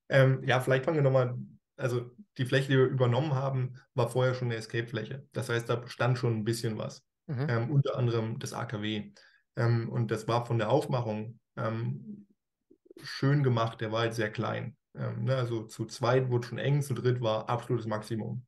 Ähm, 0.09 0.43
ja, 0.43 0.59
vielleicht 0.59 0.83
fangen 0.83 0.97
wir 0.97 1.03
nochmal, 1.03 1.37
also 1.77 2.11
die 2.37 2.45
Fläche, 2.45 2.67
die 2.69 2.77
wir 2.77 2.85
übernommen 2.85 3.35
haben, 3.35 3.75
war 3.93 4.09
vorher 4.09 4.33
schon 4.33 4.47
eine 4.47 4.55
Escape-Fläche. 4.55 5.25
Das 5.31 5.47
heißt, 5.47 5.69
da 5.69 5.87
stand 5.87 6.17
schon 6.17 6.37
ein 6.37 6.43
bisschen 6.43 6.77
was. 6.77 7.03
Mhm. 7.27 7.45
Ähm, 7.47 7.71
unter 7.71 7.97
anderem 7.97 8.39
das 8.39 8.53
AKW. 8.53 9.13
Ähm, 9.55 9.89
und 9.89 10.11
das 10.11 10.27
war 10.27 10.45
von 10.45 10.57
der 10.57 10.69
Aufmachung 10.69 11.39
ähm, 11.55 12.27
schön 13.03 13.43
gemacht, 13.43 13.79
der 13.79 13.91
war 13.91 14.01
halt 14.01 14.15
sehr 14.15 14.31
klein. 14.31 14.75
Ähm, 14.95 15.25
ne, 15.25 15.35
also 15.35 15.63
zu 15.63 15.85
zweit 15.85 16.29
wurde 16.29 16.47
schon 16.47 16.57
eng, 16.57 16.81
zu 16.81 16.93
dritt 16.95 17.21
war 17.21 17.47
absolutes 17.47 17.85
Maximum. 17.85 18.45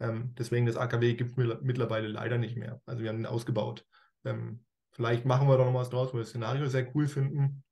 Ähm, 0.00 0.34
deswegen 0.38 0.66
das 0.66 0.76
AKW 0.76 1.14
gibt 1.14 1.38
es 1.38 1.58
mittlerweile 1.62 2.08
leider 2.08 2.38
nicht 2.38 2.56
mehr. 2.56 2.80
Also 2.86 3.02
wir 3.02 3.10
haben 3.10 3.18
ihn 3.18 3.26
ausgebaut. 3.26 3.84
Ähm, 4.24 4.64
vielleicht 4.92 5.24
machen 5.24 5.48
wir 5.48 5.56
doch 5.56 5.66
noch 5.66 5.74
was 5.74 5.90
draus, 5.90 6.08
weil 6.08 6.20
wir 6.20 6.22
das 6.22 6.30
Szenario 6.30 6.66
sehr 6.66 6.94
cool 6.94 7.08
finden. 7.08 7.64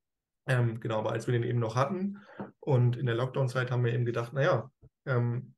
Ähm, 0.48 0.80
genau, 0.80 0.98
aber 0.98 1.12
als 1.12 1.26
wir 1.26 1.32
den 1.32 1.42
eben 1.42 1.58
noch 1.58 1.76
hatten 1.76 2.18
und 2.60 2.96
in 2.96 3.06
der 3.06 3.16
Lockdown-Zeit 3.16 3.70
haben 3.70 3.84
wir 3.84 3.92
eben 3.92 4.04
gedacht, 4.04 4.32
naja, 4.32 4.70
ähm, 5.04 5.54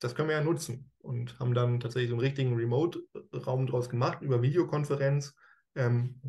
das 0.00 0.14
können 0.14 0.28
wir 0.28 0.36
ja 0.36 0.44
nutzen 0.44 0.90
und 0.98 1.38
haben 1.38 1.54
dann 1.54 1.80
tatsächlich 1.80 2.10
so 2.10 2.16
einen 2.16 2.24
richtigen 2.24 2.56
Remote-Raum 2.56 3.66
draus 3.66 3.88
gemacht 3.88 4.22
über 4.22 4.42
Videokonferenz. 4.42 5.34
Ähm, 5.74 6.20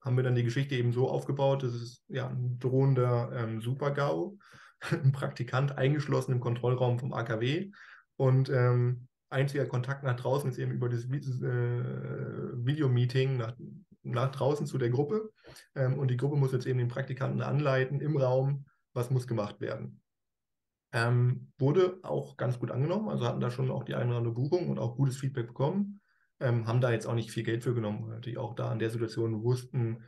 haben 0.00 0.16
wir 0.16 0.24
dann 0.24 0.34
die 0.34 0.42
Geschichte 0.42 0.74
eben 0.74 0.92
so 0.92 1.08
aufgebaut, 1.08 1.62
dass 1.62 1.74
es 1.74 2.04
ja 2.08 2.28
ein 2.28 2.58
drohender 2.58 3.30
ähm, 3.34 3.60
Super-GAU 3.60 4.36
ein 4.90 5.12
Praktikant 5.12 5.78
eingeschlossen 5.78 6.32
im 6.32 6.40
Kontrollraum 6.40 6.98
vom 6.98 7.12
AKW 7.12 7.70
und 8.16 8.50
ähm, 8.50 9.08
einziger 9.30 9.66
Kontakt 9.66 10.04
nach 10.04 10.16
draußen 10.16 10.50
ist 10.50 10.58
eben 10.58 10.72
über 10.72 10.88
das 10.88 11.04
äh, 11.04 11.08
Videomeeting 11.08 13.38
nach, 13.38 13.56
nach 14.02 14.30
draußen 14.30 14.66
zu 14.66 14.78
der 14.78 14.90
Gruppe 14.90 15.32
ähm, 15.74 15.98
und 15.98 16.08
die 16.08 16.16
Gruppe 16.16 16.36
muss 16.36 16.52
jetzt 16.52 16.66
eben 16.66 16.78
den 16.78 16.88
Praktikanten 16.88 17.42
anleiten 17.42 18.00
im 18.00 18.16
Raum, 18.16 18.66
was 18.92 19.10
muss 19.10 19.26
gemacht 19.26 19.60
werden. 19.60 20.00
Ähm, 20.92 21.52
wurde 21.58 21.98
auch 22.02 22.36
ganz 22.36 22.58
gut 22.58 22.70
angenommen, 22.70 23.08
also 23.08 23.24
hatten 23.24 23.40
da 23.40 23.50
schon 23.50 23.70
auch 23.70 23.84
die 23.84 23.94
eine 23.94 24.10
oder 24.10 24.18
andere 24.18 24.34
Buchung 24.34 24.68
und 24.68 24.78
auch 24.78 24.96
gutes 24.96 25.16
Feedback 25.16 25.46
bekommen, 25.46 26.02
ähm, 26.38 26.66
haben 26.66 26.82
da 26.82 26.92
jetzt 26.92 27.06
auch 27.06 27.14
nicht 27.14 27.30
viel 27.30 27.44
Geld 27.44 27.62
für 27.62 27.74
genommen, 27.74 28.02
weil 28.02 28.16
natürlich 28.16 28.38
auch 28.38 28.54
da 28.54 28.70
an 28.70 28.78
der 28.78 28.90
Situation 28.90 29.42
wussten, 29.42 30.04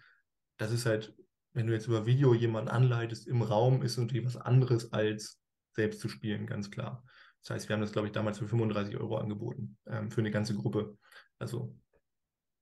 das 0.59 0.73
ist 0.73 0.85
halt 0.85 1.15
wenn 1.55 1.69
du 1.69 1.73
jetzt 1.73 1.87
über 1.87 2.05
Video 2.05 2.35
jemanden 2.35 2.69
anleitest 2.69 3.27
im 3.27 3.41
Raum, 3.41 3.83
ist 3.83 3.97
natürlich 3.97 4.27
was 4.27 4.37
anderes 4.37 4.93
als 4.93 5.41
selbst 5.73 6.01
zu 6.01 6.09
spielen, 6.09 6.47
ganz 6.47 6.71
klar. 6.71 7.05
Das 7.45 7.55
heißt, 7.55 7.69
wir 7.69 7.75
haben 7.75 7.83
das, 7.83 7.93
glaube 7.93 8.09
ich, 8.09 8.13
damals 8.13 8.39
für 8.39 8.49
35 8.49 8.97
Euro 8.97 9.19
angeboten, 9.19 9.77
ähm, 9.87 10.11
für 10.11 10.23
eine 10.23 10.31
ganze 10.31 10.55
Gruppe. 10.55 10.97
Also, 11.39 11.77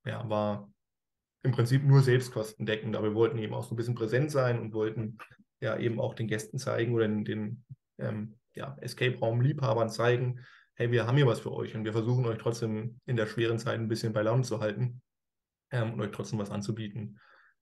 ja, 0.05 0.27
war 0.29 0.69
im 1.43 1.51
Prinzip 1.51 1.83
nur 1.83 2.01
selbstkostendeckend, 2.01 2.95
aber 2.95 3.09
wir 3.09 3.15
wollten 3.15 3.37
eben 3.37 3.53
auch 3.53 3.63
so 3.63 3.73
ein 3.73 3.77
bisschen 3.77 3.95
präsent 3.95 4.31
sein 4.31 4.59
und 4.59 4.73
wollten 4.73 5.17
ja 5.61 5.77
eben 5.77 5.99
auch 5.99 6.13
den 6.13 6.27
Gästen 6.27 6.57
zeigen 6.57 6.93
oder 6.93 7.07
den, 7.07 7.23
den 7.23 7.65
ähm, 7.97 8.37
ja, 8.55 8.77
Escape-Raum-Liebhabern 8.81 9.89
zeigen, 9.89 10.41
hey, 10.75 10.91
wir 10.91 11.07
haben 11.07 11.17
hier 11.17 11.27
was 11.27 11.39
für 11.39 11.53
euch 11.53 11.75
und 11.75 11.85
wir 11.85 11.93
versuchen 11.93 12.25
euch 12.25 12.37
trotzdem 12.37 12.99
in 13.05 13.15
der 13.15 13.27
schweren 13.27 13.59
Zeit 13.59 13.79
ein 13.79 13.87
bisschen 13.87 14.11
bei 14.11 14.21
Laune 14.21 14.43
zu 14.43 14.59
halten 14.59 15.01
ähm, 15.71 15.93
und 15.93 16.01
euch 16.01 16.11
trotzdem 16.11 16.39
was 16.39 16.51
anzubieten. 16.51 17.19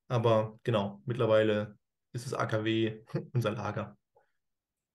Aber 0.08 0.60
genau, 0.64 1.02
mittlerweile 1.06 1.78
ist 2.14 2.26
das 2.26 2.34
AKW 2.34 3.04
unser 3.34 3.52
Lager. 3.52 3.98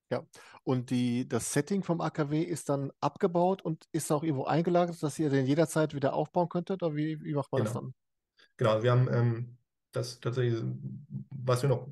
Ja, 0.09 0.25
und 0.63 0.89
die, 0.89 1.27
das 1.27 1.51
Setting 1.51 1.83
vom 1.83 1.99
AKW 1.99 2.41
ist 2.41 2.69
dann 2.69 2.91
abgebaut 3.01 3.61
und 3.61 3.87
ist 3.91 4.11
auch 4.11 4.23
irgendwo 4.23 4.45
eingelagert, 4.45 5.01
dass 5.03 5.19
ihr 5.19 5.29
den 5.29 5.45
jederzeit 5.45 5.93
wieder 5.93 6.13
aufbauen 6.13 6.47
könntet? 6.47 6.81
Oder 6.81 6.95
wie, 6.95 7.21
wie 7.21 7.33
macht 7.33 7.51
man 7.51 7.63
genau. 7.63 7.73
das 7.73 7.81
dann? 7.81 7.93
Genau, 8.55 8.83
wir 8.83 8.91
haben 8.91 9.07
ähm, 9.11 9.57
das 9.91 10.19
tatsächlich, 10.19 10.63
was 11.29 11.61
wir 11.61 11.69
noch 11.69 11.89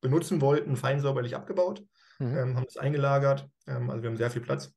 benutzen 0.00 0.40
wollten, 0.40 0.76
fein 0.76 1.00
säuberlich 1.00 1.34
abgebaut, 1.34 1.84
mhm. 2.18 2.36
ähm, 2.36 2.56
haben 2.56 2.66
es 2.68 2.76
eingelagert. 2.76 3.48
Ähm, 3.66 3.90
also 3.90 4.02
wir 4.02 4.10
haben 4.10 4.16
sehr 4.16 4.30
viel 4.30 4.42
Platz. 4.42 4.72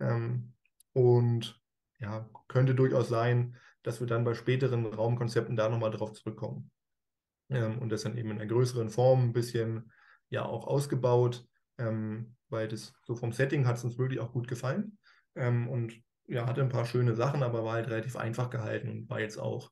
Ähm, 0.00 0.54
und 0.92 1.60
ja, 1.98 2.28
könnte 2.48 2.74
durchaus 2.74 3.08
sein, 3.08 3.56
dass 3.82 4.00
wir 4.00 4.06
dann 4.06 4.24
bei 4.24 4.34
späteren 4.34 4.86
Raumkonzepten 4.86 5.56
da 5.56 5.68
nochmal 5.68 5.90
drauf 5.90 6.12
zurückkommen 6.12 6.70
ähm, 7.50 7.78
und 7.78 7.90
das 7.90 8.02
dann 8.02 8.16
eben 8.16 8.30
in 8.30 8.38
einer 8.38 8.46
größeren 8.46 8.90
Form 8.90 9.24
ein 9.24 9.32
bisschen 9.32 9.92
ja 10.28 10.44
auch 10.44 10.66
ausgebaut, 10.66 11.46
ähm, 11.78 12.36
weil 12.48 12.68
das 12.68 12.94
so 13.04 13.16
vom 13.16 13.32
Setting 13.32 13.66
hat 13.66 13.76
es 13.76 13.84
uns 13.84 13.98
wirklich 13.98 14.20
auch 14.20 14.32
gut 14.32 14.48
gefallen 14.48 14.98
ähm, 15.34 15.68
und 15.68 15.94
ja, 16.26 16.46
hatte 16.46 16.62
ein 16.62 16.68
paar 16.68 16.86
schöne 16.86 17.14
Sachen, 17.14 17.42
aber 17.42 17.64
war 17.64 17.74
halt 17.74 17.88
relativ 17.88 18.16
einfach 18.16 18.50
gehalten 18.50 18.88
und 18.88 19.08
war 19.08 19.20
jetzt 19.20 19.38
auch, 19.38 19.70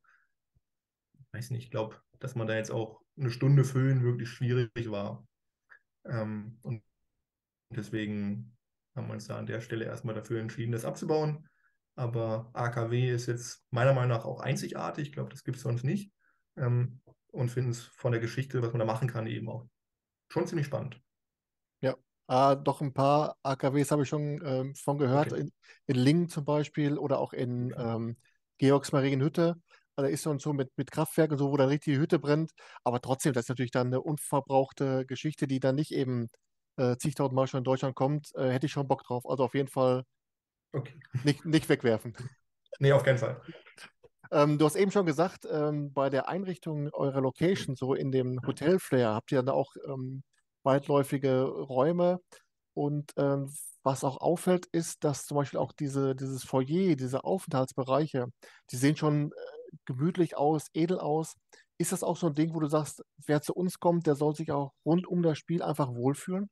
weiß 1.33 1.51
nicht, 1.51 1.65
ich 1.65 1.71
glaube, 1.71 2.01
dass 2.21 2.35
man 2.35 2.47
da 2.47 2.55
jetzt 2.55 2.71
auch 2.71 3.01
eine 3.19 3.31
Stunde 3.31 3.65
füllen 3.65 4.03
wirklich 4.03 4.29
schwierig 4.29 4.91
war. 4.91 5.27
Ähm, 6.05 6.59
und 6.63 6.83
deswegen 7.71 8.57
haben 8.95 9.09
wir 9.09 9.15
uns 9.15 9.27
da 9.27 9.39
an 9.39 9.47
der 9.47 9.61
Stelle 9.61 9.85
erstmal 9.85 10.15
dafür 10.15 10.41
entschieden, 10.41 10.73
das 10.73 10.85
abzubauen. 10.85 11.49
Aber 11.97 12.51
AKW 12.55 13.11
ist 13.11 13.27
jetzt 13.27 13.65
meiner 13.71 13.93
Meinung 13.93 14.11
nach 14.11 14.25
auch 14.25 14.41
einzigartig. 14.41 15.09
Ich 15.09 15.13
glaube, 15.13 15.31
das 15.31 15.45
gibt 15.45 15.57
es 15.57 15.63
sonst 15.63 15.85
nicht. 15.85 16.13
Ähm, 16.57 17.01
und 17.29 17.51
finde 17.51 17.71
es 17.71 17.83
von 17.83 18.13
der 18.13 18.21
Geschichte, 18.21 18.63
was 18.63 18.73
man 18.73 18.79
da 18.79 18.85
machen 18.85 19.09
kann, 19.09 19.27
eben 19.27 19.49
auch 19.49 19.67
schon 20.29 20.47
ziemlich 20.47 20.67
spannend. 20.67 21.01
Ja, 21.85 21.97
ah, 22.29 22.55
doch 22.55 22.81
ein 22.81 22.95
paar 22.95 23.37
AKWs 23.43 23.91
habe 23.91 24.05
ich 24.05 24.09
schon 24.09 24.41
ähm, 24.43 24.75
von 24.75 24.97
gehört, 24.97 25.33
okay. 25.33 25.43
in, 25.43 25.53
in 25.87 25.97
Lingen 25.97 26.29
zum 26.31 26.47
Beispiel 26.47 26.97
oder 26.97 27.19
auch 27.19 27.35
in 27.35 27.75
ähm, 27.77 28.17
Georgs 28.57 28.93
Marienhütte. 28.93 29.57
Also 29.95 30.11
ist 30.11 30.23
so, 30.23 30.39
so 30.39 30.55
mit, 30.55 30.71
mit 30.77 30.91
Kraftwerken, 30.91 31.37
so, 31.37 31.51
wo 31.51 31.59
dann 31.59 31.69
richtig 31.69 31.93
die 31.95 32.01
Hütte 32.01 32.19
brennt. 32.19 32.53
Aber 32.85 33.03
trotzdem, 33.03 33.35
das 33.35 33.45
ist 33.45 33.49
natürlich 33.51 33.71
dann 33.71 33.89
eine 33.89 34.01
unverbrauchte 34.01 35.05
Geschichte, 35.05 35.47
die 35.47 35.61
dann 35.61 35.75
nicht 35.75 35.93
eben 35.93 36.31
äh, 36.79 36.97
zigtausend 36.97 37.35
Mal 37.35 37.47
schon 37.47 37.59
in 37.59 37.65
Deutschland 37.65 37.95
kommt. 37.95 38.35
Äh, 38.35 38.49
hätte 38.49 38.65
ich 38.65 38.73
schon 38.73 38.89
Bock 38.89 39.05
drauf. 39.05 39.25
Also 39.29 39.45
auf 39.45 39.55
jeden 39.55 39.69
Fall 39.69 40.05
Okay. 40.73 40.95
nicht, 41.23 41.45
nicht 41.45 41.69
wegwerfen. 41.69 42.15
Nee, 42.81 42.91
auf 42.91 43.05
keinen 43.05 43.19
Fall. 43.19 43.41
Ähm, 44.33 44.59
du 44.59 44.65
hast 44.65 44.75
eben 44.75 44.91
schon 44.91 45.07
gesagt, 45.07 45.47
ähm, 45.49 45.93
bei 45.93 46.11
der 46.11 46.29
Einrichtung 46.29 46.91
eurer 46.93 47.21
Location, 47.21 47.77
so 47.77 47.95
in 47.95 48.11
dem 48.11 48.41
Hotel 48.45 48.81
Flair, 48.81 49.15
habt 49.15 49.31
ihr 49.31 49.41
dann 49.41 49.55
auch 49.55 49.77
ähm, 49.87 50.25
weitläufige 50.65 51.43
Räume. 51.43 52.21
Und 52.75 53.13
ähm, 53.17 53.53
was 53.83 54.03
auch 54.03 54.21
auffällt, 54.21 54.67
ist, 54.67 55.05
dass 55.05 55.27
zum 55.27 55.37
Beispiel 55.37 55.61
auch 55.61 55.73
diese, 55.73 56.15
dieses 56.17 56.43
Foyer, 56.45 56.97
diese 56.97 57.23
Aufenthaltsbereiche, 57.25 58.27
die 58.71 58.77
sehen 58.77 58.97
schon 58.97 59.31
äh, 59.31 59.77
gemütlich 59.85 60.37
aus, 60.37 60.67
edel 60.73 60.99
aus. 60.99 61.35
Ist 61.79 61.93
das 61.93 62.03
auch 62.03 62.17
so 62.17 62.29
ein 62.29 62.35
Ding, 62.35 62.55
wo 62.55 62.61
du 62.61 62.67
sagst, 62.67 63.03
wer 63.27 63.43
zu 63.43 63.55
uns 63.55 63.79
kommt, 63.79 64.07
der 64.07 64.15
soll 64.15 64.35
sich 64.35 64.51
auch 64.53 64.73
rund 64.85 65.07
um 65.07 65.23
das 65.23 65.39
Spiel 65.39 65.63
einfach 65.63 65.93
wohlfühlen? 65.93 66.49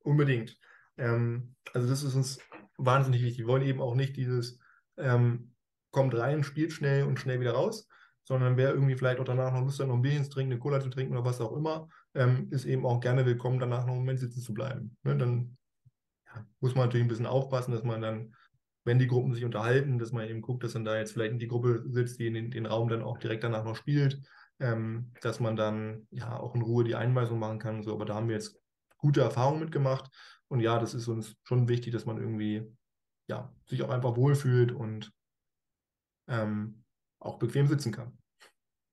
Unbedingt. 0.00 0.58
Ähm, 0.98 1.54
also 1.72 1.88
das 1.88 2.02
ist 2.02 2.14
uns 2.14 2.38
wahnsinnig 2.78 3.22
wichtig. 3.22 3.40
Wir 3.40 3.48
wollen 3.48 3.62
eben 3.62 3.80
auch 3.80 3.94
nicht 3.94 4.16
dieses 4.16 4.58
ähm, 4.96 5.54
kommt 5.90 6.14
rein, 6.14 6.44
spielt 6.44 6.72
schnell 6.72 7.04
und 7.04 7.18
schnell 7.18 7.40
wieder 7.40 7.52
raus, 7.52 7.88
sondern 8.24 8.56
wer 8.56 8.70
irgendwie 8.70 8.96
vielleicht 8.96 9.20
auch 9.20 9.24
danach 9.24 9.52
noch 9.52 9.62
Lust 9.62 9.80
hat, 9.80 9.88
noch 9.88 9.94
ein 9.94 10.02
Bierchen 10.02 10.24
zu 10.24 10.30
trinken, 10.30 10.52
eine 10.52 10.60
Cola 10.60 10.80
zu 10.80 10.90
trinken 10.90 11.14
oder 11.16 11.24
was 11.24 11.40
auch 11.40 11.56
immer, 11.56 11.88
ähm, 12.16 12.48
ist 12.50 12.64
eben 12.64 12.86
auch 12.86 13.00
gerne 13.00 13.26
willkommen, 13.26 13.60
danach 13.60 13.84
noch 13.84 13.92
einen 13.92 14.00
Moment 14.00 14.20
sitzen 14.20 14.40
zu 14.40 14.54
bleiben. 14.54 14.96
Ne? 15.02 15.16
Dann 15.16 15.56
ja, 16.26 16.44
muss 16.60 16.74
man 16.74 16.86
natürlich 16.86 17.04
ein 17.04 17.08
bisschen 17.08 17.26
aufpassen, 17.26 17.72
dass 17.72 17.84
man 17.84 18.00
dann, 18.00 18.34
wenn 18.84 18.98
die 18.98 19.06
Gruppen 19.06 19.34
sich 19.34 19.44
unterhalten, 19.44 19.98
dass 19.98 20.12
man 20.12 20.28
eben 20.28 20.40
guckt, 20.40 20.64
dass 20.64 20.72
dann 20.72 20.84
da 20.84 20.96
jetzt 20.96 21.12
vielleicht 21.12 21.32
in 21.32 21.38
die 21.38 21.48
Gruppe 21.48 21.84
sitzt, 21.86 22.18
die 22.18 22.26
in 22.26 22.34
den, 22.34 22.50
den 22.50 22.66
Raum 22.66 22.88
dann 22.88 23.02
auch 23.02 23.18
direkt 23.18 23.44
danach 23.44 23.64
noch 23.64 23.76
spielt, 23.76 24.20
ähm, 24.60 25.12
dass 25.20 25.40
man 25.40 25.56
dann 25.56 26.08
ja 26.10 26.38
auch 26.38 26.54
in 26.54 26.62
Ruhe 26.62 26.84
die 26.84 26.94
Einweisung 26.94 27.38
machen 27.38 27.58
kann. 27.58 27.82
So, 27.82 27.92
aber 27.92 28.06
da 28.06 28.14
haben 28.14 28.28
wir 28.28 28.36
jetzt 28.36 28.58
gute 28.96 29.20
Erfahrungen 29.20 29.60
mitgemacht. 29.60 30.10
Und 30.48 30.60
ja, 30.60 30.78
das 30.78 30.94
ist 30.94 31.08
uns 31.08 31.36
schon 31.44 31.68
wichtig, 31.68 31.92
dass 31.92 32.06
man 32.06 32.18
irgendwie 32.18 32.64
ja, 33.28 33.52
sich 33.66 33.82
auch 33.82 33.90
einfach 33.90 34.16
wohlfühlt 34.16 34.72
und 34.72 35.12
ähm, 36.28 36.84
auch 37.20 37.38
bequem 37.38 37.66
sitzen 37.66 37.92
kann. 37.92 38.16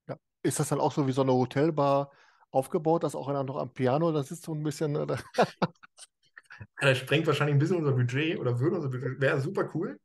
Ja. 0.09 0.17
Ist 0.41 0.59
das 0.59 0.69
dann 0.69 0.79
auch 0.79 0.91
so 0.91 1.07
wie 1.07 1.11
so 1.11 1.21
eine 1.21 1.33
Hotelbar 1.33 2.11
aufgebaut, 2.53 3.03
dass 3.03 3.15
auch 3.15 3.27
einer 3.27 3.43
noch 3.43 3.57
am 3.57 3.73
Piano 3.73 4.11
da 4.11 4.23
sitzt 4.23 4.43
so 4.43 4.53
ein 4.53 4.63
bisschen? 4.63 4.95
Oder? 4.95 5.19
Das 6.79 6.97
sprengt 6.97 7.27
wahrscheinlich 7.27 7.55
ein 7.55 7.59
bisschen 7.59 7.77
unser 7.77 7.91
Budget 7.91 8.39
oder 8.39 8.59
würde 8.59 8.77
unser 8.77 8.89
Budget, 8.89 9.19
wäre 9.19 9.41
super 9.41 9.69
cool. 9.73 9.99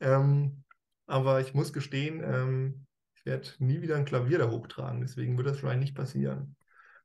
Ähm, 0.00 0.64
aber 1.06 1.40
ich 1.40 1.54
muss 1.54 1.72
gestehen, 1.72 2.20
ähm, 2.24 2.86
ich 3.14 3.26
werde 3.26 3.48
nie 3.58 3.80
wieder 3.82 3.96
ein 3.96 4.06
Klavier 4.06 4.38
da 4.38 4.50
hochtragen, 4.50 5.02
deswegen 5.02 5.36
wird 5.36 5.46
das 5.46 5.58
vielleicht 5.58 5.78
nicht 5.78 5.94
passieren. 5.94 6.56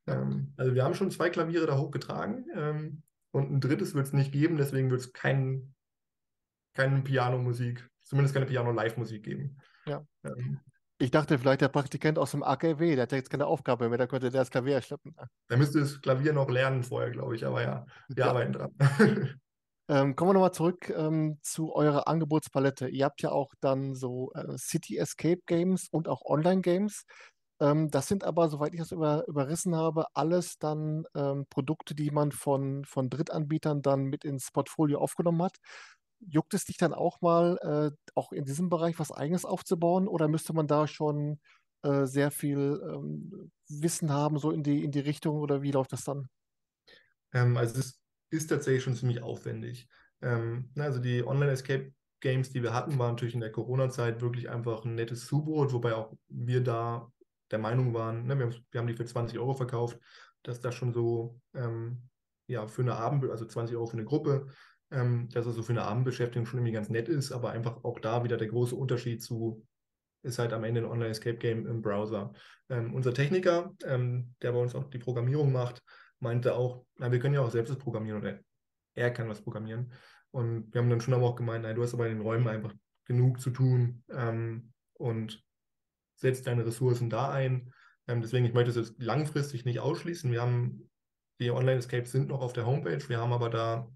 Ähm, 0.08 0.54
also 0.58 0.74
wir 0.74 0.84
haben 0.84 0.96
schon 0.96 1.12
zwei 1.12 1.30
Klaviere 1.30 1.68
da 1.68 1.78
hochgetragen 1.78 2.46
ähm, 2.56 3.04
und 3.32 3.52
ein 3.52 3.62
drittes 3.62 3.94
wird 3.94 4.08
es 4.08 4.14
nicht 4.14 4.32
geben, 4.32 4.58
deswegen 4.58 4.90
wird 4.90 5.02
es 5.02 5.14
kein, 5.14 5.76
keine 6.74 7.02
Piano-Musik, 7.02 7.88
zumindest 8.04 8.34
keine 8.34 8.48
Piano-Live-Musik 8.48 9.24
geben. 9.24 9.58
Ja. 9.86 10.06
Ich 10.98 11.12
dachte 11.12 11.38
vielleicht 11.40 11.62
der 11.62 11.70
Praktikant 11.70 12.18
aus 12.20 12.32
dem 12.32 12.44
AKW, 12.44 12.96
der 12.96 13.04
hat 13.04 13.12
ja 13.12 13.18
jetzt 13.18 13.30
keine 13.30 13.48
Aufgabe 13.48 13.88
mehr, 13.90 13.98
der 13.98 14.08
könnte 14.08 14.30
der 14.30 14.42
das 14.42 14.50
Klavier 14.50 14.82
schleppen. 14.82 15.16
da 15.48 15.58
müsste 15.58 15.80
das 15.80 16.02
Klavier 16.02 16.34
noch 16.34 16.50
lernen 16.50 16.84
vorher, 16.84 17.12
glaube 17.12 17.36
ich, 17.36 17.46
aber 17.46 17.62
ja, 17.64 17.86
wir 18.08 18.26
Ja. 18.26 18.30
arbeiten 18.30 18.54
dran. 18.54 18.72
Ähm, 19.88 20.16
kommen 20.16 20.30
wir 20.32 20.34
nochmal 20.34 20.52
zurück 20.54 20.90
ähm, 20.90 21.38
zu 21.44 21.74
eurer 21.76 22.08
Angebotspalette. 22.08 22.88
Ihr 22.88 23.06
habt 23.06 23.22
ja 23.22 23.32
auch 23.32 23.54
dann 23.62 23.94
so 23.94 24.32
äh, 24.34 24.58
City 24.58 24.98
Escape 24.98 25.42
Games 25.46 25.88
und 25.92 26.08
auch 26.08 26.24
Online-Games. 26.26 27.04
Ähm, 27.62 27.90
das 27.92 28.08
sind 28.08 28.24
aber, 28.24 28.50
soweit 28.50 28.74
ich 28.74 28.80
das 28.80 28.92
über, 28.92 29.26
überrissen 29.28 29.76
habe, 29.76 30.08
alles 30.16 30.58
dann 30.58 31.06
ähm, 31.16 31.46
Produkte, 31.50 31.94
die 31.96 32.10
man 32.12 32.32
von, 32.32 32.84
von 32.86 33.10
Drittanbietern 33.12 33.84
dann 33.84 34.06
mit 34.06 34.26
ins 34.26 34.52
Portfolio 34.52 35.00
aufgenommen 35.00 35.44
hat. 35.44 35.58
Juckt 36.20 36.54
es 36.54 36.66
dich 36.66 36.78
dann 36.78 36.94
auch 36.94 37.22
mal, 37.22 37.58
äh, 37.62 38.12
auch 38.16 38.32
in 38.32 38.46
diesem 38.46 38.70
Bereich 38.70 39.00
was 39.00 39.12
Eigenes 39.12 39.46
aufzubauen 39.46 40.08
oder 40.08 40.28
müsste 40.28 40.54
man 40.54 40.68
da 40.68 40.88
schon 40.88 41.40
äh, 41.84 42.06
sehr 42.06 42.32
viel 42.32 42.82
ähm, 42.84 43.52
Wissen 43.68 44.12
haben, 44.12 44.40
so 44.40 44.52
in 44.52 44.64
die, 44.64 44.84
in 44.84 44.92
die 44.92 45.00
Richtung 45.00 45.40
oder 45.40 45.62
wie 45.62 45.72
läuft 45.72 45.94
das 45.94 46.04
dann? 46.04 46.28
Ähm, 47.34 47.58
also 47.58 47.80
es 47.80 48.00
ist 48.32 48.48
tatsächlich 48.48 48.84
schon 48.84 48.96
ziemlich 48.96 49.22
aufwendig. 49.22 49.88
Ähm, 50.22 50.72
also 50.78 51.00
die 51.00 51.26
Online-Escape-Games, 51.26 52.50
die 52.50 52.64
wir 52.64 52.74
hatten, 52.74 52.98
waren 52.98 53.12
natürlich 53.12 53.36
in 53.36 53.42
der 53.42 53.52
Corona-Zeit 53.52 54.22
wirklich 54.22 54.50
einfach 54.50 54.86
ein 54.86 54.96
nettes 54.96 55.28
Zubrot, 55.28 55.74
wobei 55.74 55.94
auch 55.96 56.14
wir 56.28 56.64
da 56.64 57.12
der 57.52 57.60
Meinung 57.60 57.94
waren, 57.94 58.26
ne, 58.26 58.38
wir, 58.38 58.46
haben, 58.46 58.66
wir 58.72 58.80
haben 58.80 58.88
die 58.88 58.96
für 58.96 59.06
20 59.06 59.38
Euro 59.38 59.54
verkauft, 59.54 60.00
dass 60.42 60.62
das 60.62 60.74
schon 60.74 60.94
so 60.94 61.40
ähm, 61.54 62.10
ja, 62.48 62.68
für 62.68 62.82
eine 62.82 62.96
Abend, 62.96 63.30
also 63.30 63.46
20 63.46 63.76
Euro 63.76 63.86
für 63.86 63.98
eine 63.98 64.06
Gruppe, 64.06 64.48
ähm, 64.92 65.30
dass 65.30 65.46
es 65.46 65.56
so 65.56 65.64
für 65.64 65.74
eine 65.74 65.84
Abendbeschäftigung 65.84 66.46
schon 66.46 66.60
irgendwie 66.60 66.74
ganz 66.74 66.90
nett 66.90 67.10
ist, 67.10 67.32
aber 67.32 67.52
einfach 67.52 67.84
auch 67.84 68.00
da 68.00 68.24
wieder 68.24 68.38
der 68.38 68.48
große 68.48 68.76
Unterschied 68.76 69.22
zu, 69.22 69.66
ist 70.24 70.40
halt 70.40 70.54
am 70.54 70.64
Ende 70.64 70.82
ein 70.82 70.88
Online-Escape-Game 70.88 71.68
im 71.68 71.82
Browser. 71.82 72.34
Ähm, 72.70 72.94
unser 72.94 73.14
Techniker, 73.14 73.74
ähm, 73.86 74.34
der 74.42 74.52
bei 74.52 74.60
uns 74.60 74.76
auch 74.76 74.90
die 74.90 74.98
Programmierung 74.98 75.52
macht, 75.52 75.82
meinte 76.20 76.56
auch, 76.56 76.86
na, 76.98 77.12
wir 77.12 77.20
können 77.20 77.36
ja 77.36 77.42
auch 77.42 77.52
selbst 77.52 77.70
das 77.70 77.78
programmieren 77.78 78.20
oder 78.20 78.40
er 78.96 79.12
kann 79.12 79.30
was 79.30 79.42
programmieren. 79.42 79.92
Und 80.32 80.74
wir 80.74 80.82
haben 80.82 80.90
dann 80.90 81.02
schon 81.02 81.14
aber 81.14 81.26
auch 81.26 81.36
gemeint, 81.36 81.64
nein, 81.64 81.76
du 81.76 81.84
hast 81.84 81.94
aber 81.94 82.08
in 82.08 82.18
den 82.18 82.22
Räumen 82.22 82.48
einfach 82.48 82.74
genug 83.06 83.40
zu 83.40 83.52
tun 83.52 84.04
ähm, 84.10 84.74
und 84.94 85.44
setzt 86.16 86.48
deine 86.48 86.66
Ressourcen 86.66 87.10
da 87.10 87.32
ein. 87.32 87.72
Ähm, 88.08 88.22
deswegen, 88.22 88.46
ich 88.46 88.54
möchte 88.54 88.72
es 88.72 88.76
jetzt 88.76 89.02
langfristig 89.02 89.66
nicht 89.66 89.80
ausschließen. 89.80 90.32
Wir 90.32 90.42
haben, 90.42 90.90
die 91.40 91.52
Online-Escapes 91.52 92.12
sind 92.12 92.30
noch 92.30 92.42
auf 92.42 92.54
der 92.54 92.66
Homepage, 92.66 93.08
wir 93.08 93.20
haben 93.20 93.34
aber 93.34 93.50
da 93.50 93.88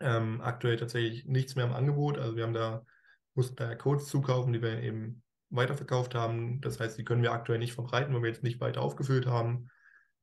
ähm, 0.00 0.40
aktuell 0.40 0.76
tatsächlich 0.76 1.26
nichts 1.26 1.56
mehr 1.56 1.64
im 1.64 1.72
Angebot. 1.72 2.18
Also 2.18 2.36
wir 2.36 2.44
haben 2.44 2.54
da, 2.54 2.84
mussten 3.34 3.56
da 3.56 3.74
Codes 3.74 4.06
zukaufen, 4.06 4.52
die 4.52 4.62
wir 4.62 4.82
eben 4.82 5.22
weiterverkauft 5.50 6.14
haben. 6.14 6.60
Das 6.60 6.80
heißt, 6.80 6.98
die 6.98 7.04
können 7.04 7.22
wir 7.22 7.32
aktuell 7.32 7.58
nicht 7.58 7.74
verbreiten, 7.74 8.14
weil 8.14 8.22
wir 8.22 8.30
jetzt 8.30 8.42
nicht 8.42 8.60
weiter 8.60 8.82
aufgefüllt 8.82 9.26
haben. 9.26 9.68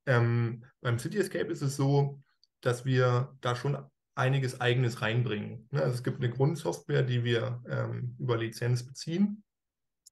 Ähm, 0.06 0.66
beim 0.82 1.00
City 1.00 1.18
Escape 1.18 1.52
ist 1.52 1.62
es 1.62 1.76
so, 1.76 2.22
dass 2.62 2.86
wir 2.86 3.36
da 3.42 3.56
schon 3.56 3.78
einiges 4.16 4.60
Eigenes 4.60 5.02
reinbringen. 5.02 5.68
Ne? 5.72 5.82
Also 5.82 5.96
es 5.96 6.04
gibt 6.04 6.18
eine 6.18 6.30
Grundsoftware, 6.30 7.04
die 7.04 7.24
wir 7.24 7.64
ähm, 7.70 8.16
über 8.20 8.38
Lizenz 8.38 8.86
beziehen, 8.86 9.44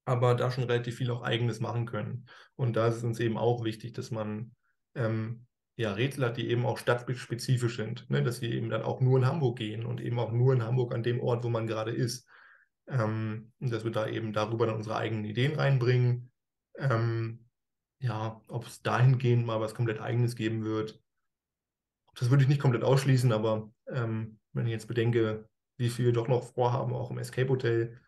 aber 0.06 0.36
da 0.36 0.52
schon 0.52 0.63
relativ 0.63 0.98
viel 0.98 1.12
auch 1.12 1.22
Eigenes 1.22 1.60
machen 1.60 1.86
können. 1.86 2.26
Und 2.56 2.76
da 2.76 2.88
ist 2.88 2.98
es 2.98 3.04
uns 3.04 3.19
eben 3.19 3.38
auch 3.38 3.63
wichtig, 3.63 3.93
dass 3.93 4.12
man 4.12 4.52
ähm, 4.95 5.45
ja, 5.80 5.94
Rätsel 5.94 6.26
hat, 6.26 6.36
die 6.36 6.50
eben 6.50 6.65
auch 6.65 6.78
stadtspezifisch 6.78 7.78
sind, 7.78 8.10
ne? 8.10 8.22
dass 8.22 8.39
sie 8.39 8.52
eben 8.52 8.70
dann 8.70 8.82
auch 8.82 9.00
nur 9.00 9.18
in 9.18 9.26
Hamburg 9.26 9.60
gehen 9.60 9.86
und 9.86 10.02
eben 10.02 10.20
auch 10.20 10.34
nur 10.34 10.52
in 10.52 10.62
Hamburg 10.62 10.94
an 10.94 11.04
dem 11.04 11.22
Ort, 11.22 11.46
wo 11.46 11.50
man 11.50 11.68
gerade 11.68 11.92
ist. 11.92 12.28
Ähm, 12.89 13.54
dass 13.60 13.86
wir 13.86 13.92
da 13.92 14.06
eben 14.06 14.34
darüber 14.34 14.65
dann 14.65 14.76
unsere 14.76 14.98
eigenen 14.98 15.24
Ideen 15.24 15.56
reinbringen. 15.56 16.32
Ähm, 16.78 17.46
ja, 18.00 18.42
ob 18.50 18.65
es 18.65 18.82
dahingehend 18.82 19.46
mal 19.46 19.62
was 19.62 19.74
komplett 19.74 20.02
Eigenes 20.02 20.36
geben 20.36 20.65
wird, 20.65 21.02
das 22.15 22.30
würde 22.30 22.44
ich 22.44 22.50
nicht 22.50 22.62
komplett 22.62 22.84
ausschließen, 22.84 23.32
aber 23.32 23.72
ähm, 23.88 24.38
wenn 24.52 24.65
ich 24.65 24.74
jetzt 24.74 24.88
bedenke, 24.88 25.48
wie 25.78 25.89
viel 25.89 26.08
wir 26.08 26.13
doch 26.13 26.28
noch 26.28 26.44
vorhaben, 26.44 26.94
auch 26.94 27.10
im 27.10 27.20
Escape 27.20 27.48
Hotel, 27.48 28.02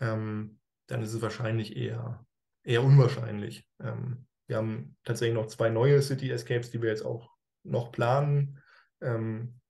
ähm, 0.00 0.58
dann 0.88 1.02
ist 1.02 1.14
es 1.14 1.22
wahrscheinlich 1.22 1.76
eher, 1.76 2.26
eher 2.64 2.82
unwahrscheinlich. 2.82 3.68
Ähm, 3.80 4.26
wir 4.46 4.56
haben 4.56 4.96
tatsächlich 5.04 5.34
noch 5.34 5.46
zwei 5.46 5.70
neue 5.70 6.02
City 6.02 6.30
Escapes, 6.30 6.70
die 6.70 6.82
wir 6.82 6.90
jetzt 6.90 7.04
auch 7.04 7.30
noch 7.62 7.92
planen, 7.92 8.60
ähm, 9.00 9.60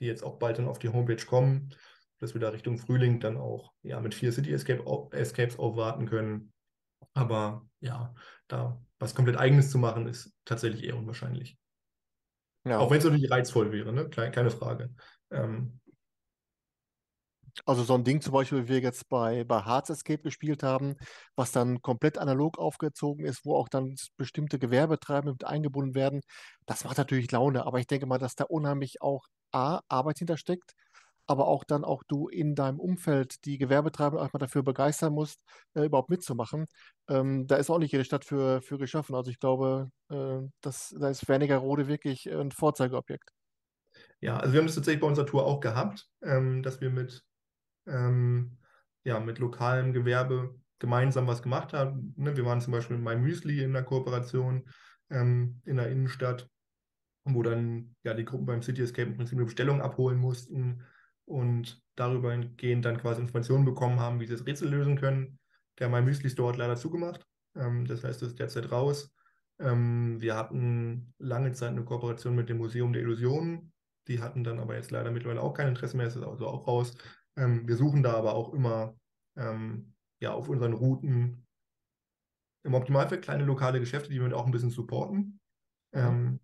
die 0.00 0.06
jetzt 0.06 0.22
auch 0.22 0.38
bald 0.38 0.58
dann 0.58 0.68
auf 0.68 0.78
die 0.78 0.88
Homepage 0.88 1.24
kommen, 1.24 1.74
dass 2.18 2.34
wir 2.34 2.40
da 2.40 2.48
Richtung 2.48 2.78
Frühling 2.78 3.20
dann 3.20 3.36
auch 3.36 3.72
ja, 3.82 4.00
mit 4.00 4.14
vier 4.14 4.32
City 4.32 4.52
Escape, 4.52 4.84
Escapes 5.12 5.58
aufwarten 5.58 6.06
können. 6.06 6.52
Aber 7.12 7.66
ja, 7.80 8.14
da 8.48 8.80
was 8.98 9.14
komplett 9.14 9.36
Eigenes 9.36 9.70
zu 9.70 9.78
machen, 9.78 10.06
ist 10.06 10.32
tatsächlich 10.44 10.84
eher 10.84 10.96
unwahrscheinlich. 10.96 11.58
Ja. 12.64 12.78
Auch 12.78 12.90
wenn 12.90 12.98
es 12.98 13.04
natürlich 13.04 13.30
reizvoll 13.30 13.72
wäre, 13.72 13.92
ne? 13.92 14.08
Keine, 14.08 14.50
Frage. 14.50 14.90
Ähm, 15.30 15.80
Also 17.66 17.84
so 17.84 17.94
ein 17.94 18.04
Ding 18.04 18.20
zum 18.20 18.32
Beispiel, 18.32 18.64
wie 18.64 18.68
wir 18.68 18.80
jetzt 18.80 19.08
bei, 19.08 19.44
bei 19.44 19.64
Hearts 19.64 19.90
Escape 19.90 20.22
gespielt 20.22 20.62
haben, 20.62 20.96
was 21.36 21.52
dann 21.52 21.80
komplett 21.82 22.18
analog 22.18 22.58
aufgezogen 22.58 23.24
ist, 23.24 23.44
wo 23.44 23.56
auch 23.56 23.68
dann 23.68 23.94
bestimmte 24.16 24.58
Gewerbetreibende 24.58 25.32
mit 25.32 25.44
eingebunden 25.44 25.94
werden, 25.94 26.20
das 26.66 26.84
macht 26.84 26.98
natürlich 26.98 27.30
Laune. 27.30 27.64
Aber 27.66 27.78
ich 27.78 27.86
denke 27.86 28.06
mal, 28.06 28.18
dass 28.18 28.34
da 28.34 28.44
unheimlich 28.44 29.00
auch 29.02 29.26
A, 29.52 29.80
Arbeit 29.88 30.18
hintersteckt, 30.18 30.72
aber 31.26 31.46
auch 31.46 31.64
dann 31.64 31.84
auch 31.84 32.02
du 32.08 32.28
in 32.28 32.54
deinem 32.54 32.80
Umfeld 32.80 33.44
die 33.44 33.58
Gewerbetreibenden 33.58 34.26
auch 34.26 34.32
mal 34.32 34.38
dafür 34.38 34.62
begeistern 34.62 35.12
musst, 35.14 35.40
äh, 35.74 35.84
überhaupt 35.86 36.10
mitzumachen. 36.10 36.66
Ähm, 37.08 37.46
da 37.46 37.56
ist 37.56 37.70
auch 37.70 37.78
nicht 37.78 37.92
jede 37.92 38.04
Stadt 38.04 38.24
für, 38.24 38.62
für 38.62 38.78
geschaffen. 38.78 39.14
Also 39.14 39.30
ich 39.30 39.38
glaube, 39.38 39.90
äh, 40.10 40.40
das, 40.60 40.94
da 40.98 41.08
ist 41.08 41.28
Wernigerode 41.28 41.88
wirklich 41.88 42.26
ein 42.30 42.50
Vorzeigeobjekt. 42.52 43.30
ja, 44.20 44.36
also 44.38 44.52
wir 44.52 44.60
haben 44.60 44.66
das 44.66 44.74
tatsächlich 44.74 45.00
bei 45.00 45.06
unserer 45.06 45.26
Tour 45.26 45.44
auch 45.46 45.60
gehabt, 45.60 46.08
ähm, 46.22 46.62
dass 46.62 46.80
wir 46.80 46.90
mit, 46.90 47.24
ähm, 47.86 48.58
ja, 49.04 49.20
mit 49.20 49.38
lokalem 49.38 49.92
Gewerbe 49.92 50.54
gemeinsam 50.78 51.26
was 51.26 51.42
gemacht 51.42 51.72
haben. 51.72 52.14
Ne? 52.16 52.36
Wir 52.36 52.44
waren 52.44 52.60
zum 52.60 52.72
Beispiel 52.72 52.96
mit 52.96 53.04
MyMüsli 53.04 53.62
in 53.62 53.72
der 53.72 53.84
Kooperation 53.84 54.64
ähm, 55.10 55.60
in 55.64 55.76
der 55.76 55.90
Innenstadt, 55.90 56.48
wo 57.24 57.42
dann 57.42 57.94
ja 58.02 58.14
die 58.14 58.24
Gruppen 58.24 58.46
beim 58.46 58.62
City 58.62 58.82
Escape 58.82 59.10
im 59.10 59.16
Prinzip 59.16 59.38
eine 59.38 59.46
Bestellung 59.46 59.80
abholen 59.80 60.18
mussten 60.18 60.82
und 61.24 61.82
darüber 61.96 62.32
hingehend 62.32 62.84
dann 62.84 62.98
quasi 62.98 63.20
Informationen 63.20 63.64
bekommen 63.64 64.00
haben, 64.00 64.20
wie 64.20 64.26
sie 64.26 64.34
das 64.34 64.46
Rätsel 64.46 64.68
lösen 64.68 64.96
können. 64.96 65.38
Der 65.78 65.88
MyMüsli 65.88 66.30
Store 66.30 66.52
hat 66.52 66.58
leider 66.58 66.76
zugemacht. 66.76 67.26
Ähm, 67.56 67.86
das 67.86 68.04
heißt, 68.04 68.22
es 68.22 68.28
ist 68.28 68.38
derzeit 68.38 68.70
raus. 68.70 69.14
Ähm, 69.58 70.20
wir 70.20 70.36
hatten 70.36 71.14
lange 71.18 71.52
Zeit 71.52 71.70
eine 71.70 71.84
Kooperation 71.84 72.34
mit 72.34 72.48
dem 72.48 72.58
Museum 72.58 72.92
der 72.92 73.02
Illusionen. 73.02 73.72
Die 74.08 74.20
hatten 74.20 74.44
dann 74.44 74.58
aber 74.58 74.74
jetzt 74.74 74.90
leider 74.90 75.10
mittlerweile 75.10 75.40
auch 75.40 75.54
kein 75.54 75.68
Interesse 75.68 75.96
mehr, 75.96 76.06
es 76.06 76.16
ist 76.16 76.22
also 76.22 76.46
auch 76.46 76.66
raus. 76.66 76.94
Ähm, 77.36 77.66
wir 77.66 77.76
suchen 77.76 78.02
da 78.02 78.14
aber 78.14 78.34
auch 78.34 78.52
immer 78.52 78.96
ähm, 79.36 79.94
ja, 80.20 80.32
auf 80.32 80.48
unseren 80.48 80.72
Routen 80.72 81.46
im 82.64 82.74
Optimalfall 82.74 83.20
kleine 83.20 83.44
lokale 83.44 83.80
Geschäfte, 83.80 84.10
die 84.10 84.20
wir 84.20 84.36
auch 84.36 84.46
ein 84.46 84.52
bisschen 84.52 84.70
supporten. 84.70 85.40
Mhm. 85.92 86.40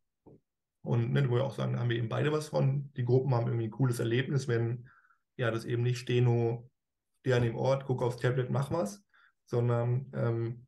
und 0.83 1.13
ne, 1.13 1.29
wo 1.29 1.35
wir 1.35 1.45
auch 1.45 1.57
sagen, 1.57 1.73
da 1.73 1.81
haben 1.81 1.91
wir 1.91 1.97
eben 1.97 2.09
beide 2.09 2.31
was 2.31 2.49
von. 2.49 2.93
Die 2.95 3.05
Gruppen 3.05 3.35
haben 3.35 3.47
irgendwie 3.47 3.67
ein 3.67 3.73
cooles 3.73 3.99
Erlebnis, 3.99 4.47
wenn 4.47 4.89
ja 5.37 5.51
das 5.51 5.65
eben 5.65 5.83
nicht 5.83 5.99
Steno, 5.99 6.71
steh 7.21 7.35
an 7.35 7.43
dem 7.43 7.57
Ort, 7.57 7.85
guck 7.85 8.01
aufs 8.01 8.19
Tablet, 8.19 8.51
mach 8.51 8.71
was, 8.71 9.03
sondern 9.47 10.11
ähm, 10.15 10.67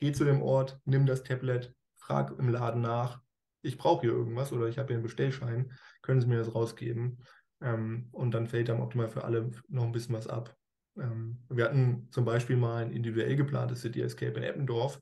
geh 0.00 0.12
zu 0.12 0.24
dem 0.24 0.40
Ort, 0.40 0.80
nimm 0.84 1.04
das 1.04 1.22
Tablet, 1.24 1.74
frag 1.96 2.38
im 2.38 2.48
Laden 2.48 2.80
nach, 2.80 3.20
ich 3.62 3.78
brauche 3.78 4.00
hier 4.00 4.12
irgendwas 4.12 4.52
oder 4.52 4.66
ich 4.66 4.78
habe 4.78 4.88
hier 4.88 4.96
einen 4.96 5.04
Bestellschein, 5.04 5.72
können 6.00 6.20
Sie 6.20 6.26
mir 6.26 6.38
das 6.38 6.54
rausgeben? 6.54 7.18
Ähm, 7.62 8.08
und 8.12 8.32
dann 8.32 8.46
fällt 8.46 8.68
dann 8.68 8.80
optimal 8.80 9.08
für 9.08 9.24
alle 9.24 9.50
noch 9.68 9.84
ein 9.84 9.92
bisschen 9.92 10.14
was 10.14 10.26
ab. 10.26 10.56
Ähm, 10.98 11.38
wir 11.48 11.64
hatten 11.64 12.08
zum 12.10 12.24
Beispiel 12.24 12.56
mal 12.56 12.82
ein 12.82 12.92
individuell 12.92 13.36
geplantes 13.36 13.80
City 13.80 14.02
Escape 14.02 14.36
in 14.36 14.42
Eppendorf, 14.42 15.00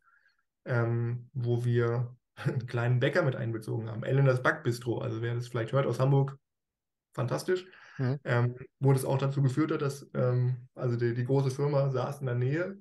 ähm, 0.65 1.29
wo 1.33 1.65
wir 1.65 2.17
einen 2.37 2.67
kleinen 2.67 3.01
Bäcker 3.01 3.23
mit 3.23 3.37
einbezogen 3.37 3.89
haben, 3.89 4.05
Elenas 4.05 4.43
Backbistro. 4.43 4.99
Also 4.99 5.23
wer 5.23 5.35
das 5.35 5.49
vielleicht 5.49 5.73
hört 5.73 5.87
aus 5.87 6.01
Hamburg, 6.01 6.37
fantastisch. 7.15 7.67
Mhm. 7.99 8.19
Ähm, 8.25 8.57
wo 8.79 8.93
das 8.93 9.05
auch 9.05 9.19
dazu 9.19 9.43
geführt 9.43 9.73
hat, 9.73 9.83
dass 9.83 10.09
ähm, 10.15 10.69
also 10.75 10.97
die, 10.97 11.13
die, 11.13 11.25
große 11.25 11.51
Firma 11.51 11.91
saß 11.91 12.21
in 12.21 12.27
der 12.27 12.35
Nähe, 12.35 12.79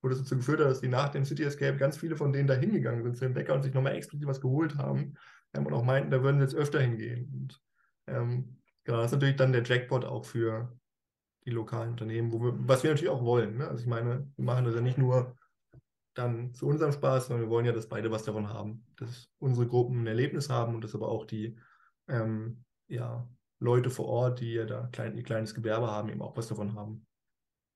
wo 0.00 0.08
das 0.08 0.18
dazu 0.18 0.36
geführt 0.36 0.60
hat, 0.60 0.66
dass 0.66 0.80
die 0.80 0.88
nach 0.88 1.10
dem 1.10 1.26
City 1.26 1.42
Escape 1.42 1.76
ganz 1.76 1.98
viele 1.98 2.16
von 2.16 2.32
denen 2.32 2.46
da 2.46 2.54
hingegangen 2.54 3.02
sind 3.02 3.16
zu 3.16 3.24
dem 3.24 3.34
Bäcker 3.34 3.54
und 3.54 3.62
sich 3.62 3.74
nochmal 3.74 3.96
explizit 3.96 4.26
was 4.26 4.40
geholt 4.40 4.78
haben 4.78 5.14
ähm, 5.52 5.66
und 5.66 5.74
auch 5.74 5.84
meinten, 5.84 6.10
da 6.10 6.22
würden 6.22 6.38
sie 6.38 6.44
jetzt 6.44 6.54
öfter 6.54 6.80
hingehen. 6.80 7.30
Und, 7.34 7.60
ähm, 8.06 8.61
genau, 8.84 8.98
das 8.98 9.06
ist 9.06 9.12
natürlich 9.12 9.36
dann 9.36 9.52
der 9.52 9.64
Jackpot 9.64 10.04
auch 10.04 10.24
für, 10.24 10.72
die 11.44 11.50
lokalen 11.50 11.90
Unternehmen, 11.90 12.32
wir, 12.32 12.54
was 12.68 12.82
wir 12.82 12.90
natürlich 12.90 13.10
auch 13.10 13.24
wollen. 13.24 13.58
Ne? 13.58 13.68
Also 13.68 13.82
ich 13.82 13.88
meine, 13.88 14.30
wir 14.36 14.44
machen 14.44 14.64
das 14.64 14.74
ja 14.74 14.80
nicht 14.80 14.98
nur 14.98 15.36
dann 16.14 16.52
zu 16.54 16.66
unserem 16.66 16.92
Spaß, 16.92 17.26
sondern 17.26 17.46
wir 17.46 17.50
wollen 17.50 17.66
ja, 17.66 17.72
dass 17.72 17.88
beide 17.88 18.10
was 18.10 18.24
davon 18.24 18.48
haben. 18.48 18.84
Dass 18.96 19.28
unsere 19.38 19.66
Gruppen 19.66 20.02
ein 20.02 20.06
Erlebnis 20.06 20.50
haben 20.50 20.74
und 20.74 20.84
dass 20.84 20.94
aber 20.94 21.08
auch 21.08 21.24
die 21.24 21.58
ähm, 22.08 22.64
ja, 22.88 23.26
Leute 23.58 23.90
vor 23.90 24.06
Ort, 24.06 24.40
die 24.40 24.52
ja 24.52 24.66
da 24.66 24.88
klein, 24.92 25.16
ihr 25.16 25.22
kleines 25.22 25.54
Gewerbe 25.54 25.90
haben, 25.90 26.10
eben 26.10 26.22
auch 26.22 26.36
was 26.36 26.48
davon 26.48 26.74
haben. 26.74 27.06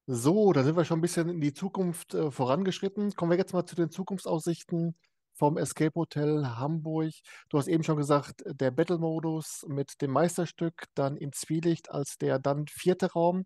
So, 0.07 0.53
da 0.53 0.63
sind 0.63 0.77
wir 0.77 0.85
schon 0.85 0.99
ein 0.99 1.03
bisschen 1.03 1.29
in 1.29 1.41
die 1.41 1.55
Zukunft 1.55 2.15
äh, 2.15 2.31
vorangeschritten. 2.31 3.13
Kommen 3.15 3.33
wir 3.33 3.39
jetzt 3.39 3.55
mal 3.55 3.67
zu 3.67 3.75
den 3.75 3.91
Zukunftsaussichten 3.91 4.95
vom 5.37 5.57
Escape 5.57 5.95
Hotel 5.95 6.47
Hamburg. 6.47 7.13
Du 7.49 7.59
hast 7.59 7.69
eben 7.69 7.85
schon 7.85 7.97
gesagt, 7.97 8.43
der 8.47 8.71
Battle-Modus 8.71 9.65
mit 9.69 10.01
dem 10.01 10.11
Meisterstück, 10.13 10.85
dann 10.95 11.17
in 11.17 11.33
Zwielicht 11.33 11.91
als 11.91 12.19
der 12.19 12.39
dann 12.39 12.67
vierte 12.69 13.13
Raum. 13.13 13.45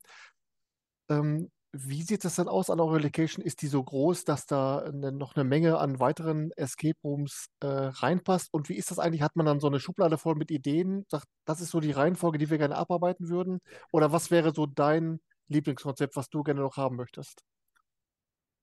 Ähm, 1.08 1.50
wie 1.72 2.02
sieht 2.02 2.24
es 2.24 2.34
denn 2.34 2.48
aus 2.48 2.68
an 2.68 2.80
eurer 2.80 2.98
Location? 2.98 3.44
Ist 3.44 3.62
die 3.62 3.68
so 3.68 3.82
groß, 3.82 4.24
dass 4.24 4.46
da 4.46 4.78
eine, 4.78 5.12
noch 5.12 5.36
eine 5.36 5.44
Menge 5.44 5.78
an 5.78 6.00
weiteren 6.00 6.50
Escape 6.56 6.98
Rooms 7.04 7.46
äh, 7.60 7.66
reinpasst? 7.66 8.48
Und 8.52 8.68
wie 8.68 8.74
ist 8.74 8.90
das 8.90 8.98
eigentlich? 8.98 9.22
Hat 9.22 9.36
man 9.36 9.46
dann 9.46 9.60
so 9.60 9.68
eine 9.68 9.78
Schublade 9.78 10.18
voll 10.18 10.34
mit 10.34 10.50
Ideen? 10.50 11.04
Sagt, 11.08 11.26
das 11.44 11.60
ist 11.60 11.70
so 11.70 11.78
die 11.78 11.92
Reihenfolge, 11.92 12.38
die 12.38 12.50
wir 12.50 12.58
gerne 12.58 12.76
abarbeiten 12.76 13.28
würden? 13.28 13.60
Oder 13.92 14.10
was 14.10 14.32
wäre 14.32 14.52
so 14.52 14.66
dein 14.66 15.20
Lieblingskonzept, 15.48 16.16
was 16.16 16.28
du 16.28 16.42
gerne 16.42 16.60
noch 16.60 16.76
haben 16.76 16.96
möchtest? 16.96 17.44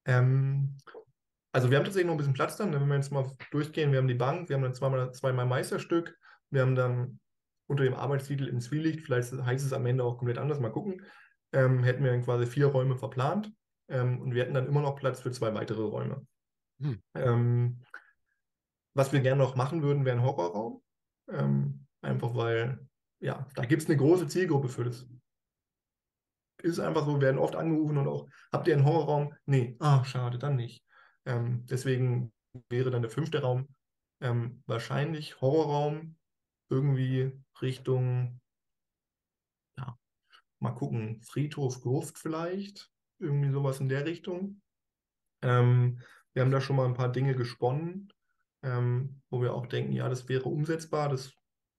Ähm, 0.04 0.76
also 1.52 1.70
wir 1.70 1.78
haben 1.78 1.84
tatsächlich 1.84 2.06
noch 2.06 2.14
ein 2.14 2.18
bisschen 2.18 2.34
Platz 2.34 2.56
dann, 2.56 2.72
wenn 2.72 2.86
wir 2.86 2.94
jetzt 2.96 3.12
mal 3.12 3.30
durchgehen, 3.50 3.92
wir 3.92 3.98
haben 3.98 4.08
die 4.08 4.14
Bank, 4.14 4.48
wir 4.48 4.56
haben 4.56 4.62
dann 4.62 4.74
zweimal, 4.74 5.12
zweimal 5.12 5.46
Meisterstück, 5.46 6.16
wir 6.50 6.62
haben 6.62 6.74
dann 6.74 7.20
unter 7.66 7.84
dem 7.84 7.94
Arbeitstitel 7.94 8.48
in 8.48 8.60
Zwielicht, 8.60 9.00
vielleicht 9.00 9.32
heißt 9.32 9.64
es 9.64 9.72
am 9.72 9.86
Ende 9.86 10.04
auch 10.04 10.18
komplett 10.18 10.38
anders, 10.38 10.60
mal 10.60 10.72
gucken, 10.72 11.04
ähm, 11.52 11.82
hätten 11.84 12.04
wir 12.04 12.10
dann 12.10 12.24
quasi 12.24 12.46
vier 12.46 12.66
Räume 12.66 12.96
verplant 12.96 13.52
ähm, 13.88 14.20
und 14.20 14.34
wir 14.34 14.42
hätten 14.42 14.54
dann 14.54 14.66
immer 14.66 14.82
noch 14.82 14.96
Platz 14.96 15.20
für 15.20 15.30
zwei 15.30 15.54
weitere 15.54 15.82
Räume. 15.82 16.26
Hm. 16.80 17.02
Ähm, 17.14 17.80
was 18.94 19.12
wir 19.12 19.20
gerne 19.20 19.42
noch 19.42 19.56
machen 19.56 19.82
würden, 19.82 20.04
wäre 20.04 20.16
ein 20.16 20.22
Horrorraum. 20.22 20.82
Ähm, 21.30 21.86
einfach 22.02 22.34
weil, 22.34 22.86
ja, 23.20 23.46
da 23.54 23.64
gibt 23.64 23.82
es 23.82 23.88
eine 23.88 23.98
große 23.98 24.28
Zielgruppe 24.28 24.68
für 24.68 24.84
das. 24.84 25.06
Ist 26.62 26.80
einfach 26.80 27.04
so, 27.04 27.14
wir 27.14 27.20
werden 27.20 27.38
oft 27.38 27.54
angerufen 27.54 27.98
und 27.98 28.08
auch, 28.08 28.28
habt 28.50 28.66
ihr 28.66 28.74
einen 28.74 28.84
Horrorraum? 28.84 29.34
Nee, 29.46 29.76
ah, 29.78 30.04
schade, 30.04 30.38
dann 30.38 30.56
nicht. 30.56 30.84
Ähm, 31.28 31.66
deswegen 31.66 32.32
wäre 32.70 32.90
dann 32.90 33.02
der 33.02 33.10
fünfte 33.10 33.42
Raum 33.42 33.68
ähm, 34.20 34.62
wahrscheinlich 34.66 35.40
Horrorraum, 35.40 36.16
irgendwie 36.70 37.32
Richtung, 37.60 38.40
ja, 39.76 39.98
mal 40.58 40.72
gucken, 40.72 41.20
Friedhof, 41.22 41.80
Gruft 41.82 42.18
vielleicht, 42.18 42.90
irgendwie 43.18 43.50
sowas 43.50 43.80
in 43.80 43.88
der 43.88 44.06
Richtung. 44.06 44.62
Ähm, 45.42 46.00
wir 46.32 46.42
haben 46.42 46.50
da 46.50 46.60
schon 46.60 46.76
mal 46.76 46.86
ein 46.86 46.94
paar 46.94 47.12
Dinge 47.12 47.34
gesponnen, 47.34 48.12
ähm, 48.62 49.22
wo 49.30 49.42
wir 49.42 49.54
auch 49.54 49.66
denken, 49.66 49.92
ja, 49.92 50.08
das 50.08 50.28
wäre 50.28 50.48
umsetzbar, 50.48 51.08
das 51.08 51.34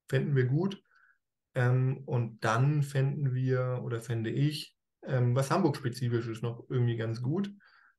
fänden 0.09 0.35
wir 0.35 0.45
gut. 0.45 0.81
Ähm, 1.55 2.03
und 2.05 2.43
dann 2.43 2.83
fänden 2.83 3.33
wir 3.33 3.81
oder 3.83 3.99
fände 3.99 4.29
ich 4.29 4.77
ähm, 5.03 5.35
was 5.35 5.49
Hamburg-spezifisches 5.51 6.41
noch 6.41 6.65
irgendwie 6.69 6.97
ganz 6.97 7.21
gut. 7.21 7.51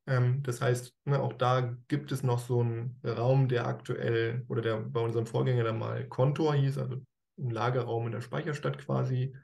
Ähm, 0.07 0.43
das 0.43 0.61
heißt, 0.61 0.95
ne, 1.05 1.21
auch 1.21 1.33
da 1.35 1.77
gibt 1.89 2.13
es 2.13 2.23
noch 2.23 2.39
so 2.39 2.61
einen 2.61 3.01
Raum, 3.05 3.49
der 3.49 3.67
aktuell 3.67 4.45
oder 4.49 4.63
der 4.63 4.77
bei 4.79 5.01
unserem 5.01 5.27
Vorgänger 5.27 5.65
dann 5.65 5.79
mal 5.79 6.09
Kontor 6.09 6.55
hieß, 6.55 6.79
also 6.79 6.97
ein 7.39 7.51
Lagerraum 7.51 8.07
in 8.07 8.13
der 8.13 8.21
Speicherstadt 8.21 8.79
quasi. 8.79 9.37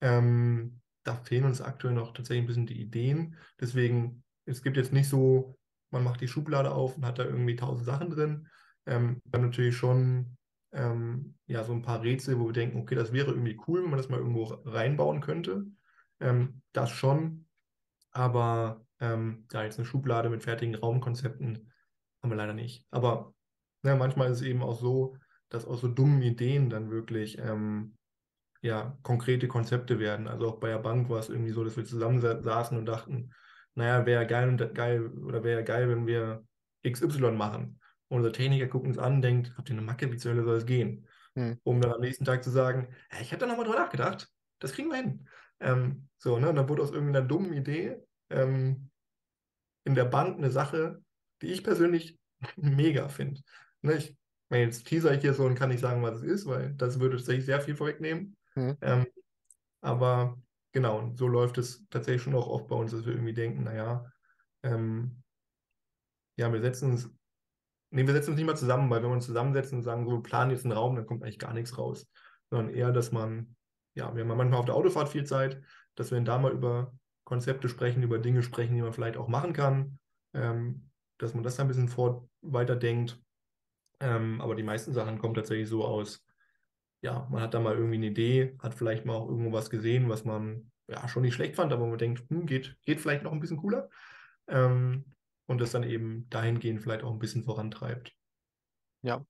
Ähm, 0.00 0.80
da 1.04 1.16
fehlen 1.16 1.44
uns 1.44 1.60
aktuell 1.60 1.94
noch 1.94 2.12
tatsächlich 2.12 2.44
ein 2.44 2.46
bisschen 2.46 2.66
die 2.66 2.80
Ideen. 2.80 3.36
Deswegen, 3.60 4.24
es 4.46 4.62
gibt 4.62 4.76
jetzt 4.76 4.92
nicht 4.92 5.08
so, 5.08 5.56
man 5.90 6.04
macht 6.04 6.20
die 6.20 6.28
Schublade 6.28 6.72
auf 6.72 6.96
und 6.96 7.06
hat 7.06 7.18
da 7.18 7.24
irgendwie 7.24 7.56
tausend 7.56 7.86
Sachen 7.86 8.10
drin. 8.10 8.48
Ähm, 8.86 9.20
wir 9.24 9.38
haben 9.38 9.46
natürlich 9.46 9.76
schon 9.76 10.36
ähm, 10.72 11.36
ja, 11.46 11.62
so 11.64 11.72
ein 11.72 11.82
paar 11.82 12.02
Rätsel, 12.02 12.38
wo 12.38 12.46
wir 12.46 12.52
denken, 12.52 12.78
okay, 12.78 12.94
das 12.94 13.12
wäre 13.12 13.30
irgendwie 13.30 13.58
cool, 13.68 13.82
wenn 13.82 13.90
man 13.90 13.98
das 13.98 14.08
mal 14.08 14.18
irgendwo 14.18 14.44
reinbauen 14.64 15.20
könnte. 15.20 15.66
Ähm, 16.20 16.62
das 16.72 16.90
schon, 16.90 17.46
aber 18.10 18.83
ähm, 19.00 19.46
ja, 19.52 19.64
jetzt 19.64 19.78
eine 19.78 19.86
Schublade 19.86 20.30
mit 20.30 20.42
fertigen 20.42 20.74
Raumkonzepten 20.74 21.72
haben 22.22 22.30
wir 22.30 22.36
leider 22.36 22.54
nicht. 22.54 22.86
Aber 22.90 23.34
ja, 23.84 23.96
manchmal 23.96 24.30
ist 24.30 24.40
es 24.40 24.46
eben 24.46 24.62
auch 24.62 24.78
so, 24.78 25.16
dass 25.50 25.66
aus 25.66 25.80
so 25.80 25.88
dummen 25.88 26.22
Ideen 26.22 26.70
dann 26.70 26.90
wirklich 26.90 27.38
ähm, 27.38 27.96
ja, 28.62 28.96
konkrete 29.02 29.46
Konzepte 29.46 29.98
werden. 29.98 30.26
Also 30.26 30.48
auch 30.48 30.58
bei 30.58 30.68
der 30.68 30.78
Bank 30.78 31.10
war 31.10 31.18
es 31.18 31.28
irgendwie 31.28 31.52
so, 31.52 31.62
dass 31.64 31.76
wir 31.76 31.84
zusammen 31.84 32.20
saßen 32.20 32.78
und 32.78 32.86
dachten, 32.86 33.30
naja, 33.74 34.06
wäre 34.06 34.26
geil, 34.26 34.56
geil 34.72 35.06
oder 35.24 35.44
wäre 35.44 35.64
geil, 35.64 35.88
wenn 35.88 36.06
wir 36.06 36.44
XY 36.86 37.32
machen. 37.32 37.78
Und 38.08 38.18
unser 38.18 38.32
Techniker 38.32 38.66
guckt 38.66 38.86
uns 38.86 38.98
an 38.98 39.16
und 39.16 39.22
denkt, 39.22 39.52
habt 39.56 39.68
ihr 39.68 39.76
eine 39.76 39.84
Macke, 39.84 40.10
wie 40.10 40.16
zur 40.16 40.32
Hölle 40.32 40.44
soll 40.44 40.56
es 40.56 40.66
gehen? 40.66 41.06
Hm. 41.34 41.58
Um 41.62 41.80
dann 41.80 41.92
am 41.92 42.00
nächsten 42.00 42.24
Tag 42.24 42.42
zu 42.42 42.50
sagen, 42.50 42.88
hey, 43.10 43.22
ich 43.22 43.32
habe 43.32 43.40
da 43.40 43.46
nochmal 43.46 43.66
drüber 43.66 43.80
nachgedacht, 43.80 44.28
das 44.60 44.72
kriegen 44.72 44.88
wir 44.88 44.96
hin. 44.96 45.28
Ähm, 45.60 46.08
so, 46.16 46.38
ne? 46.38 46.48
Und 46.48 46.56
dann 46.56 46.68
wurde 46.68 46.82
aus 46.82 46.92
irgendeiner 46.92 47.26
dummen 47.26 47.52
Idee 47.52 47.96
ähm, 48.30 48.90
in 49.84 49.94
der 49.94 50.04
Bank 50.04 50.38
eine 50.38 50.50
Sache, 50.50 51.02
die 51.42 51.48
ich 51.48 51.62
persönlich 51.62 52.18
mega 52.56 53.08
finde. 53.08 53.40
Ne, 53.82 53.94
ich, 53.94 54.16
jetzt 54.50 54.86
teaser 54.86 55.14
ich 55.14 55.20
hier 55.20 55.34
so 55.34 55.44
und 55.44 55.56
kann 55.56 55.68
nicht 55.68 55.80
sagen, 55.80 56.02
was 56.02 56.16
es 56.16 56.22
ist, 56.22 56.46
weil 56.46 56.72
das 56.74 57.00
würde 57.00 57.16
tatsächlich 57.16 57.46
sehr 57.46 57.60
viel 57.60 57.76
vorwegnehmen. 57.76 58.36
Mhm. 58.54 58.76
Ähm, 58.80 59.06
aber 59.80 60.38
genau, 60.72 61.12
so 61.14 61.28
läuft 61.28 61.58
es 61.58 61.86
tatsächlich 61.90 62.22
schon 62.22 62.34
auch 62.34 62.48
oft 62.48 62.68
bei 62.68 62.76
uns, 62.76 62.92
dass 62.92 63.04
wir 63.04 63.12
irgendwie 63.12 63.34
denken, 63.34 63.64
naja, 63.64 64.10
ähm, 64.62 65.22
ja, 66.36 66.52
wir 66.52 66.60
setzen 66.60 66.92
uns, 66.92 67.10
nee, 67.90 68.06
wir 68.06 68.14
setzen 68.14 68.30
uns 68.30 68.38
nicht 68.38 68.46
mal 68.46 68.56
zusammen, 68.56 68.90
weil 68.90 69.02
wenn 69.02 69.10
wir 69.10 69.14
uns 69.14 69.26
zusammensetzen 69.26 69.78
und 69.78 69.84
sagen, 69.84 70.04
so, 70.04 70.12
wir 70.12 70.22
planen 70.22 70.50
jetzt 70.50 70.64
einen 70.64 70.72
Raum, 70.72 70.96
dann 70.96 71.06
kommt 71.06 71.22
eigentlich 71.22 71.38
gar 71.38 71.52
nichts 71.52 71.76
raus. 71.78 72.06
Sondern 72.50 72.74
eher, 72.74 72.92
dass 72.92 73.12
man, 73.12 73.56
ja, 73.94 74.14
wir 74.14 74.22
haben 74.22 74.36
manchmal 74.36 74.58
auf 74.60 74.66
der 74.66 74.74
Autofahrt 74.74 75.08
viel 75.08 75.24
Zeit, 75.24 75.60
dass 75.94 76.10
wir 76.10 76.20
da 76.20 76.38
mal 76.38 76.52
über 76.52 76.92
Konzepte 77.24 77.68
sprechen, 77.68 78.02
über 78.02 78.18
Dinge 78.18 78.42
sprechen, 78.42 78.74
die 78.74 78.82
man 78.82 78.92
vielleicht 78.92 79.16
auch 79.16 79.28
machen 79.28 79.52
kann, 79.52 79.98
ähm, 80.34 80.90
dass 81.18 81.34
man 81.34 81.42
das 81.42 81.58
ein 81.58 81.68
bisschen 81.68 81.88
fort 81.88 82.28
weiterdenkt. 82.42 83.20
Ähm, 84.00 84.40
aber 84.40 84.54
die 84.54 84.62
meisten 84.62 84.92
Sachen 84.92 85.18
kommen 85.18 85.34
tatsächlich 85.34 85.68
so 85.68 85.84
aus, 85.84 86.24
ja, 87.00 87.26
man 87.30 87.42
hat 87.42 87.54
da 87.54 87.60
mal 87.60 87.74
irgendwie 87.74 87.96
eine 87.96 88.06
Idee, 88.06 88.56
hat 88.60 88.74
vielleicht 88.74 89.04
mal 89.04 89.14
auch 89.14 89.28
irgendwo 89.28 89.52
was 89.52 89.70
gesehen, 89.70 90.08
was 90.08 90.24
man 90.24 90.70
ja 90.88 91.06
schon 91.08 91.22
nicht 91.22 91.34
schlecht 91.34 91.56
fand, 91.56 91.72
aber 91.72 91.86
man 91.86 91.98
denkt, 91.98 92.24
hm, 92.28 92.46
geht, 92.46 92.76
geht 92.84 93.00
vielleicht 93.00 93.22
noch 93.22 93.32
ein 93.32 93.40
bisschen 93.40 93.58
cooler. 93.58 93.88
ähm, 94.48 95.04
und 95.46 95.60
das 95.60 95.72
dann 95.72 95.82
eben 95.82 96.28
dahingehend 96.30 96.80
vielleicht 96.80 97.02
auch 97.04 97.12
ein 97.12 97.18
bisschen 97.18 97.44
vorantreibt. 97.44 98.12
Ja. 99.02 99.24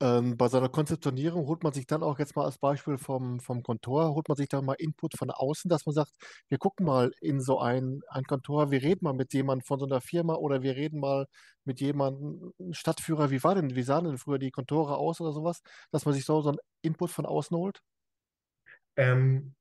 Ähm, 0.00 0.36
bei 0.36 0.48
seiner 0.48 0.68
Konzeptionierung 0.68 1.46
holt 1.46 1.62
man 1.62 1.72
sich 1.72 1.86
dann 1.86 2.02
auch 2.02 2.18
jetzt 2.18 2.34
mal 2.36 2.44
als 2.44 2.58
Beispiel 2.58 2.98
vom, 2.98 3.38
vom 3.40 3.62
Kontor, 3.62 4.14
holt 4.14 4.28
man 4.28 4.36
sich 4.36 4.48
dann 4.48 4.64
mal 4.64 4.74
Input 4.74 5.16
von 5.16 5.30
außen, 5.30 5.68
dass 5.68 5.86
man 5.86 5.94
sagt, 5.94 6.12
wir 6.48 6.58
gucken 6.58 6.84
mal 6.86 7.12
in 7.20 7.40
so 7.40 7.60
ein, 7.60 8.00
ein 8.08 8.24
Kontor, 8.24 8.70
wir 8.72 8.82
reden 8.82 9.04
mal 9.04 9.14
mit 9.14 9.32
jemandem 9.32 9.64
von 9.64 9.78
so 9.78 9.86
einer 9.86 10.00
Firma 10.00 10.34
oder 10.34 10.62
wir 10.62 10.74
reden 10.76 10.98
mal 11.00 11.26
mit 11.64 11.80
jemandem, 11.80 12.52
Stadtführer, 12.72 13.30
wie 13.30 13.42
war 13.44 13.54
denn, 13.54 13.76
wie 13.76 13.82
sahen 13.82 14.04
denn 14.04 14.18
früher 14.18 14.38
die 14.38 14.50
Kontore 14.50 14.96
aus 14.96 15.20
oder 15.20 15.32
sowas, 15.32 15.60
dass 15.92 16.04
man 16.04 16.14
sich 16.14 16.24
so, 16.24 16.40
so 16.42 16.50
einen 16.50 16.58
Input 16.82 17.10
von 17.10 17.24
außen 17.26 17.56
holt? 17.56 17.80
Ähm, 18.96 19.54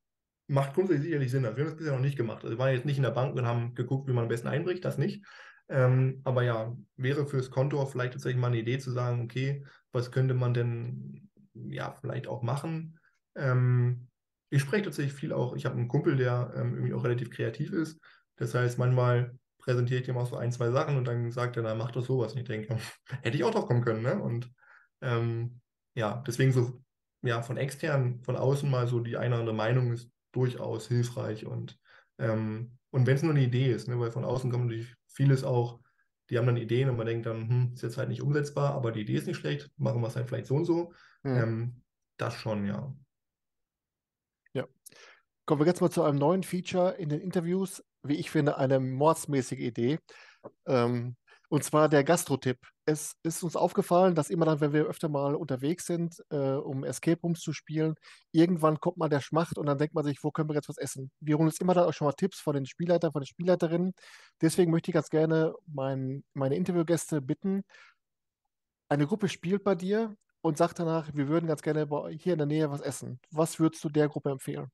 macht 0.48 0.74
grundsätzlich 0.74 1.06
sicherlich 1.06 1.32
Sinn. 1.32 1.46
Also 1.46 1.58
wir 1.58 1.64
haben 1.64 1.72
das 1.72 1.78
bisher 1.78 1.94
noch 1.94 2.02
nicht 2.02 2.18
gemacht. 2.18 2.44
Also 2.44 2.56
wir 2.56 2.60
waren 2.60 2.74
jetzt 2.74 2.86
nicht 2.86 2.98
in 2.98 3.04
der 3.04 3.12
Bank 3.12 3.36
und 3.36 3.46
haben 3.48 3.76
geguckt, 3.76 4.08
wie 4.08 4.14
man 4.14 4.24
am 4.24 4.30
besten 4.30 4.48
einbricht, 4.48 4.86
das 4.86 4.98
nicht. 4.98 5.26
Ähm, 5.70 6.22
aber 6.24 6.44
ja, 6.44 6.76
wäre 6.98 7.26
fürs 7.26 7.50
Konto 7.52 7.86
vielleicht 7.86 8.14
tatsächlich 8.14 8.40
mal 8.40 8.48
eine 8.48 8.60
Idee 8.60 8.80
zu 8.80 8.92
sagen, 8.92 9.24
okay, 9.24 9.66
was 9.94 10.12
könnte 10.12 10.34
man 10.34 10.54
denn 10.54 11.30
ja 11.54 11.92
vielleicht 11.94 12.28
auch 12.28 12.42
machen? 12.42 13.00
Ähm, 13.36 14.10
ich 14.50 14.62
spreche 14.62 14.84
tatsächlich 14.84 15.14
viel 15.14 15.34
auch, 15.34 15.56
ich 15.56 15.66
habe 15.66 15.76
einen 15.76 15.88
Kumpel, 15.88 16.16
der 16.16 16.54
ähm, 16.56 16.74
irgendwie 16.76 16.94
auch 16.94 17.04
relativ 17.04 17.32
kreativ 17.32 17.72
ist. 17.72 18.00
Das 18.36 18.54
heißt, 18.54 18.78
manchmal 18.78 19.38
präsentiere 19.60 20.02
ich 20.02 20.08
ihm 20.08 20.18
auch 20.18 20.28
so 20.28 20.36
ein, 20.36 20.52
zwei 20.52 20.72
Sachen 20.72 20.98
und 20.98 21.06
dann 21.06 21.32
sagt 21.32 21.56
er, 21.58 21.64
na, 21.64 21.76
mach 21.76 21.92
doch 21.92 22.06
sowas. 22.06 22.34
Und 22.34 22.40
ich 22.40 22.48
denke, 22.48 22.78
hätte 23.22 23.38
ich 23.38 23.44
auch 23.44 23.52
drauf 23.52 23.68
kommen 23.68 23.84
können, 23.84 24.02
ne? 24.02 24.22
Und 24.22 24.52
ähm, 25.02 25.62
ja, 25.96 26.24
deswegen 26.28 26.52
so, 26.52 26.84
ja, 27.22 27.42
von 27.42 27.58
extern, 27.58 28.22
von 28.24 28.36
außen 28.36 28.70
mal 28.70 28.88
so 28.88 29.00
die 29.00 29.18
eine 29.18 29.36
oder 29.36 29.40
andere 29.40 29.56
Meinung 29.56 29.94
ist 29.94 30.12
durchaus 30.34 30.88
hilfreich 30.88 31.46
und 31.46 31.80
ähm, 32.20 32.78
und 32.94 33.08
wenn 33.08 33.16
es 33.16 33.24
nur 33.24 33.32
eine 33.32 33.44
Idee 33.44 33.72
ist, 33.72 33.88
ne, 33.88 34.00
weil 34.00 34.12
von 34.12 34.24
außen 34.24 34.52
kommt 34.52 34.66
natürlich 34.66 34.94
vieles 35.08 35.44
auch, 35.44 35.80
die 36.30 36.38
haben 36.38 36.46
dann 36.46 36.58
Ideen 36.58 36.90
und 36.90 36.98
man 36.98 37.06
denkt 37.06 37.26
dann, 37.26 37.48
hm, 37.48 37.72
ist 37.74 37.84
jetzt 37.84 37.98
halt 37.98 38.10
nicht 38.10 38.22
umsetzbar, 38.22 38.74
aber 38.74 38.92
die 38.92 39.02
Idee 39.02 39.16
ist 39.16 39.28
nicht 39.28 39.38
schlecht, 39.38 39.72
machen 39.78 40.02
wir 40.02 40.08
es 40.08 40.16
halt 40.16 40.28
vielleicht 40.28 40.48
so 40.48 40.56
und 40.56 40.66
so. 40.66 40.94
Mhm. 41.24 41.38
Ähm, 41.38 41.82
das 42.18 42.36
schon, 42.36 42.66
ja. 42.66 42.94
Ja. 44.54 44.68
Kommen 45.46 45.62
wir 45.62 45.68
jetzt 45.68 45.82
mal 45.82 45.90
zu 45.90 46.04
einem 46.04 46.18
neuen 46.18 46.44
Feature 46.44 46.92
in 46.94 47.10
den 47.10 47.20
Interviews, 47.20 47.84
wie 48.04 48.16
ich 48.16 48.32
finde, 48.32 48.58
eine 48.58 48.80
mordsmäßige 48.80 49.60
Idee. 49.60 50.00
Ähm, 50.66 51.16
und 51.54 51.64
zwar 51.64 51.88
der 51.88 52.04
Gastro-Tipp. 52.04 52.58
Es 52.84 53.16
ist 53.22 53.44
uns 53.44 53.56
aufgefallen, 53.56 54.16
dass 54.16 54.32
immer 54.32 54.44
dann, 54.48 54.60
wenn 54.60 54.74
wir 54.74 54.88
öfter 54.88 55.08
mal 55.08 55.36
unterwegs 55.36 55.86
sind, 55.86 56.16
äh, 56.32 56.36
um 56.36 56.84
Escape 56.84 57.22
Rooms 57.22 57.42
zu 57.42 57.54
spielen, 57.54 57.94
irgendwann 58.32 58.80
kommt 58.80 58.98
mal 58.98 59.08
der 59.08 59.22
Schmacht 59.22 59.60
und 59.60 59.68
dann 59.68 59.78
denkt 59.78 59.94
man 59.94 60.04
sich, 60.04 60.24
wo 60.24 60.32
können 60.32 60.50
wir 60.50 60.56
jetzt 60.56 60.68
was 60.68 60.80
essen? 60.80 61.12
Wir 61.20 61.38
holen 61.38 61.46
uns 61.46 61.60
immer 61.60 61.76
dann 61.76 61.84
auch 61.88 61.94
schon 61.94 62.08
mal 62.08 62.14
Tipps 62.14 62.40
von 62.40 62.56
den 62.56 62.66
Spielleitern, 62.66 63.12
von 63.12 63.22
den 63.22 63.28
Spielleiterinnen. 63.28 63.94
Deswegen 64.42 64.72
möchte 64.72 64.90
ich 64.90 64.96
ganz 64.96 65.10
gerne 65.10 65.54
mein, 65.68 66.24
meine 66.34 66.56
Interviewgäste 66.56 67.22
bitten, 67.22 67.62
eine 68.90 69.06
Gruppe 69.06 69.30
spielt 69.30 69.64
bei 69.64 69.76
dir 69.76 70.16
und 70.42 70.58
sagt 70.58 70.80
danach, 70.80 71.14
wir 71.14 71.28
würden 71.28 71.46
ganz 71.46 71.62
gerne 71.62 71.88
hier 72.18 72.34
in 72.34 72.40
der 72.40 72.48
Nähe 72.48 72.72
was 72.72 72.82
essen. 72.82 73.20
Was 73.30 73.60
würdest 73.60 73.84
du 73.84 73.90
der 73.90 74.10
Gruppe 74.10 74.32
empfehlen? 74.32 74.72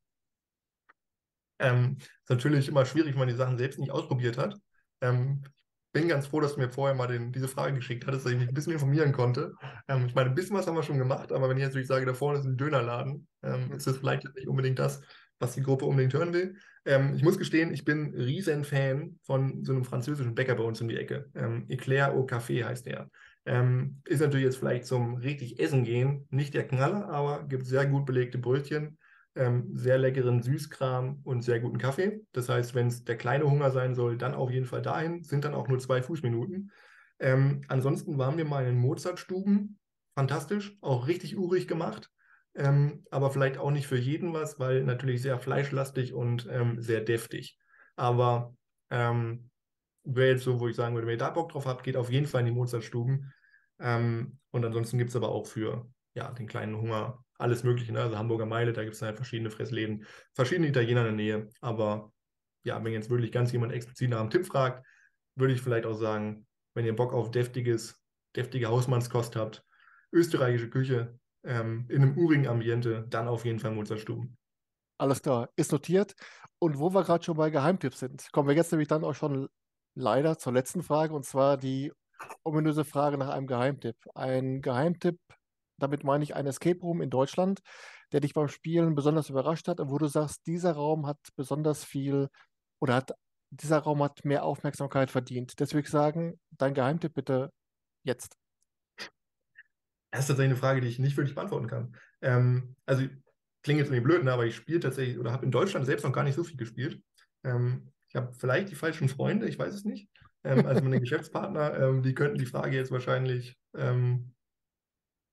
Ähm, 1.60 1.98
ist 2.00 2.30
natürlich 2.30 2.70
immer 2.70 2.86
schwierig, 2.86 3.12
wenn 3.12 3.20
man 3.20 3.28
die 3.28 3.36
Sachen 3.36 3.58
selbst 3.58 3.80
nicht 3.80 3.92
ausprobiert 3.92 4.38
hat. 4.38 4.56
Ähm, 5.02 5.44
bin 5.92 6.08
ganz 6.08 6.28
froh, 6.28 6.40
dass 6.40 6.56
du 6.56 6.62
mir 6.62 6.70
vorher 6.70 6.96
mal 6.96 7.08
den, 7.08 7.32
diese 7.32 7.48
Frage 7.48 7.74
geschickt 7.74 8.06
hattest, 8.06 8.26
dass 8.26 8.32
ich 8.32 8.38
mich 8.38 8.48
ein 8.48 8.54
bisschen 8.54 8.74
informieren 8.74 9.12
konnte. 9.12 9.54
Ähm, 9.88 10.06
ich 10.06 10.16
meine, 10.16 10.30
ein 10.30 10.36
bisschen 10.36 10.56
was 10.56 10.68
haben 10.68 10.76
wir 10.76 10.84
schon 10.84 11.00
gemacht, 11.00 11.32
aber 11.32 11.50
wenn 11.50 11.58
ich 11.58 11.64
jetzt 11.64 11.74
wirklich 11.74 11.88
sage, 11.88 12.06
da 12.06 12.14
vorne 12.14 12.40
ist 12.40 12.46
ein 12.46 12.58
Dönerladen, 12.58 13.28
ähm, 13.44 13.72
ist 13.74 13.88
das 13.88 13.98
vielleicht 13.98 14.24
nicht 14.36 14.48
unbedingt 14.48 14.78
das, 14.78 15.02
was 15.40 15.54
die 15.54 15.64
Gruppe 15.64 15.86
unbedingt 15.86 16.14
hören 16.14 16.34
will. 16.34 16.56
Ähm, 16.86 17.14
ich 17.16 17.24
muss 17.24 17.38
gestehen, 17.38 17.74
ich 17.74 17.86
bin 17.86 18.14
riesen 18.14 18.64
Fan 18.64 19.20
von 19.24 19.64
so 19.64 19.74
einem 19.74 19.84
französischen 19.84 20.36
Bäcker 20.36 20.56
bei 20.56 20.64
uns 20.64 20.80
um 20.82 20.88
die 20.88 20.98
Ecke. 20.98 21.30
Ähm, 21.34 21.66
Eclair 21.70 22.14
au 22.14 22.26
Café 22.26 22.66
heißt 22.66 22.86
der. 22.86 23.10
Ähm, 23.46 24.02
ist 24.06 24.20
natürlich 24.20 24.46
jetzt 24.46 24.58
vielleicht 24.58 24.86
zum 24.86 25.16
richtig 25.16 25.60
Essen 25.60 25.84
gehen 25.84 26.28
nicht 26.30 26.54
der 26.54 26.68
Knaller, 26.68 27.10
aber 27.10 27.48
gibt 27.48 27.66
sehr 27.66 27.88
gut 27.88 28.06
belegte 28.06 28.38
Brötchen 28.38 28.99
ähm, 29.36 29.70
sehr 29.74 29.98
leckeren 29.98 30.42
Süßkram 30.42 31.22
und 31.24 31.44
sehr 31.44 31.60
guten 31.60 31.78
Kaffee. 31.78 32.22
Das 32.32 32.50
heißt, 32.50 32.76
wenn 32.76 32.88
es 32.88 33.04
der 33.04 33.18
kleine 33.18 33.46
Hunger 33.46 33.72
sein 33.72 33.96
soll, 33.96 34.18
dann 34.18 34.34
auf 34.34 34.52
jeden 34.52 34.66
Fall 34.66 34.82
dahin. 34.82 35.24
Sind 35.24 35.46
dann 35.46 35.54
auch 35.54 35.68
nur 35.68 35.80
zwei 35.80 36.02
Fußminuten. 36.02 36.72
Ähm, 37.20 37.62
ansonsten 37.68 38.18
waren 38.18 38.38
wir 38.38 38.46
mal 38.46 38.66
in 38.66 38.78
Mozartstuben. 38.78 39.80
Fantastisch, 40.16 40.78
auch 40.82 41.08
richtig 41.08 41.38
urig 41.38 41.68
gemacht. 41.68 42.12
Ähm, 42.56 43.06
aber 43.12 43.32
vielleicht 43.32 43.58
auch 43.58 43.72
nicht 43.72 43.88
für 43.88 43.98
jeden 43.98 44.34
was, 44.34 44.60
weil 44.60 44.84
natürlich 44.84 45.22
sehr 45.22 45.40
fleischlastig 45.40 46.14
und 46.14 46.48
ähm, 46.52 46.82
sehr 46.82 47.02
deftig. 47.02 47.58
Aber 47.96 48.56
ähm, 48.90 49.50
wäre 50.04 50.32
jetzt 50.32 50.44
so, 50.44 50.60
wo 50.60 50.68
ich 50.68 50.76
sagen 50.76 50.96
würde, 50.96 51.08
wenn 51.08 51.14
ihr 51.14 51.20
da 51.20 51.30
Bock 51.30 51.52
drauf 51.52 51.66
habt, 51.66 51.84
geht 51.84 51.96
auf 51.96 52.10
jeden 52.10 52.26
Fall 52.26 52.42
in 52.42 52.48
die 52.48 52.52
Mozartstuben. 52.52 53.32
Ähm, 53.80 54.40
und 54.52 54.66
ansonsten 54.66 54.98
gibt 54.98 55.12
es 55.12 55.16
aber 55.16 55.30
auch 55.30 55.46
für 55.46 55.88
ja, 56.20 56.32
den 56.32 56.48
kleinen 56.48 56.78
Hunger 56.78 57.24
alles 57.38 57.64
Mögliche. 57.64 57.94
Ne? 57.94 58.02
Also 58.02 58.18
Hamburger 58.18 58.46
Meile, 58.46 58.74
da 58.74 58.84
gibt 58.84 58.96
es 58.96 59.02
halt 59.02 59.16
verschiedene 59.16 59.50
Fressläden, 59.50 60.06
verschiedene 60.34 60.68
Italiener 60.68 61.02
in 61.02 61.06
der 61.06 61.14
Nähe. 61.14 61.50
Aber 61.62 62.12
ja, 62.64 62.84
wenn 62.84 62.92
jetzt 62.92 63.10
wirklich 63.10 63.32
ganz 63.32 63.52
jemand 63.54 63.72
explizit 63.72 64.10
nach 64.10 64.20
einem 64.20 64.30
Tipp 64.30 64.46
fragt, 64.46 64.86
würde 65.36 65.54
ich 65.54 65.62
vielleicht 65.62 65.86
auch 65.86 65.94
sagen, 65.94 66.46
wenn 66.76 66.86
ihr 66.86 66.96
Bock 66.96 67.14
auf 67.14 67.32
deftiges, 67.32 68.04
deftige 68.36 68.68
Hausmannskost 68.68 69.38
habt, 69.38 69.66
österreichische 70.12 70.70
Küche 70.70 71.18
ähm, 71.46 71.86
in 71.88 72.02
einem 72.02 72.18
urigen 72.18 72.48
Ambiente, 72.48 73.06
dann 73.10 73.30
auf 73.30 73.46
jeden 73.46 73.60
Fall 73.60 73.72
Mozartstuben. 73.72 74.38
Alles 74.98 75.22
klar, 75.22 75.50
ist 75.56 75.72
notiert. 75.72 76.14
Und 76.60 76.78
wo 76.78 76.94
wir 76.94 77.06
gerade 77.06 77.24
schon 77.24 77.38
bei 77.38 77.50
Geheimtipps 77.50 78.00
sind, 78.00 78.30
kommen 78.34 78.50
wir 78.50 78.56
jetzt 78.56 78.74
nämlich 78.74 78.90
dann 78.90 79.06
auch 79.06 79.16
schon 79.16 79.48
leider 79.96 80.38
zur 80.38 80.52
letzten 80.52 80.84
Frage, 80.84 81.14
und 81.14 81.24
zwar 81.24 81.56
die 81.56 81.94
ominöse 82.44 82.84
Frage 82.84 83.18
nach 83.18 83.30
einem 83.30 83.48
Geheimtipp. 83.48 83.96
Ein 84.14 84.62
Geheimtipp 84.62 85.18
damit 85.80 86.04
meine 86.04 86.24
ich 86.24 86.36
einen 86.36 86.48
Escape 86.48 86.80
Room 86.82 87.02
in 87.02 87.10
Deutschland, 87.10 87.62
der 88.12 88.20
dich 88.20 88.34
beim 88.34 88.48
Spielen 88.48 88.96
besonders 88.96 89.30
überrascht 89.30 89.68
hat 89.68 89.80
und 89.80 89.90
wo 89.90 89.98
du 89.98 90.08
sagst, 90.08 90.46
dieser 90.48 90.74
Raum 90.74 91.08
hat 91.08 91.20
besonders 91.36 91.84
viel 91.84 92.30
oder 92.80 92.96
hat, 92.96 93.12
dieser 93.50 93.80
Raum 93.80 94.04
hat 94.04 94.26
mehr 94.26 94.44
Aufmerksamkeit 94.44 95.12
verdient. 95.12 95.60
Deswegen 95.60 95.88
sagen, 95.88 96.40
dein 96.52 96.74
Geheimtipp 96.74 97.14
bitte 97.14 97.52
jetzt. 98.04 98.36
Das 100.12 100.22
ist 100.22 100.28
tatsächlich 100.28 100.52
eine 100.52 100.56
Frage, 100.56 100.82
die 100.82 100.88
ich 100.88 101.00
nicht 101.00 101.18
wirklich 101.18 101.36
beantworten 101.36 101.68
kann. 101.68 101.96
Ähm, 102.22 102.76
also 102.86 103.04
klingt 103.64 103.80
jetzt 103.80 103.90
irgendwie 103.90 104.04
blöd, 104.04 104.24
ne, 104.24 104.34
aber 104.34 104.46
ich 104.46 104.56
spiele 104.56 104.80
tatsächlich 104.80 105.20
oder 105.20 105.32
habe 105.32 105.46
in 105.46 105.52
Deutschland 105.52 105.86
selbst 105.86 106.04
noch 106.04 106.14
gar 106.14 106.24
nicht 106.24 106.36
so 106.36 106.44
viel 106.44 106.58
gespielt. 106.58 107.02
Ähm, 107.44 107.92
ich 108.08 108.16
habe 108.16 108.34
vielleicht 108.34 108.72
die 108.72 108.76
falschen 108.76 109.10
Freunde, 109.10 109.48
ich 109.48 109.60
weiß 109.60 109.74
es 109.74 109.86
nicht. 109.86 110.10
Ähm, 110.44 110.66
also 110.66 110.82
meine 110.82 111.00
Geschäftspartner, 111.00 111.80
ähm, 111.80 112.02
die 112.02 112.16
könnten 112.16 112.38
die 112.38 112.46
Frage 112.46 112.76
jetzt 112.76 112.92
wahrscheinlich 112.92 113.58
ähm, 113.76 114.34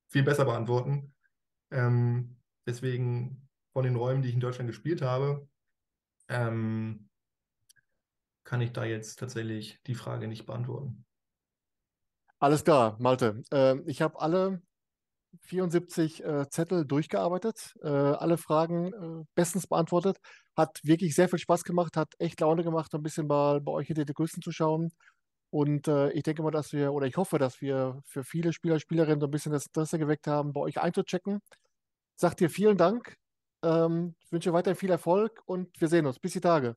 viel 0.09 0.22
besser 0.22 0.44
beantworten. 0.44 1.14
Ähm, 1.70 2.36
deswegen 2.66 3.48
von 3.72 3.84
den 3.84 3.96
Räumen, 3.96 4.22
die 4.22 4.28
ich 4.28 4.34
in 4.34 4.40
Deutschland 4.40 4.68
gespielt 4.68 5.02
habe, 5.02 5.48
ähm, 6.28 7.09
kann 8.44 8.61
ich 8.61 8.72
da 8.72 8.84
jetzt 8.84 9.18
tatsächlich 9.18 9.80
die 9.86 9.94
Frage 9.94 10.28
nicht 10.28 10.46
beantworten. 10.46 11.04
Alles 12.38 12.64
klar, 12.64 12.96
Malte. 13.00 13.42
Äh, 13.50 13.80
ich 13.86 14.02
habe 14.02 14.20
alle 14.20 14.62
74 15.42 16.24
äh, 16.24 16.48
Zettel 16.48 16.86
durchgearbeitet, 16.86 17.74
äh, 17.82 17.88
alle 17.88 18.38
Fragen 18.38 18.92
äh, 18.92 19.24
bestens 19.34 19.66
beantwortet. 19.66 20.18
Hat 20.57 20.80
wirklich 20.82 21.14
sehr 21.14 21.28
viel 21.28 21.38
Spaß 21.38 21.64
gemacht, 21.64 21.96
hat 21.96 22.14
echt 22.18 22.40
Laune 22.40 22.62
gemacht, 22.62 22.94
ein 22.94 23.02
bisschen 23.02 23.26
mal 23.26 23.61
bei 23.61 23.72
euch 23.72 23.88
hinter 23.88 24.04
die 24.04 24.14
Größen 24.14 24.42
zu 24.42 24.52
schauen. 24.52 24.92
Und 25.57 25.88
äh, 25.88 26.11
ich 26.11 26.22
denke 26.22 26.42
mal, 26.42 26.50
dass 26.50 26.74
wir, 26.74 26.92
oder 26.92 27.07
ich 27.07 27.16
hoffe, 27.16 27.38
dass 27.38 27.62
wir 27.62 28.02
für 28.04 28.24
viele 28.24 28.52
Spieler, 28.52 28.78
Spielerinnen 28.78 29.20
so 29.20 29.26
ein 29.26 29.30
bisschen 29.30 29.52
das 29.52 29.64
Interesse 29.64 29.98
geweckt 29.98 30.26
haben, 30.26 30.52
bei 30.52 30.61
euch 30.61 30.78
einzuchecken. 30.78 31.40
Sag 32.14 32.36
dir 32.36 32.50
vielen 32.50 32.76
Dank. 32.76 33.16
Ähm, 33.62 34.16
ich 34.20 34.30
wünsche 34.30 34.52
weiterhin 34.52 34.76
viel 34.76 34.90
Erfolg 34.90 35.40
und 35.46 35.70
wir 35.80 35.88
sehen 35.88 36.04
uns. 36.04 36.18
Bis 36.18 36.34
die 36.34 36.42
Tage. 36.42 36.76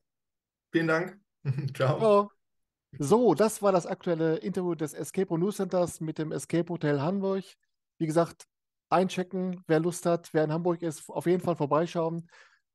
Vielen 0.72 0.86
Dank. 0.86 1.20
Ciao. 1.76 1.98
Ciao. 1.98 2.30
So, 2.98 3.34
das 3.34 3.60
war 3.60 3.70
das 3.70 3.84
aktuelle 3.84 4.36
Interview 4.38 4.74
des 4.74 4.94
Escape 4.94 5.38
News 5.38 5.56
Centers 5.56 6.00
mit 6.00 6.16
dem 6.16 6.32
Escape 6.32 6.72
Hotel 6.72 7.02
Hamburg. 7.02 7.44
Wie 7.98 8.06
gesagt, 8.06 8.46
einchecken, 8.88 9.62
wer 9.66 9.80
Lust 9.80 10.06
hat, 10.06 10.32
wer 10.32 10.44
in 10.44 10.52
Hamburg 10.52 10.80
ist, 10.80 11.06
auf 11.10 11.26
jeden 11.26 11.42
Fall 11.42 11.56
vorbeischauen. 11.56 12.30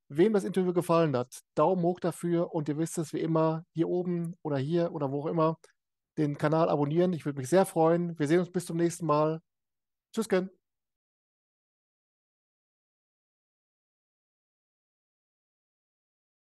Wem 0.08 0.34
das 0.34 0.44
Interview 0.44 0.72
gefallen 0.72 1.16
hat, 1.16 1.40
Daumen 1.56 1.82
hoch 1.82 1.98
dafür 1.98 2.54
und 2.54 2.68
ihr 2.68 2.78
wisst 2.78 2.96
es 2.96 3.12
wie 3.12 3.18
immer, 3.18 3.64
hier 3.72 3.88
oben 3.88 4.36
oder 4.42 4.56
hier 4.56 4.92
oder 4.92 5.10
wo 5.10 5.22
auch 5.22 5.26
immer 5.26 5.56
den 6.18 6.38
Kanal 6.38 6.68
abonnieren. 6.68 7.12
Ich 7.12 7.24
würde 7.24 7.38
mich 7.38 7.48
sehr 7.48 7.66
freuen. 7.66 8.18
Wir 8.18 8.28
sehen 8.28 8.40
uns 8.40 8.50
bis 8.50 8.66
zum 8.66 8.76
nächsten 8.76 9.06
Mal. 9.06 9.42
Tschüss, 10.12 10.28
Ken. 10.28 10.50